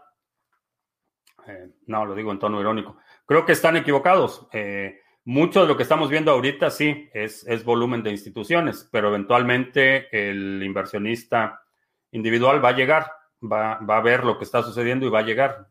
Eh, 1.46 1.70
no, 1.86 2.04
lo 2.04 2.14
digo 2.14 2.32
en 2.32 2.38
tono 2.38 2.60
irónico. 2.60 2.98
Creo 3.24 3.46
que 3.46 3.52
están 3.52 3.76
equivocados. 3.76 4.46
Eh, 4.52 5.00
mucho 5.24 5.62
de 5.62 5.68
lo 5.68 5.76
que 5.78 5.84
estamos 5.84 6.10
viendo 6.10 6.32
ahorita 6.32 6.68
sí 6.68 7.08
es 7.14 7.64
volumen 7.64 8.02
de 8.02 8.10
instituciones, 8.10 8.88
pero 8.92 9.08
eventualmente 9.08 10.08
el 10.12 10.62
inversionista 10.62 11.62
individual 12.10 12.62
va 12.62 12.70
a 12.70 12.76
llegar 12.76 13.19
va, 13.42 13.78
a 13.78 14.00
ver 14.00 14.24
lo 14.24 14.38
que 14.38 14.44
está 14.44 14.62
sucediendo 14.62 15.06
y 15.06 15.10
va 15.10 15.20
a 15.20 15.24
llegar. 15.24 15.68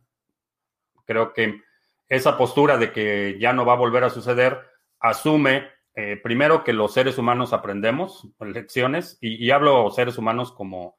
Creo 1.06 1.34
que 1.34 1.62
esa 2.08 2.38
postura 2.38 2.78
de 2.78 2.92
que 2.92 3.38
ya 3.40 3.54
no 3.54 3.66
va 3.66 3.74
a 3.74 3.78
volver 3.78 4.04
a 4.04 4.10
suceder 4.10 4.60
asume 5.00 5.68
eh, 5.96 6.18
primero 6.18 6.64
que 6.64 6.74
los 6.74 6.94
seres 6.94 7.18
humanos 7.18 7.52
aprendemos 7.54 8.28
lecciones 8.40 9.18
y, 9.22 9.50
hablo 9.52 9.90
seres 9.92 10.18
humanos 10.18 10.52
como 10.52 10.98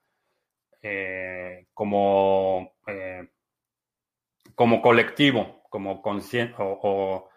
eh, 0.82 1.66
como 1.74 2.74
eh, 2.86 3.28
como 4.54 4.82
colectivo, 4.82 5.62
como 5.70 6.02
consciente 6.02 6.54
o, 6.58 7.30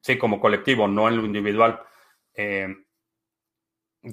sí, 0.00 0.18
como 0.18 0.40
colectivo, 0.40 0.86
no 0.86 1.08
en 1.08 1.16
lo 1.16 1.24
individual. 1.24 1.80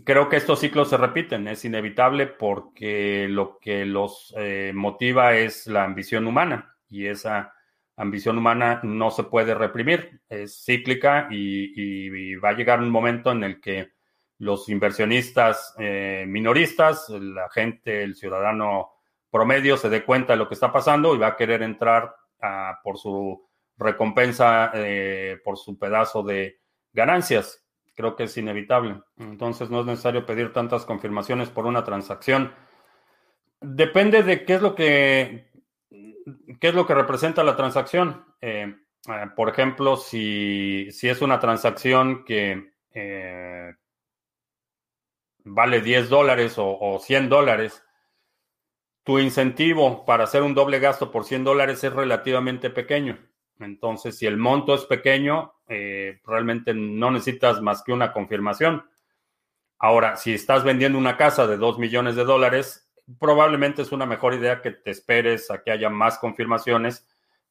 Creo 0.06 0.30
que 0.30 0.36
estos 0.36 0.60
ciclos 0.60 0.92
se 0.92 0.98
repiten, 0.98 1.48
es 1.48 1.66
inevitable 1.66 2.28
porque 2.28 3.28
lo 3.28 3.58
que 3.58 3.86
los 3.86 4.32
eh, 4.38 4.72
motiva 4.76 5.36
es 5.36 5.66
la 5.66 5.84
ambición 5.84 6.28
humana 6.28 6.78
y 6.88 7.08
esa 7.08 7.56
ambición 7.96 8.38
humana 8.38 8.82
no 8.84 9.10
se 9.10 9.24
puede 9.24 9.56
reprimir, 9.56 10.22
es 10.30 10.64
cíclica 10.64 11.28
y, 11.32 12.36
va 12.36 12.50
a 12.50 12.54
llegar 12.54 12.80
un 12.80 12.92
momento 12.92 13.32
en 13.32 13.44
el 13.44 13.60
que 13.60 13.94
los 14.38 14.70
inversionistas 14.70 15.74
eh, 15.80 16.24
minoristas, 16.28 17.10
la 17.10 17.50
gente, 17.50 18.04
el 18.04 18.16
ciudadano 18.16 18.92
promedio 19.32 19.76
se 19.76 19.90
dé 19.90 20.06
cuenta 20.06 20.34
de 20.34 20.38
lo 20.40 20.48
que 20.48 20.54
está 20.54 20.72
pasando 20.72 21.16
y 21.16 21.18
va 21.18 21.28
a 21.28 21.36
querer 21.36 21.64
entrar 21.64 22.16
por 22.84 23.00
su 23.00 23.50
recompensa, 23.76 24.72
eh, 24.76 25.40
por 25.44 25.58
su 25.58 25.80
pedazo 25.80 26.22
de 26.22 26.60
ganancias 26.94 27.66
creo 28.00 28.16
que 28.16 28.24
es 28.24 28.38
inevitable. 28.38 29.02
Entonces 29.18 29.70
no 29.70 29.82
es 29.82 29.86
necesario 29.86 30.26
pedir 30.26 30.54
tantas 30.54 30.86
confirmaciones 30.86 31.50
por 31.50 31.66
una 31.66 31.84
transacción. 31.84 32.54
Depende 33.60 34.24
de 34.24 34.46
qué 34.46 34.54
es 34.54 34.62
lo 34.62 34.74
que, 34.74 35.52
qué 36.62 36.70
es 36.70 36.74
lo 36.74 36.88
que 36.88 36.94
representa 36.94 37.44
la 37.44 37.58
transacción. 37.58 38.24
Eh, 38.40 38.74
eh, 39.06 39.26
por 39.36 39.50
ejemplo, 39.50 39.98
si, 39.98 40.88
es 40.88 41.22
una 41.22 41.42
transacción 41.42 42.24
que 42.24 42.72
eh, 42.94 43.74
vale 45.44 45.82
10 45.82 46.08
dólares 46.08 46.58
o, 46.58 46.80
o 46.80 47.00
100 47.00 47.28
dólares, 47.28 47.84
tu 49.04 49.20
incentivo 49.20 50.06
para 50.06 50.24
hacer 50.24 50.42
un 50.42 50.54
doble 50.54 50.80
gasto 50.80 51.12
por 51.12 51.26
100 51.26 51.44
dólares 51.44 51.84
es 51.84 51.92
relativamente 51.92 52.70
pequeño. 52.70 53.20
Entonces, 53.60 54.18
si 54.18 54.26
el 54.26 54.38
monto 54.38 54.74
es 54.74 54.86
pequeño, 54.86 55.54
eh, 55.68 56.20
realmente 56.26 56.74
no 56.74 57.12
necesitas 57.12 57.62
más 57.62 57.84
que 57.84 57.92
una 57.92 58.14
confirmación. 58.14 58.86
Ahora, 59.78 60.16
si 60.16 60.34
estás 60.34 60.64
vendiendo 60.64 60.98
una 60.98 61.18
casa 61.18 61.46
de 61.46 61.58
2 61.58 61.78
millones 61.78 62.16
de 62.16 62.24
dólares, 62.24 62.90
probablemente 63.20 63.82
es 63.82 63.92
una 63.92 64.06
mejor 64.06 64.34
idea 64.34 64.62
que 64.62 64.72
te 64.72 64.92
esperes 64.92 65.52
a 65.52 65.62
que 65.64 65.72
haya 65.72 65.90
más 65.90 66.20
confirmaciones, 66.20 67.06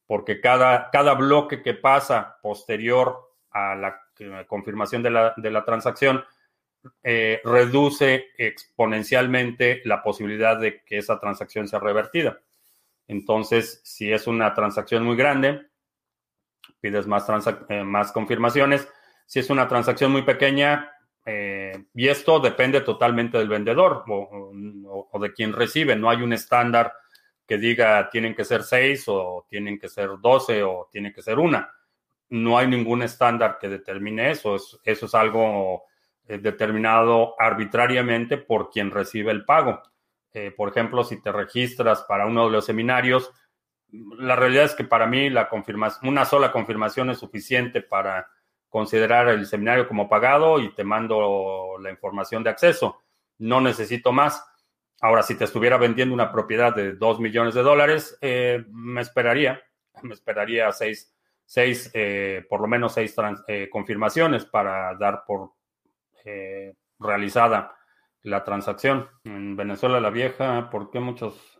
porque 0.06 0.40
cada, 0.40 0.90
cada 0.90 1.14
bloque 1.14 1.62
que 1.62 1.74
pasa 1.74 2.38
posterior 2.42 3.28
a 3.50 3.74
la 3.74 4.00
confirmación 4.46 5.02
de 5.02 5.10
la, 5.10 5.64
transacción 5.64 6.24
eh, 7.02 7.40
reduce 7.44 8.26
exponencialmente 8.36 9.82
la 9.84 10.02
posibilidad 10.02 10.58
de 10.58 10.82
que 10.84 10.98
esa 10.98 11.18
transacción 11.18 11.68
sea 11.68 11.78
revertida. 11.78 12.40
Entonces, 13.06 13.80
si 13.84 14.12
es 14.12 14.26
una 14.26 14.54
transacción 14.54 15.04
muy 15.04 15.16
grande, 15.16 15.66
pides 16.80 17.06
más, 17.06 17.26
eh, 17.68 17.84
más 17.84 18.12
confirmaciones. 18.12 18.88
Si 19.26 19.38
es 19.38 19.50
una 19.50 19.68
transacción 19.68 20.12
muy 20.12 20.22
pequeña, 20.22 20.92
eh, 21.24 21.84
y 21.94 22.08
esto 22.08 22.40
depende 22.40 22.80
totalmente 22.80 23.36
del 23.36 23.48
vendedor 23.48 24.04
o, 24.08 25.18
de 25.20 25.32
quien 25.32 25.52
recibe. 25.52 25.96
No 25.96 26.08
hay 26.08 26.22
un 26.22 26.32
estándar 26.32 26.94
que 27.46 27.58
diga 27.58 28.08
tienen 28.10 28.34
que 28.34 28.44
ser 28.44 28.62
seis 28.62 29.04
o 29.08 29.46
tienen 29.48 29.78
que 29.78 29.88
ser 29.88 30.10
doce 30.20 30.62
o 30.62 30.88
tiene 30.90 31.12
que 31.12 31.22
ser 31.22 31.38
una. 31.38 31.70
No 32.30 32.58
hay 32.58 32.66
ningún 32.68 33.02
estándar 33.02 33.58
que 33.60 33.68
determine 33.68 34.30
eso. 34.30 34.56
eso 34.56 35.06
es 35.06 35.14
algo 35.14 35.84
eh, 36.26 36.38
determinado 36.38 37.34
arbitrariamente 37.38 38.38
por 38.38 38.70
quien 38.70 38.90
recibe 38.90 39.30
el 39.32 39.44
pago. 39.44 39.82
por 40.56 40.68
ejemplo, 40.68 41.02
si 41.02 41.20
te 41.20 41.32
registras 41.32 42.02
para 42.02 42.26
uno 42.26 42.46
de 42.46 42.52
los 42.52 42.64
seminarios, 42.64 43.32
la 43.90 44.36
realidad 44.36 44.64
es 44.64 44.74
que 44.74 44.84
para 44.84 45.06
mí 45.06 45.30
la 45.30 45.48
confirmación, 45.48 46.08
una 46.08 46.24
sola 46.24 46.52
confirmación 46.52 47.10
es 47.10 47.18
suficiente 47.18 47.80
para 47.80 48.28
considerar 48.68 49.28
el 49.28 49.46
seminario 49.46 49.88
como 49.88 50.08
pagado 50.08 50.60
y 50.60 50.74
te 50.74 50.84
mando 50.84 51.78
la 51.80 51.90
información 51.90 52.42
de 52.44 52.50
acceso. 52.50 53.00
No 53.38 53.60
necesito 53.60 54.12
más. 54.12 54.44
Ahora, 55.00 55.22
si 55.22 55.36
te 55.36 55.44
estuviera 55.44 55.78
vendiendo 55.78 56.14
una 56.14 56.32
propiedad 56.32 56.74
de 56.74 56.94
2 56.94 57.20
millones 57.20 57.54
de 57.54 57.62
dólares, 57.62 58.18
eh, 58.20 58.64
me 58.70 59.00
esperaría, 59.00 59.62
me 60.02 60.12
esperaría 60.12 60.70
seis, 60.72 61.14
seis 61.44 61.90
eh, 61.94 62.44
por 62.48 62.60
lo 62.60 62.66
menos 62.66 62.94
seis 62.94 63.14
eh, 63.46 63.68
confirmaciones 63.70 64.44
para 64.44 64.94
dar 64.96 65.24
por 65.26 65.52
realizada 66.98 67.74
la 68.22 68.44
transacción. 68.44 69.08
En 69.24 69.56
Venezuela 69.56 69.98
la 69.98 70.10
Vieja, 70.10 70.68
¿por 70.68 70.90
qué 70.90 71.00
muchos 71.00 71.57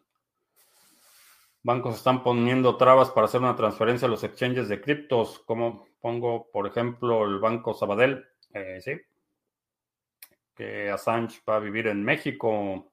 bancos 1.68 1.96
están 1.96 2.22
poniendo 2.22 2.78
trabas 2.78 3.10
para 3.10 3.26
hacer 3.26 3.42
una 3.42 3.54
transferencia 3.54 4.08
a 4.08 4.10
los 4.10 4.24
exchanges 4.24 4.70
de 4.70 4.80
criptos, 4.80 5.40
como 5.40 5.86
pongo, 6.00 6.50
por 6.50 6.66
ejemplo, 6.66 7.26
el 7.26 7.38
Banco 7.40 7.74
Sabadell, 7.74 8.24
eh, 8.54 8.80
sí, 8.80 8.92
que 10.54 10.88
Assange 10.88 11.42
va 11.46 11.56
a 11.56 11.60
vivir 11.60 11.88
en 11.88 12.02
México. 12.02 12.90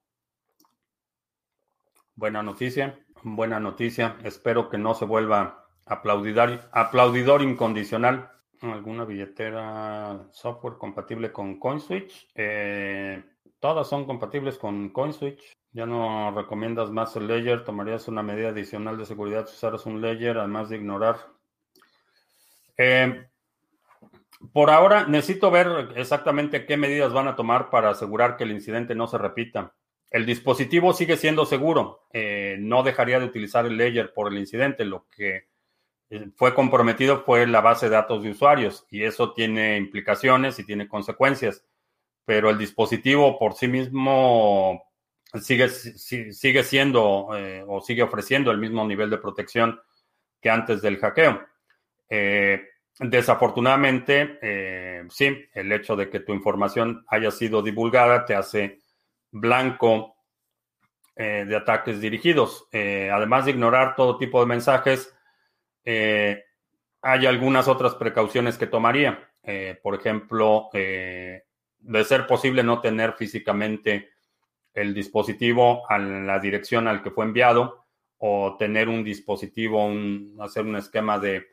Buena 2.15 2.43
noticia, 2.43 2.99
buena 3.23 3.61
noticia. 3.61 4.17
Espero 4.26 4.69
que 4.69 4.78
no 4.78 4.93
se 4.93 5.05
vuelva 5.05 5.65
aplaudidor, 5.86 7.41
incondicional. 7.43 8.30
¿Alguna 8.61 9.05
billetera 9.05 10.28
software 10.32 10.78
compatible 10.78 11.32
con 11.32 11.59
CoinSwitch? 11.59 12.28
Eh, 12.36 13.23
todas 13.66 13.89
son 13.89 14.05
compatibles 14.05 14.59
con 14.59 14.89
CoinSwitch. 14.89 15.57
Ya 15.72 15.88
no 15.88 16.32
recomiendas 16.36 16.91
más 16.91 17.16
el 17.16 17.26
Ledger, 17.26 17.63
tomarías 17.63 18.07
una 18.07 18.22
medida 18.22 18.49
adicional 18.49 18.95
de 18.95 19.07
seguridad 19.07 19.47
si 19.47 19.55
usaras 19.55 19.88
un 19.88 20.01
Ledger, 20.01 20.38
además 20.38 20.70
de 20.70 20.76
ignorar. 20.76 21.18
Eh, 22.78 23.26
por 24.53 24.70
ahora 24.70 25.07
necesito 25.07 25.49
ver 25.49 25.93
exactamente 25.95 26.68
qué 26.68 26.78
medidas 26.78 27.11
van 27.11 27.28
a 27.28 27.36
tomar 27.36 27.72
para 27.72 27.89
asegurar 27.89 28.38
que 28.38 28.43
el 28.43 28.51
incidente 28.51 28.93
no 28.93 29.07
se 29.07 29.18
repita. 29.18 29.74
El 30.11 30.28
dispositivo 30.28 30.93
sigue 30.93 31.18
siendo 31.18 31.47
seguro. 31.47 32.05
Eh, 32.13 32.57
no 32.59 32.84
dejaría 32.84 33.20
de 33.20 33.26
utilizar 33.26 33.66
el 33.66 33.78
Ledger 33.78 34.13
por 34.13 34.32
el 34.32 34.38
incidente. 34.38 34.86
Lo 34.86 35.07
que 35.09 35.47
eh, 36.11 36.30
fue 36.36 36.53
comprometido 36.53 37.24
fue 37.24 37.47
la 37.47 37.61
base 37.61 37.88
de 37.88 37.95
datos 37.95 38.22
de 38.22 38.30
usuarios 38.30 38.86
y 38.91 39.01
eso 39.01 39.34
tiene 39.34 39.78
implicaciones 39.78 40.59
y 40.59 40.66
tiene 40.66 40.88
consecuencias. 40.88 41.66
Pero 42.26 42.49
el 42.49 42.57
dispositivo 42.57 43.38
por 43.38 43.53
sí 43.53 43.67
mismo 43.67 44.82
sigue, 45.41 45.69
sigue 45.69 46.63
siendo 46.63 47.30
eh, 47.36 47.63
o 47.67 47.82
sigue 47.82 48.03
ofreciendo 48.03 48.51
el 48.51 48.57
mismo 48.57 48.86
nivel 48.86 49.09
de 49.09 49.17
protección 49.17 49.80
que 50.41 50.49
antes 50.49 50.82
del 50.82 50.97
hackeo. 50.97 51.41
Eh, 52.09 52.61
desafortunadamente, 52.99 54.39
eh, 54.41 55.03
sí, 55.09 55.45
el 55.53 55.71
hecho 55.71 55.95
de 55.95 56.09
que 56.09 56.19
tu 56.21 56.34
información 56.34 57.05
haya 57.07 57.32
sido 57.32 57.61
divulgada 57.61 58.26
te 58.26 58.36
hace 58.36 58.80
blanco 59.32 60.13
de 61.17 61.55
ataques 61.55 62.01
dirigidos. 62.01 62.67
además 62.73 63.45
de 63.45 63.51
ignorar 63.51 63.95
todo 63.95 64.17
tipo 64.17 64.41
de 64.41 64.47
mensajes, 64.47 65.15
hay 65.86 67.26
algunas 67.26 67.69
otras 67.69 67.95
precauciones 67.95 68.57
que 68.57 68.67
tomaría. 68.67 69.32
por 69.82 69.95
ejemplo, 69.95 70.69
de 71.86 72.03
ser 72.03 72.27
posible 72.27 72.63
no 72.63 72.81
tener 72.81 73.13
físicamente 73.13 74.09
el 74.73 74.93
dispositivo 74.93 75.89
a 75.89 75.97
la 75.97 76.39
dirección 76.39 76.88
al 76.88 77.01
que 77.01 77.11
fue 77.11 77.25
enviado 77.25 77.86
o 78.17 78.55
tener 78.57 78.89
un 78.89 79.03
dispositivo, 79.03 79.89
hacer 80.39 80.65
un 80.65 80.75
esquema 80.75 81.19
de 81.19 81.47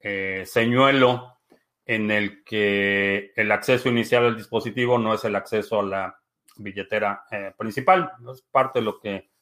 eh, 0.00 0.44
señuelo 0.46 1.38
en 1.86 2.10
el 2.10 2.42
que 2.44 3.32
el 3.36 3.52
acceso 3.52 3.88
inicial 3.88 4.24
al 4.24 4.36
dispositivo 4.36 4.98
no 4.98 5.14
es 5.14 5.24
el 5.24 5.36
acceso 5.36 5.80
a 5.80 5.84
la 5.84 6.18
billetera 6.56 7.24
eh, 7.30 7.52
principal. 7.56 8.12
Es 8.32 8.42
parte 8.42 8.78
de 8.78 8.84
lo 8.84 8.98
que 8.98 9.34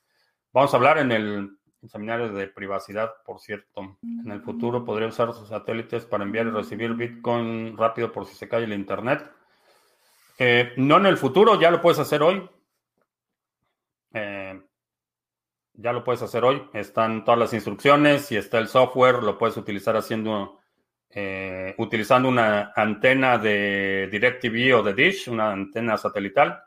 Vamos 0.54 0.74
a 0.74 0.76
hablar 0.76 0.98
en 0.98 1.12
el 1.12 1.58
seminario 1.88 2.30
de 2.30 2.46
privacidad, 2.46 3.10
por 3.24 3.40
cierto. 3.40 3.96
En 4.02 4.30
el 4.30 4.42
futuro 4.42 4.84
podría 4.84 5.08
usar 5.08 5.32
sus 5.32 5.48
satélites 5.48 6.04
para 6.04 6.24
enviar 6.24 6.46
y 6.46 6.50
recibir 6.50 6.92
Bitcoin 6.92 7.74
rápido 7.74 8.12
por 8.12 8.26
si 8.26 8.34
se 8.34 8.48
cae 8.48 8.64
el 8.64 8.74
Internet. 8.74 9.30
Eh, 10.38 10.72
no 10.76 10.96
en 10.96 11.06
el 11.06 11.16
futuro, 11.16 11.60
ya 11.60 11.70
lo 11.70 11.80
puedes 11.80 11.98
hacer 11.98 12.22
hoy. 12.22 12.48
Eh, 14.12 14.60
ya 15.74 15.92
lo 15.92 16.04
puedes 16.04 16.22
hacer 16.22 16.44
hoy. 16.44 16.62
Están 16.72 17.24
todas 17.24 17.38
las 17.38 17.52
instrucciones 17.52 18.30
y 18.32 18.36
está 18.36 18.58
el 18.58 18.68
software. 18.68 19.22
Lo 19.22 19.38
puedes 19.38 19.56
utilizar 19.56 19.96
haciendo, 19.96 20.60
eh, 21.10 21.74
utilizando 21.78 22.28
una 22.28 22.72
antena 22.74 23.38
de 23.38 24.08
DirecTV 24.10 24.78
o 24.78 24.82
de 24.82 24.94
Dish, 24.94 25.28
una 25.28 25.52
antena 25.52 25.96
satelital. 25.96 26.62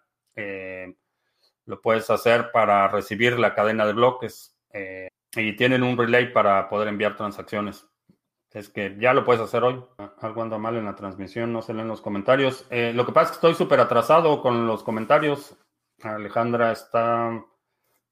lo 1.68 1.82
puedes 1.82 2.10
hacer 2.12 2.52
para 2.52 2.88
recibir 2.88 3.40
la 3.40 3.56
cadena 3.56 3.86
de 3.88 3.94
bloques 3.94 4.56
y 5.36 5.56
tienen 5.56 5.82
un 5.84 5.98
relay 5.98 6.32
para 6.32 6.70
poder 6.70 6.90
enviar 6.90 7.16
transacciones. 7.16 7.88
Es 8.56 8.70
que 8.70 8.96
ya 8.98 9.14
lo 9.14 9.26
puedes 9.26 9.42
hacer 9.42 9.64
hoy. 9.64 9.84
Algo 10.22 10.42
anda 10.42 10.58
mal 10.58 10.78
en 10.78 10.86
la 10.86 10.96
transmisión, 10.96 11.52
no 11.52 11.62
se 11.62 11.74
leen 11.74 11.90
los 11.90 12.00
comentarios. 12.00 12.66
Eh, 12.70 12.94
lo 12.96 13.06
que 13.06 13.12
pasa 13.12 13.26
es 13.26 13.32
que 13.32 13.36
estoy 13.48 13.54
súper 13.54 13.82
atrasado 13.82 14.42
con 14.42 14.66
los 14.66 14.82
comentarios. 14.82 15.58
Alejandra 16.02 16.72
está. 16.72 17.44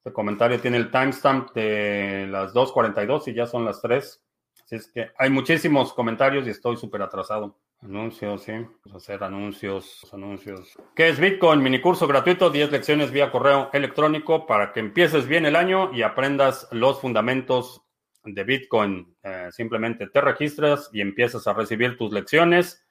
El 0.04 0.12
comentario 0.12 0.60
tiene 0.60 0.76
el 0.76 0.92
timestamp 0.92 1.54
de 1.54 2.28
las 2.30 2.54
2.42 2.54 3.30
y 3.30 3.34
ya 3.34 3.46
son 3.46 3.64
las 3.64 3.82
3. 3.82 4.22
Así 4.66 4.76
es 4.76 4.92
que 4.92 5.12
hay 5.18 5.30
muchísimos 5.30 5.94
comentarios 5.94 6.46
y 6.46 6.50
estoy 6.50 6.76
súper 6.76 7.02
atrasado. 7.04 7.58
Anuncios, 7.82 8.44
sí. 8.44 8.52
Vamos 8.52 8.94
a 8.94 8.98
hacer 8.98 9.24
anuncios, 9.24 10.06
anuncios. 10.12 10.78
¿Qué 10.94 11.08
es 11.08 11.22
Bitcoin? 11.22 11.64
Mini 11.64 11.80
curso 11.80 12.06
gratuito, 12.06 12.50
10 12.50 12.70
lecciones 12.70 13.12
vía 13.12 13.32
correo 13.32 13.70
electrónico 13.72 14.46
para 14.46 14.74
que 14.74 14.82
empieces 14.82 15.26
bien 15.26 15.46
el 15.46 15.56
año 15.56 15.94
y 15.94 16.02
aprendas 16.02 16.68
los 16.72 17.00
fundamentos 17.00 17.83
de 18.26 18.44
Bitcoin. 18.44 19.16
Eh, 19.24 19.50
simplemente 19.52 20.08
te 20.08 20.22
registras 20.22 20.90
y 20.94 21.02
empiezas 21.02 21.48
a 21.48 21.54
recibir 21.54 21.98
tus 21.98 22.12
lecciones. 22.12 22.86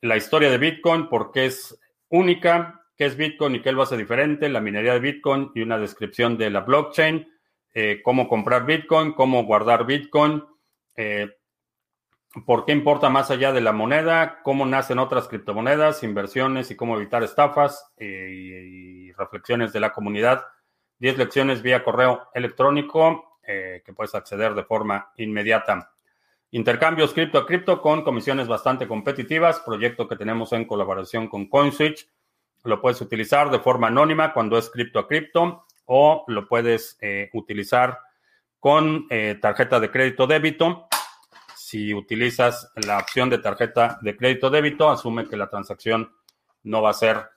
La 0.00 0.16
historia 0.16 0.50
de 0.50 0.58
Bitcoin, 0.58 1.08
porque 1.08 1.46
es 1.46 1.78
única, 2.08 2.84
qué 2.96 3.06
es 3.06 3.16
Bitcoin 3.16 3.56
y 3.56 3.62
qué 3.62 3.72
lo 3.72 3.82
hace 3.82 3.96
diferente, 3.96 4.48
la 4.48 4.60
minería 4.60 4.92
de 4.92 5.00
Bitcoin 5.00 5.50
y 5.54 5.62
una 5.62 5.78
descripción 5.78 6.38
de 6.38 6.50
la 6.50 6.60
blockchain, 6.60 7.28
eh, 7.74 8.00
cómo 8.02 8.28
comprar 8.28 8.64
Bitcoin, 8.64 9.12
cómo 9.12 9.44
guardar 9.44 9.86
Bitcoin, 9.86 10.44
eh, 10.96 11.30
por 12.46 12.64
qué 12.64 12.72
importa 12.72 13.08
más 13.08 13.30
allá 13.30 13.52
de 13.52 13.60
la 13.60 13.72
moneda, 13.72 14.40
cómo 14.42 14.64
nacen 14.66 14.98
otras 14.98 15.28
criptomonedas, 15.28 16.02
inversiones 16.02 16.70
y 16.70 16.76
cómo 16.76 16.96
evitar 16.96 17.22
estafas 17.22 17.92
y 17.98 19.10
reflexiones 19.12 19.72
de 19.72 19.80
la 19.80 19.92
comunidad. 19.92 20.44
10 20.98 21.18
lecciones 21.18 21.62
vía 21.62 21.82
correo 21.82 22.28
electrónico 22.34 23.27
eh, 23.50 23.82
que 23.82 23.94
puedes 23.94 24.14
acceder 24.14 24.52
de 24.54 24.62
forma 24.62 25.10
inmediata. 25.16 25.90
Intercambios 26.50 27.14
cripto 27.14 27.38
a 27.38 27.46
cripto 27.46 27.80
con 27.80 28.02
comisiones 28.02 28.46
bastante 28.46 28.86
competitivas, 28.86 29.60
proyecto 29.60 30.06
que 30.06 30.16
tenemos 30.16 30.52
en 30.52 30.66
colaboración 30.66 31.28
con 31.28 31.48
CoinSwitch. 31.48 32.06
Lo 32.64 32.78
puedes 32.82 33.00
utilizar 33.00 33.50
de 33.50 33.58
forma 33.58 33.86
anónima 33.86 34.34
cuando 34.34 34.58
es 34.58 34.68
cripto 34.68 34.98
a 34.98 35.08
cripto 35.08 35.64
o 35.86 36.24
lo 36.28 36.46
puedes 36.46 36.98
eh, 37.00 37.30
utilizar 37.32 37.98
con 38.60 39.06
eh, 39.08 39.38
tarjeta 39.40 39.80
de 39.80 39.90
crédito 39.90 40.26
débito. 40.26 40.86
Si 41.56 41.94
utilizas 41.94 42.70
la 42.74 42.98
opción 42.98 43.30
de 43.30 43.38
tarjeta 43.38 43.98
de 44.02 44.14
crédito 44.14 44.50
débito, 44.50 44.90
asume 44.90 45.26
que 45.26 45.38
la 45.38 45.48
transacción 45.48 46.12
no 46.64 46.82
va 46.82 46.90
a 46.90 46.92
ser 46.92 47.30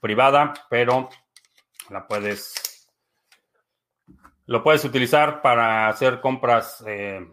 privada, 0.00 0.54
pero 0.68 1.08
la 1.88 2.04
puedes 2.04 2.73
lo 4.46 4.62
puedes 4.62 4.84
utilizar 4.84 5.40
para 5.40 5.88
hacer 5.88 6.20
compras 6.20 6.84
eh, 6.86 7.26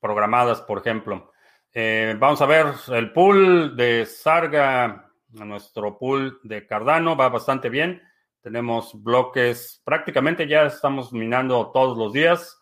programadas, 0.00 0.60
por 0.62 0.78
ejemplo. 0.78 1.32
Eh, 1.72 2.14
vamos 2.18 2.40
a 2.40 2.46
ver 2.46 2.66
el 2.88 3.12
pool 3.12 3.76
de 3.76 4.06
Sarga, 4.06 5.10
nuestro 5.28 5.98
pool 5.98 6.38
de 6.42 6.66
Cardano 6.66 7.16
va 7.16 7.28
bastante 7.28 7.68
bien. 7.68 8.02
Tenemos 8.40 9.02
bloques, 9.02 9.82
prácticamente 9.84 10.46
ya 10.46 10.66
estamos 10.66 11.12
minando 11.12 11.70
todos 11.72 11.96
los 11.96 12.12
días. 12.12 12.60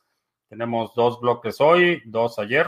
Tenemos 0.49 0.95
dos 0.95 1.21
bloques 1.21 1.61
hoy, 1.61 2.03
dos 2.05 2.39
ayer. 2.39 2.67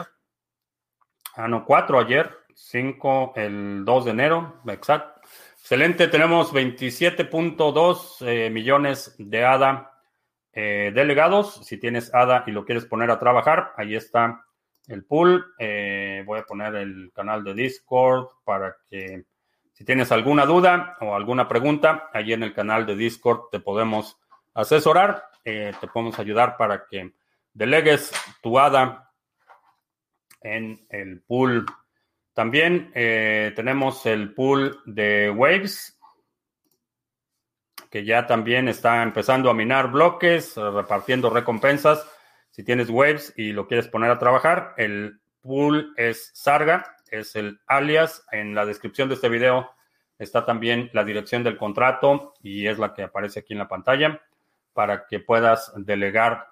Ah, 1.36 1.48
no, 1.48 1.64
cuatro 1.64 1.98
ayer, 1.98 2.30
cinco 2.54 3.32
el 3.34 3.84
2 3.84 4.04
de 4.04 4.10
enero, 4.12 4.60
exacto. 4.68 5.20
Excelente, 5.52 6.08
tenemos 6.08 6.52
27.2 6.52 8.26
eh, 8.26 8.50
millones 8.50 9.16
de 9.18 9.44
ADA 9.44 9.93
eh, 10.55 10.92
delegados. 10.94 11.66
Si 11.66 11.78
tienes 11.78 12.14
ADA 12.14 12.44
y 12.46 12.52
lo 12.52 12.64
quieres 12.64 12.86
poner 12.86 13.11
a 13.11 13.18
trabajar, 13.18 13.72
ahí 13.76 13.96
está 13.96 14.44
el 14.86 15.05
pool. 15.05 15.52
Eh, 15.59 16.22
voy 16.26 16.38
a 16.38 16.44
poner 16.44 16.76
el 16.76 17.11
canal 17.12 17.42
de 17.42 17.55
Discord 17.55 18.28
para 18.44 18.76
que 18.88 19.24
si 19.72 19.84
tienes 19.84 20.12
alguna 20.12 20.46
duda 20.46 20.96
o 21.00 21.16
alguna 21.16 21.48
pregunta, 21.48 22.09
ahí 22.12 22.32
en 22.32 22.44
el 22.44 22.55
canal 22.55 22.86
de 22.86 22.94
Discord 22.94 23.50
te 23.50 23.59
podemos 23.59 24.16
asesorar, 24.55 25.24
eh, 25.44 25.72
te 25.80 25.88
podemos 25.88 26.18
ayudar 26.20 26.57
para 26.57 26.86
que 26.86 27.12
delegues 27.52 28.12
tu 28.40 28.57
ADA 28.57 29.11
en 30.40 30.86
el 30.90 31.20
pool. 31.22 31.66
También 32.32 32.90
tenemos 32.92 34.07
el 34.07 34.34
pool 34.34 34.80
de 34.86 35.30
Waves 35.30 35.94
que 37.95 38.05
ya 38.05 38.26
también 38.26 38.66
está 38.66 39.05
empezando 39.05 39.49
a 39.49 39.55
minar 39.55 39.92
bloques, 39.92 40.57
repartiendo 40.57 41.30
recompensas. 41.30 42.05
Si 42.51 42.64
tienes 42.64 42.90
waves 42.90 43.32
y 43.36 43.53
lo 43.53 43.68
quieres 43.68 43.86
poner 43.86 44.11
a 44.11 44.18
trabajar, 44.18 44.74
el 44.78 45.20
pool 45.40 45.95
es 45.97 46.32
Sarga, 46.34 46.97
es 47.09 47.36
el 47.36 47.61
alias. 47.68 48.26
En 48.32 48.53
la 48.53 48.66
descripción 48.66 49.09
de 49.09 49.14
este 49.14 49.28
video 49.28 49.70
está 50.18 50.45
también 50.45 50.90
la 50.92 51.05
dirección 51.05 51.45
del 51.45 51.57
contrato 51.57 52.34
y 52.42 52.66
es 52.66 52.80
la 52.80 52.92
que 52.95 53.05
aparece 53.05 53.38
aquí 53.38 53.53
en 53.53 53.61
la 53.61 53.68
pantalla 53.68 54.20
para 54.72 55.07
que 55.07 55.20
puedas 55.20 55.72
delegar 55.76 56.49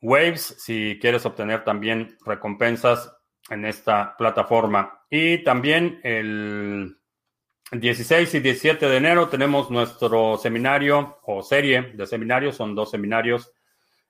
waves 0.00 0.54
si 0.60 1.00
quieres 1.00 1.26
obtener 1.26 1.64
también 1.64 2.16
recompensas 2.24 3.12
en 3.48 3.64
esta 3.64 4.16
plataforma. 4.16 5.00
Y 5.10 5.42
también 5.42 5.98
el 6.04 6.99
16 7.72 8.34
y 8.34 8.40
17 8.40 8.88
de 8.88 8.96
enero 8.96 9.28
tenemos 9.28 9.70
nuestro 9.70 10.36
seminario 10.36 11.18
o 11.22 11.40
serie 11.42 11.92
de 11.94 12.04
seminarios, 12.04 12.56
son 12.56 12.74
dos 12.74 12.90
seminarios, 12.90 13.52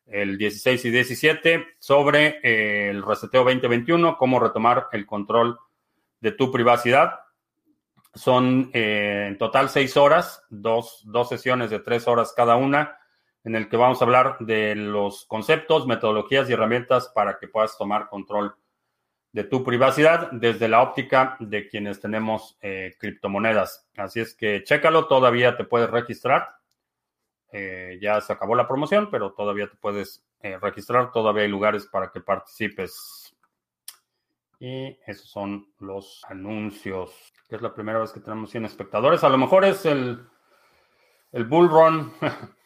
el 0.07 0.39
16 0.39 0.87
y 0.87 0.91
17, 0.91 1.67
sobre 1.79 2.41
eh, 2.43 2.89
el 2.89 3.03
reseteo 3.03 3.45
2021, 3.45 4.17
cómo 4.17 4.41
retomar 4.41 4.89
el 4.93 5.05
control 5.05 5.59
de 6.21 6.33
tu 6.33 6.51
privacidad. 6.51 7.21
Son 8.15 8.71
eh, 8.73 9.27
en 9.29 9.37
total 9.37 9.69
seis 9.69 9.95
horas, 9.99 10.43
dos, 10.49 11.03
dos 11.05 11.29
sesiones 11.29 11.69
de 11.69 11.81
tres 11.81 12.09
horas 12.09 12.33
cada 12.35 12.57
una, 12.57 12.99
en 13.45 13.57
el 13.57 13.69
que 13.69 13.77
vamos 13.77 14.01
a 14.01 14.05
hablar 14.07 14.39
de 14.41 14.75
los 14.75 15.27
conceptos, 15.27 15.87
metodologías 15.87 16.49
y 16.49 16.55
herramientas 16.55 17.13
para 17.15 17.39
que 17.39 17.47
puedas 17.47 17.77
tomar 17.77 18.09
control 18.09 18.55
de 19.33 19.45
tu 19.45 19.63
privacidad 19.63 20.31
desde 20.33 20.69
la 20.69 20.83
óptica 20.83 21.37
de 21.39 21.69
quienes 21.69 22.01
tenemos 22.01 22.59
eh, 22.63 22.97
criptomonedas. 22.99 23.89
Así 23.97 24.21
es 24.21 24.35
que 24.35 24.65
chécalo, 24.65 25.07
todavía 25.07 25.57
te 25.57 25.65
puedes 25.65 25.91
registrar. 25.91 26.57
Eh, 27.53 27.99
ya 28.01 28.21
se 28.21 28.33
acabó 28.33 28.55
la 28.55 28.69
promoción, 28.69 29.09
pero 29.11 29.33
todavía 29.33 29.69
te 29.69 29.77
puedes 29.77 30.25
eh, 30.41 30.59
registrar, 30.59 31.13
todavía 31.13 31.43
hay 31.43 31.49
lugares 31.49 31.87
para 31.87 32.11
que 32.11 32.21
participes. 32.21 33.37
Y 34.59 34.99
esos 35.07 35.29
son 35.31 35.73
los 35.79 36.23
anuncios. 36.29 37.33
Es 37.49 37.63
la 37.63 37.73
primera 37.73 37.99
vez 37.99 38.13
que 38.13 38.21
tenemos 38.21 38.51
100 38.51 38.67
espectadores. 38.67 39.25
A 39.25 39.29
lo 39.29 39.39
mejor 39.39 39.65
es 39.65 39.87
el, 39.87 40.27
el 41.33 41.45
bull 41.45 41.69
run. 41.69 42.13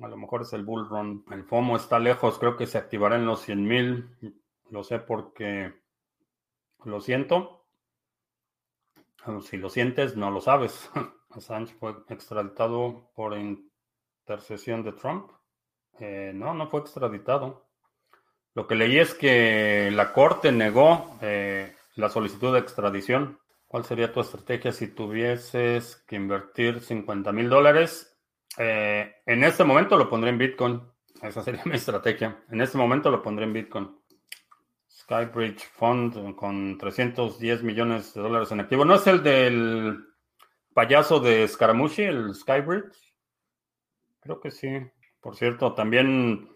A 0.00 0.08
lo 0.08 0.16
mejor 0.16 0.42
es 0.42 0.52
el 0.52 0.64
bull 0.64 0.88
run. 0.88 1.24
El 1.30 1.44
FOMO 1.44 1.76
está 1.76 2.00
lejos. 2.00 2.38
Creo 2.40 2.56
que 2.56 2.66
se 2.66 2.78
activará 2.78 3.14
en 3.14 3.26
los 3.26 3.42
100 3.42 3.62
mil. 3.62 4.08
Lo 4.72 4.82
sé 4.82 5.00
porque 5.00 5.70
lo 6.86 7.02
siento. 7.02 7.66
Si 9.42 9.58
lo 9.58 9.68
sientes, 9.68 10.16
no 10.16 10.30
lo 10.30 10.40
sabes. 10.40 10.90
Assange 11.30 11.74
fue 11.74 11.94
extraditado 12.08 13.10
por 13.14 13.36
intercesión 13.36 14.82
de 14.82 14.92
Trump. 14.92 15.30
Eh, 16.00 16.32
no, 16.34 16.54
no 16.54 16.68
fue 16.68 16.80
extraditado. 16.80 17.68
Lo 18.54 18.66
que 18.66 18.74
leí 18.74 18.98
es 18.98 19.12
que 19.12 19.90
la 19.92 20.14
corte 20.14 20.52
negó 20.52 21.18
eh, 21.20 21.76
la 21.96 22.08
solicitud 22.08 22.54
de 22.54 22.60
extradición. 22.60 23.38
¿Cuál 23.66 23.84
sería 23.84 24.10
tu 24.10 24.20
estrategia 24.20 24.72
si 24.72 24.88
tuvieses 24.88 25.96
que 26.08 26.16
invertir 26.16 26.80
50 26.80 27.30
mil 27.32 27.50
dólares? 27.50 28.18
Eh, 28.56 29.16
en 29.26 29.44
este 29.44 29.64
momento 29.64 29.98
lo 29.98 30.08
pondré 30.08 30.30
en 30.30 30.38
Bitcoin. 30.38 30.80
Esa 31.20 31.42
sería 31.42 31.62
mi 31.66 31.74
estrategia. 31.74 32.42
En 32.50 32.62
este 32.62 32.78
momento 32.78 33.10
lo 33.10 33.22
pondré 33.22 33.44
en 33.44 33.52
Bitcoin. 33.52 34.01
Skybridge 35.02 35.64
Fund 35.64 36.34
con 36.36 36.78
310 36.78 37.62
millones 37.62 38.14
de 38.14 38.22
dólares 38.22 38.50
en 38.52 38.60
activo. 38.60 38.84
¿No 38.84 38.94
es 38.94 39.06
el 39.06 39.22
del 39.22 40.04
payaso 40.74 41.20
de 41.20 41.46
Scaramucci, 41.46 42.02
el 42.02 42.34
Skybridge? 42.34 43.14
Creo 44.20 44.40
que 44.40 44.50
sí. 44.50 44.68
Por 45.20 45.36
cierto, 45.36 45.74
también. 45.74 46.48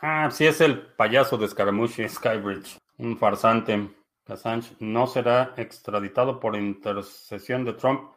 Ah, 0.00 0.30
sí, 0.30 0.46
es 0.46 0.60
el 0.60 0.80
payaso 0.94 1.36
de 1.36 1.48
Scaramucci, 1.48 2.08
Skybridge. 2.08 2.78
Un 2.98 3.18
farsante. 3.18 3.90
Assange 4.30 4.76
no 4.78 5.06
será 5.06 5.54
extraditado 5.56 6.40
por 6.40 6.56
intercesión 6.56 7.64
de 7.64 7.74
Trump. 7.74 8.12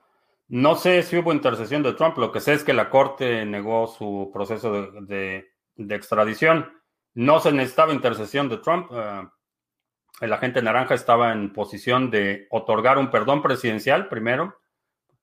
No 0.48 0.76
sé 0.76 1.02
si 1.04 1.18
hubo 1.18 1.34
intercesión 1.34 1.84
de 1.84 1.94
Trump. 1.94 2.18
Lo 2.18 2.32
que 2.32 2.40
sé 2.40 2.54
es 2.54 2.64
que 2.64 2.74
la 2.74 2.90
corte 2.90 3.46
negó 3.46 3.88
su 3.88 4.30
proceso 4.34 4.72
de, 5.02 5.50
extradición. 5.78 6.72
No 7.16 7.40
se 7.40 7.52
necesitaba 7.52 7.94
intercesión 7.94 8.50
de 8.50 8.58
Trump. 8.58 8.90
Eh, 8.92 9.28
el 10.22 10.34
agente 10.34 10.62
naranja 10.62 10.96
estaba 10.96 11.32
en 11.32 11.54
posición 11.54 12.10
de 12.10 12.48
otorgar 12.50 12.98
un 12.98 13.12
perdón 13.12 13.42
presidencial, 13.42 14.08
primero. 14.08 14.60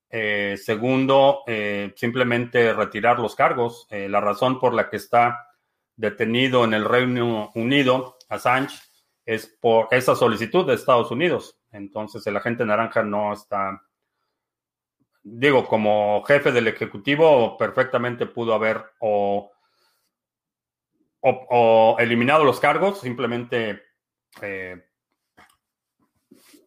Eh, 0.08 0.56
segundo, 0.56 1.42
eh, 1.46 1.92
simplemente 1.96 2.72
retirar 2.72 3.18
los 3.18 3.34
cargos. 3.34 3.86
La 3.90 4.20
razón 4.20 4.58
por 4.58 4.74
la 4.74 4.88
que 4.88 4.96
está 4.96 5.46
detenido 5.96 6.64
en 6.64 6.74
el 6.74 6.84
Reino 6.84 7.50
Unido, 7.54 8.16
Assange, 8.28 8.78
es 9.24 9.46
por 9.46 9.88
esa 9.90 10.16
solicitud 10.16 10.66
de 10.66 10.74
Estados 10.74 11.10
Unidos. 11.10 11.60
Entonces, 11.72 12.26
el 12.26 12.36
agente 12.36 12.64
naranja 12.64 13.02
no 13.02 13.32
está, 13.32 13.82
digo, 15.22 15.66
como 15.66 16.22
jefe 16.24 16.52
del 16.52 16.68
Ejecutivo, 16.68 17.56
perfectamente 17.56 18.26
pudo 18.26 18.54
haber 18.54 18.84
o, 19.00 19.52
o 21.22 21.96
eliminado 21.98 22.44
los 22.44 22.60
cargos, 22.60 23.00
simplemente 23.00 23.82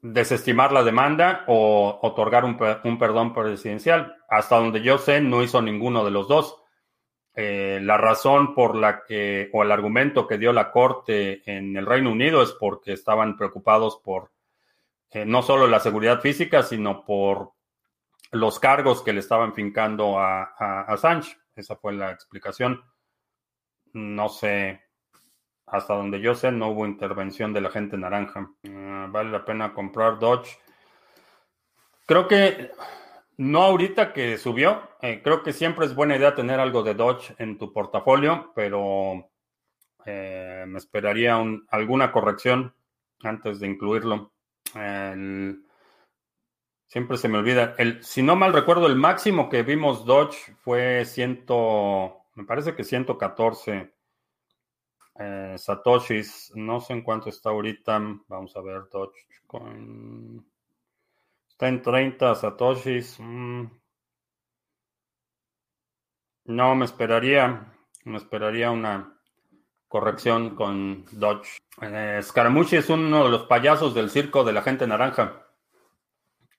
desestimar 0.03 0.73
la 0.73 0.83
demanda 0.83 1.45
o 1.47 1.99
otorgar 2.01 2.43
un, 2.43 2.57
perdón 2.99 3.33
presidencial. 3.33 4.17
Hasta 4.29 4.57
donde 4.57 4.81
yo 4.81 4.97
sé, 4.97 5.21
no 5.21 5.41
hizo 5.41 5.61
ninguno 5.61 6.03
de 6.03 6.11
los 6.11 6.27
dos. 6.27 6.61
Eh, 7.35 7.79
la 7.81 7.97
razón 7.97 8.53
por 8.53 8.75
la 8.75 9.03
que, 9.05 9.49
o 9.53 9.63
el 9.63 9.71
argumento 9.71 10.27
que 10.27 10.37
dio 10.37 10.51
la 10.51 10.71
Corte 10.71 11.41
en 11.49 11.75
el 11.77 11.85
Reino 11.85 12.11
Unido 12.11 12.43
es 12.43 12.51
porque 12.51 12.91
estaban 12.91 13.37
preocupados 13.37 13.99
por 14.03 14.31
eh, 15.09 15.25
no 15.25 15.41
solo 15.41 15.67
la 15.67 15.79
seguridad 15.79 16.19
física, 16.19 16.63
sino 16.63 17.05
por 17.05 17.53
los 18.31 18.59
cargos 18.59 19.01
que 19.01 19.13
le 19.13 19.21
estaban 19.21 19.53
fincando 19.53 20.19
a, 20.19 20.53
a 20.57 20.81
Assange. 20.81 21.37
Esa 21.55 21.77
fue 21.77 21.93
la 21.93 22.11
explicación. 22.11 22.83
No 23.93 24.29
sé 24.29 24.83
hasta 25.73 25.95
donde 25.95 26.19
yo 26.19 26.35
sé, 26.35 26.51
no 26.51 26.69
hubo 26.69 26.85
intervención 26.85 27.51
de 27.51 27.61
la 27.61 27.71
gente 27.71 27.97
naranja. 27.97 28.51
Ah, 28.69 29.07
vale 29.09 29.31
la 29.31 29.43
pena 29.43 29.73
comprar 29.73 30.19
Dodge. 30.19 30.59
Creo 32.05 32.27
que 32.27 32.71
no 33.37 33.63
ahorita 33.63 34.13
que 34.13 34.37
subió. 34.37 34.83
Eh, 35.01 35.21
creo 35.23 35.41
que 35.41 35.53
siempre 35.53 35.85
es 35.85 35.95
buena 35.95 36.15
idea 36.15 36.35
tener 36.35 36.59
algo 36.59 36.83
de 36.83 36.93
Dodge 36.93 37.33
en 37.39 37.57
tu 37.57 37.73
portafolio, 37.73 38.51
pero 38.53 39.31
eh, 40.05 40.65
me 40.67 40.77
esperaría 40.77 41.41
alguna 41.69 42.11
corrección 42.11 42.75
antes 43.23 43.59
de 43.59 43.67
incluirlo. 43.67 44.31
siempre 46.85 47.17
se 47.17 47.29
me 47.29 47.39
olvida. 47.39 47.73
El, 47.79 48.03
si 48.03 48.21
no 48.21 48.35
mal 48.35 48.53
recuerdo, 48.53 48.85
el 48.85 48.95
máximo 48.95 49.49
que 49.49 49.63
vimos 49.63 50.05
Dodge 50.05 50.55
fue 50.63 51.05
100, 51.05 51.45
me 52.35 52.45
parece 52.45 52.75
que 52.75 52.83
114 52.83 53.93
eh, 55.19 55.55
Satoshis, 55.57 56.51
no 56.55 56.79
sé 56.79 56.93
en 56.93 57.01
cuánto 57.03 57.29
está 57.29 57.49
ahorita. 57.49 58.01
Vamos 58.27 58.55
a 58.55 58.61
ver, 58.61 58.83
Dogecoin. 58.91 60.45
Está 61.47 61.67
en 61.67 61.81
30 61.81 62.35
Satoshis. 62.35 63.17
Mm. 63.19 63.65
No, 66.45 66.75
me 66.75 66.85
esperaría. 66.85 67.73
Me 68.05 68.17
esperaría 68.17 68.71
una 68.71 69.17
corrección 69.87 70.55
con 70.55 71.05
Dodge. 71.11 71.59
Eh, 71.81 72.19
Scaramucci 72.21 72.77
es 72.77 72.89
uno 72.89 73.25
de 73.25 73.29
los 73.29 73.43
payasos 73.43 73.93
del 73.93 74.09
circo 74.09 74.43
de 74.43 74.53
la 74.53 74.63
gente 74.63 74.87
naranja. 74.87 75.45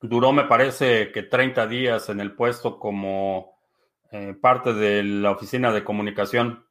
Duró, 0.01 0.33
me 0.33 0.45
parece, 0.45 1.11
que 1.13 1.23
30 1.25 1.67
días 1.67 2.09
en 2.09 2.21
el 2.21 2.35
puesto 2.35 2.79
como 2.79 3.54
eh, 4.15 4.33
parte 4.33 4.73
de 4.73 5.03
la 5.03 5.33
oficina 5.33 5.73
de 5.73 5.83
comunicación. 5.83 6.65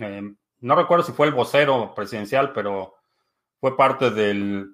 Eh, 0.00 0.34
no 0.58 0.74
recuerdo 0.74 1.04
si 1.04 1.12
fue 1.12 1.28
el 1.28 1.32
vocero 1.32 1.94
presidencial, 1.94 2.52
pero 2.52 2.96
fue 3.60 3.76
parte 3.76 4.10
del 4.10 4.68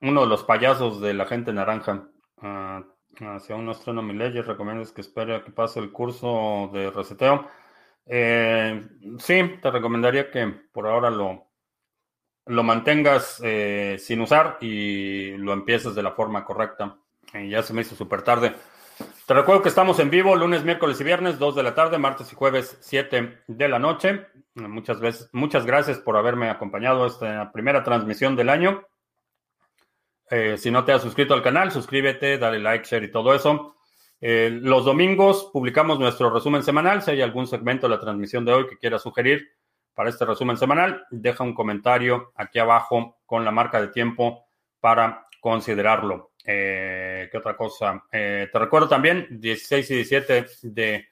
uno 0.00 0.20
de 0.22 0.26
los 0.26 0.44
payasos 0.44 1.02
de 1.02 1.12
la 1.12 1.26
gente 1.26 1.52
naranja. 1.52 2.08
Uh, 2.40 2.82
si 3.40 3.52
aún 3.52 3.66
no 3.66 3.72
estreno 3.72 4.00
mi 4.00 4.14
ley, 4.14 4.30
recomiendas 4.40 4.90
que 4.90 5.02
espere 5.02 5.34
a 5.34 5.44
que 5.44 5.50
pase 5.50 5.80
el 5.80 5.92
curso 5.92 6.70
de 6.72 6.90
reseteo. 6.90 7.46
Eh, 8.06 8.88
sí, 9.18 9.58
te 9.60 9.70
recomendaría 9.70 10.30
que 10.30 10.46
por 10.72 10.86
ahora 10.86 11.10
lo, 11.10 11.50
lo 12.46 12.62
mantengas 12.62 13.38
eh, 13.44 13.96
sin 13.98 14.22
usar 14.22 14.56
y 14.62 15.36
lo 15.36 15.52
empieces 15.52 15.94
de 15.94 16.02
la 16.02 16.12
forma 16.12 16.42
correcta. 16.46 16.96
ya 17.34 17.62
se 17.62 17.74
me 17.74 17.82
hizo 17.82 17.94
súper 17.94 18.22
tarde. 18.22 18.54
Te 19.28 19.34
recuerdo 19.34 19.60
que 19.60 19.68
estamos 19.68 19.98
en 19.98 20.08
vivo 20.08 20.34
lunes, 20.34 20.64
miércoles 20.64 20.98
y 21.02 21.04
viernes, 21.04 21.38
2 21.38 21.56
de 21.56 21.62
la 21.62 21.74
tarde, 21.74 21.98
martes 21.98 22.32
y 22.32 22.34
jueves, 22.34 22.78
7 22.80 23.42
de 23.46 23.68
la 23.68 23.78
noche. 23.78 24.26
Muchas, 24.54 25.00
veces, 25.00 25.28
muchas 25.34 25.66
gracias 25.66 25.98
por 25.98 26.16
haberme 26.16 26.48
acompañado 26.48 27.04
esta 27.04 27.52
primera 27.52 27.84
transmisión 27.84 28.36
del 28.36 28.48
año. 28.48 28.86
Eh, 30.30 30.56
si 30.56 30.70
no 30.70 30.82
te 30.86 30.92
has 30.92 31.02
suscrito 31.02 31.34
al 31.34 31.42
canal, 31.42 31.70
suscríbete, 31.70 32.38
dale 32.38 32.58
like, 32.58 32.86
share 32.86 33.04
y 33.04 33.10
todo 33.10 33.34
eso. 33.34 33.76
Eh, 34.18 34.48
los 34.62 34.86
domingos 34.86 35.50
publicamos 35.52 35.98
nuestro 35.98 36.30
resumen 36.30 36.62
semanal. 36.62 37.02
Si 37.02 37.10
hay 37.10 37.20
algún 37.20 37.46
segmento 37.46 37.86
de 37.86 37.96
la 37.96 38.00
transmisión 38.00 38.46
de 38.46 38.54
hoy 38.54 38.66
que 38.66 38.78
quieras 38.78 39.02
sugerir 39.02 39.46
para 39.92 40.08
este 40.08 40.24
resumen 40.24 40.56
semanal, 40.56 41.04
deja 41.10 41.44
un 41.44 41.52
comentario 41.52 42.32
aquí 42.34 42.60
abajo 42.60 43.18
con 43.26 43.44
la 43.44 43.50
marca 43.50 43.78
de 43.78 43.88
tiempo 43.88 44.46
para 44.80 45.28
considerarlo. 45.42 46.30
Eh, 46.50 47.28
¿Qué 47.30 47.36
otra 47.36 47.54
cosa? 47.54 48.04
Eh, 48.10 48.48
te 48.50 48.58
recuerdo 48.58 48.88
también, 48.88 49.38
16 49.38 49.90
y 49.90 49.94
17 49.96 50.46
de 50.62 51.08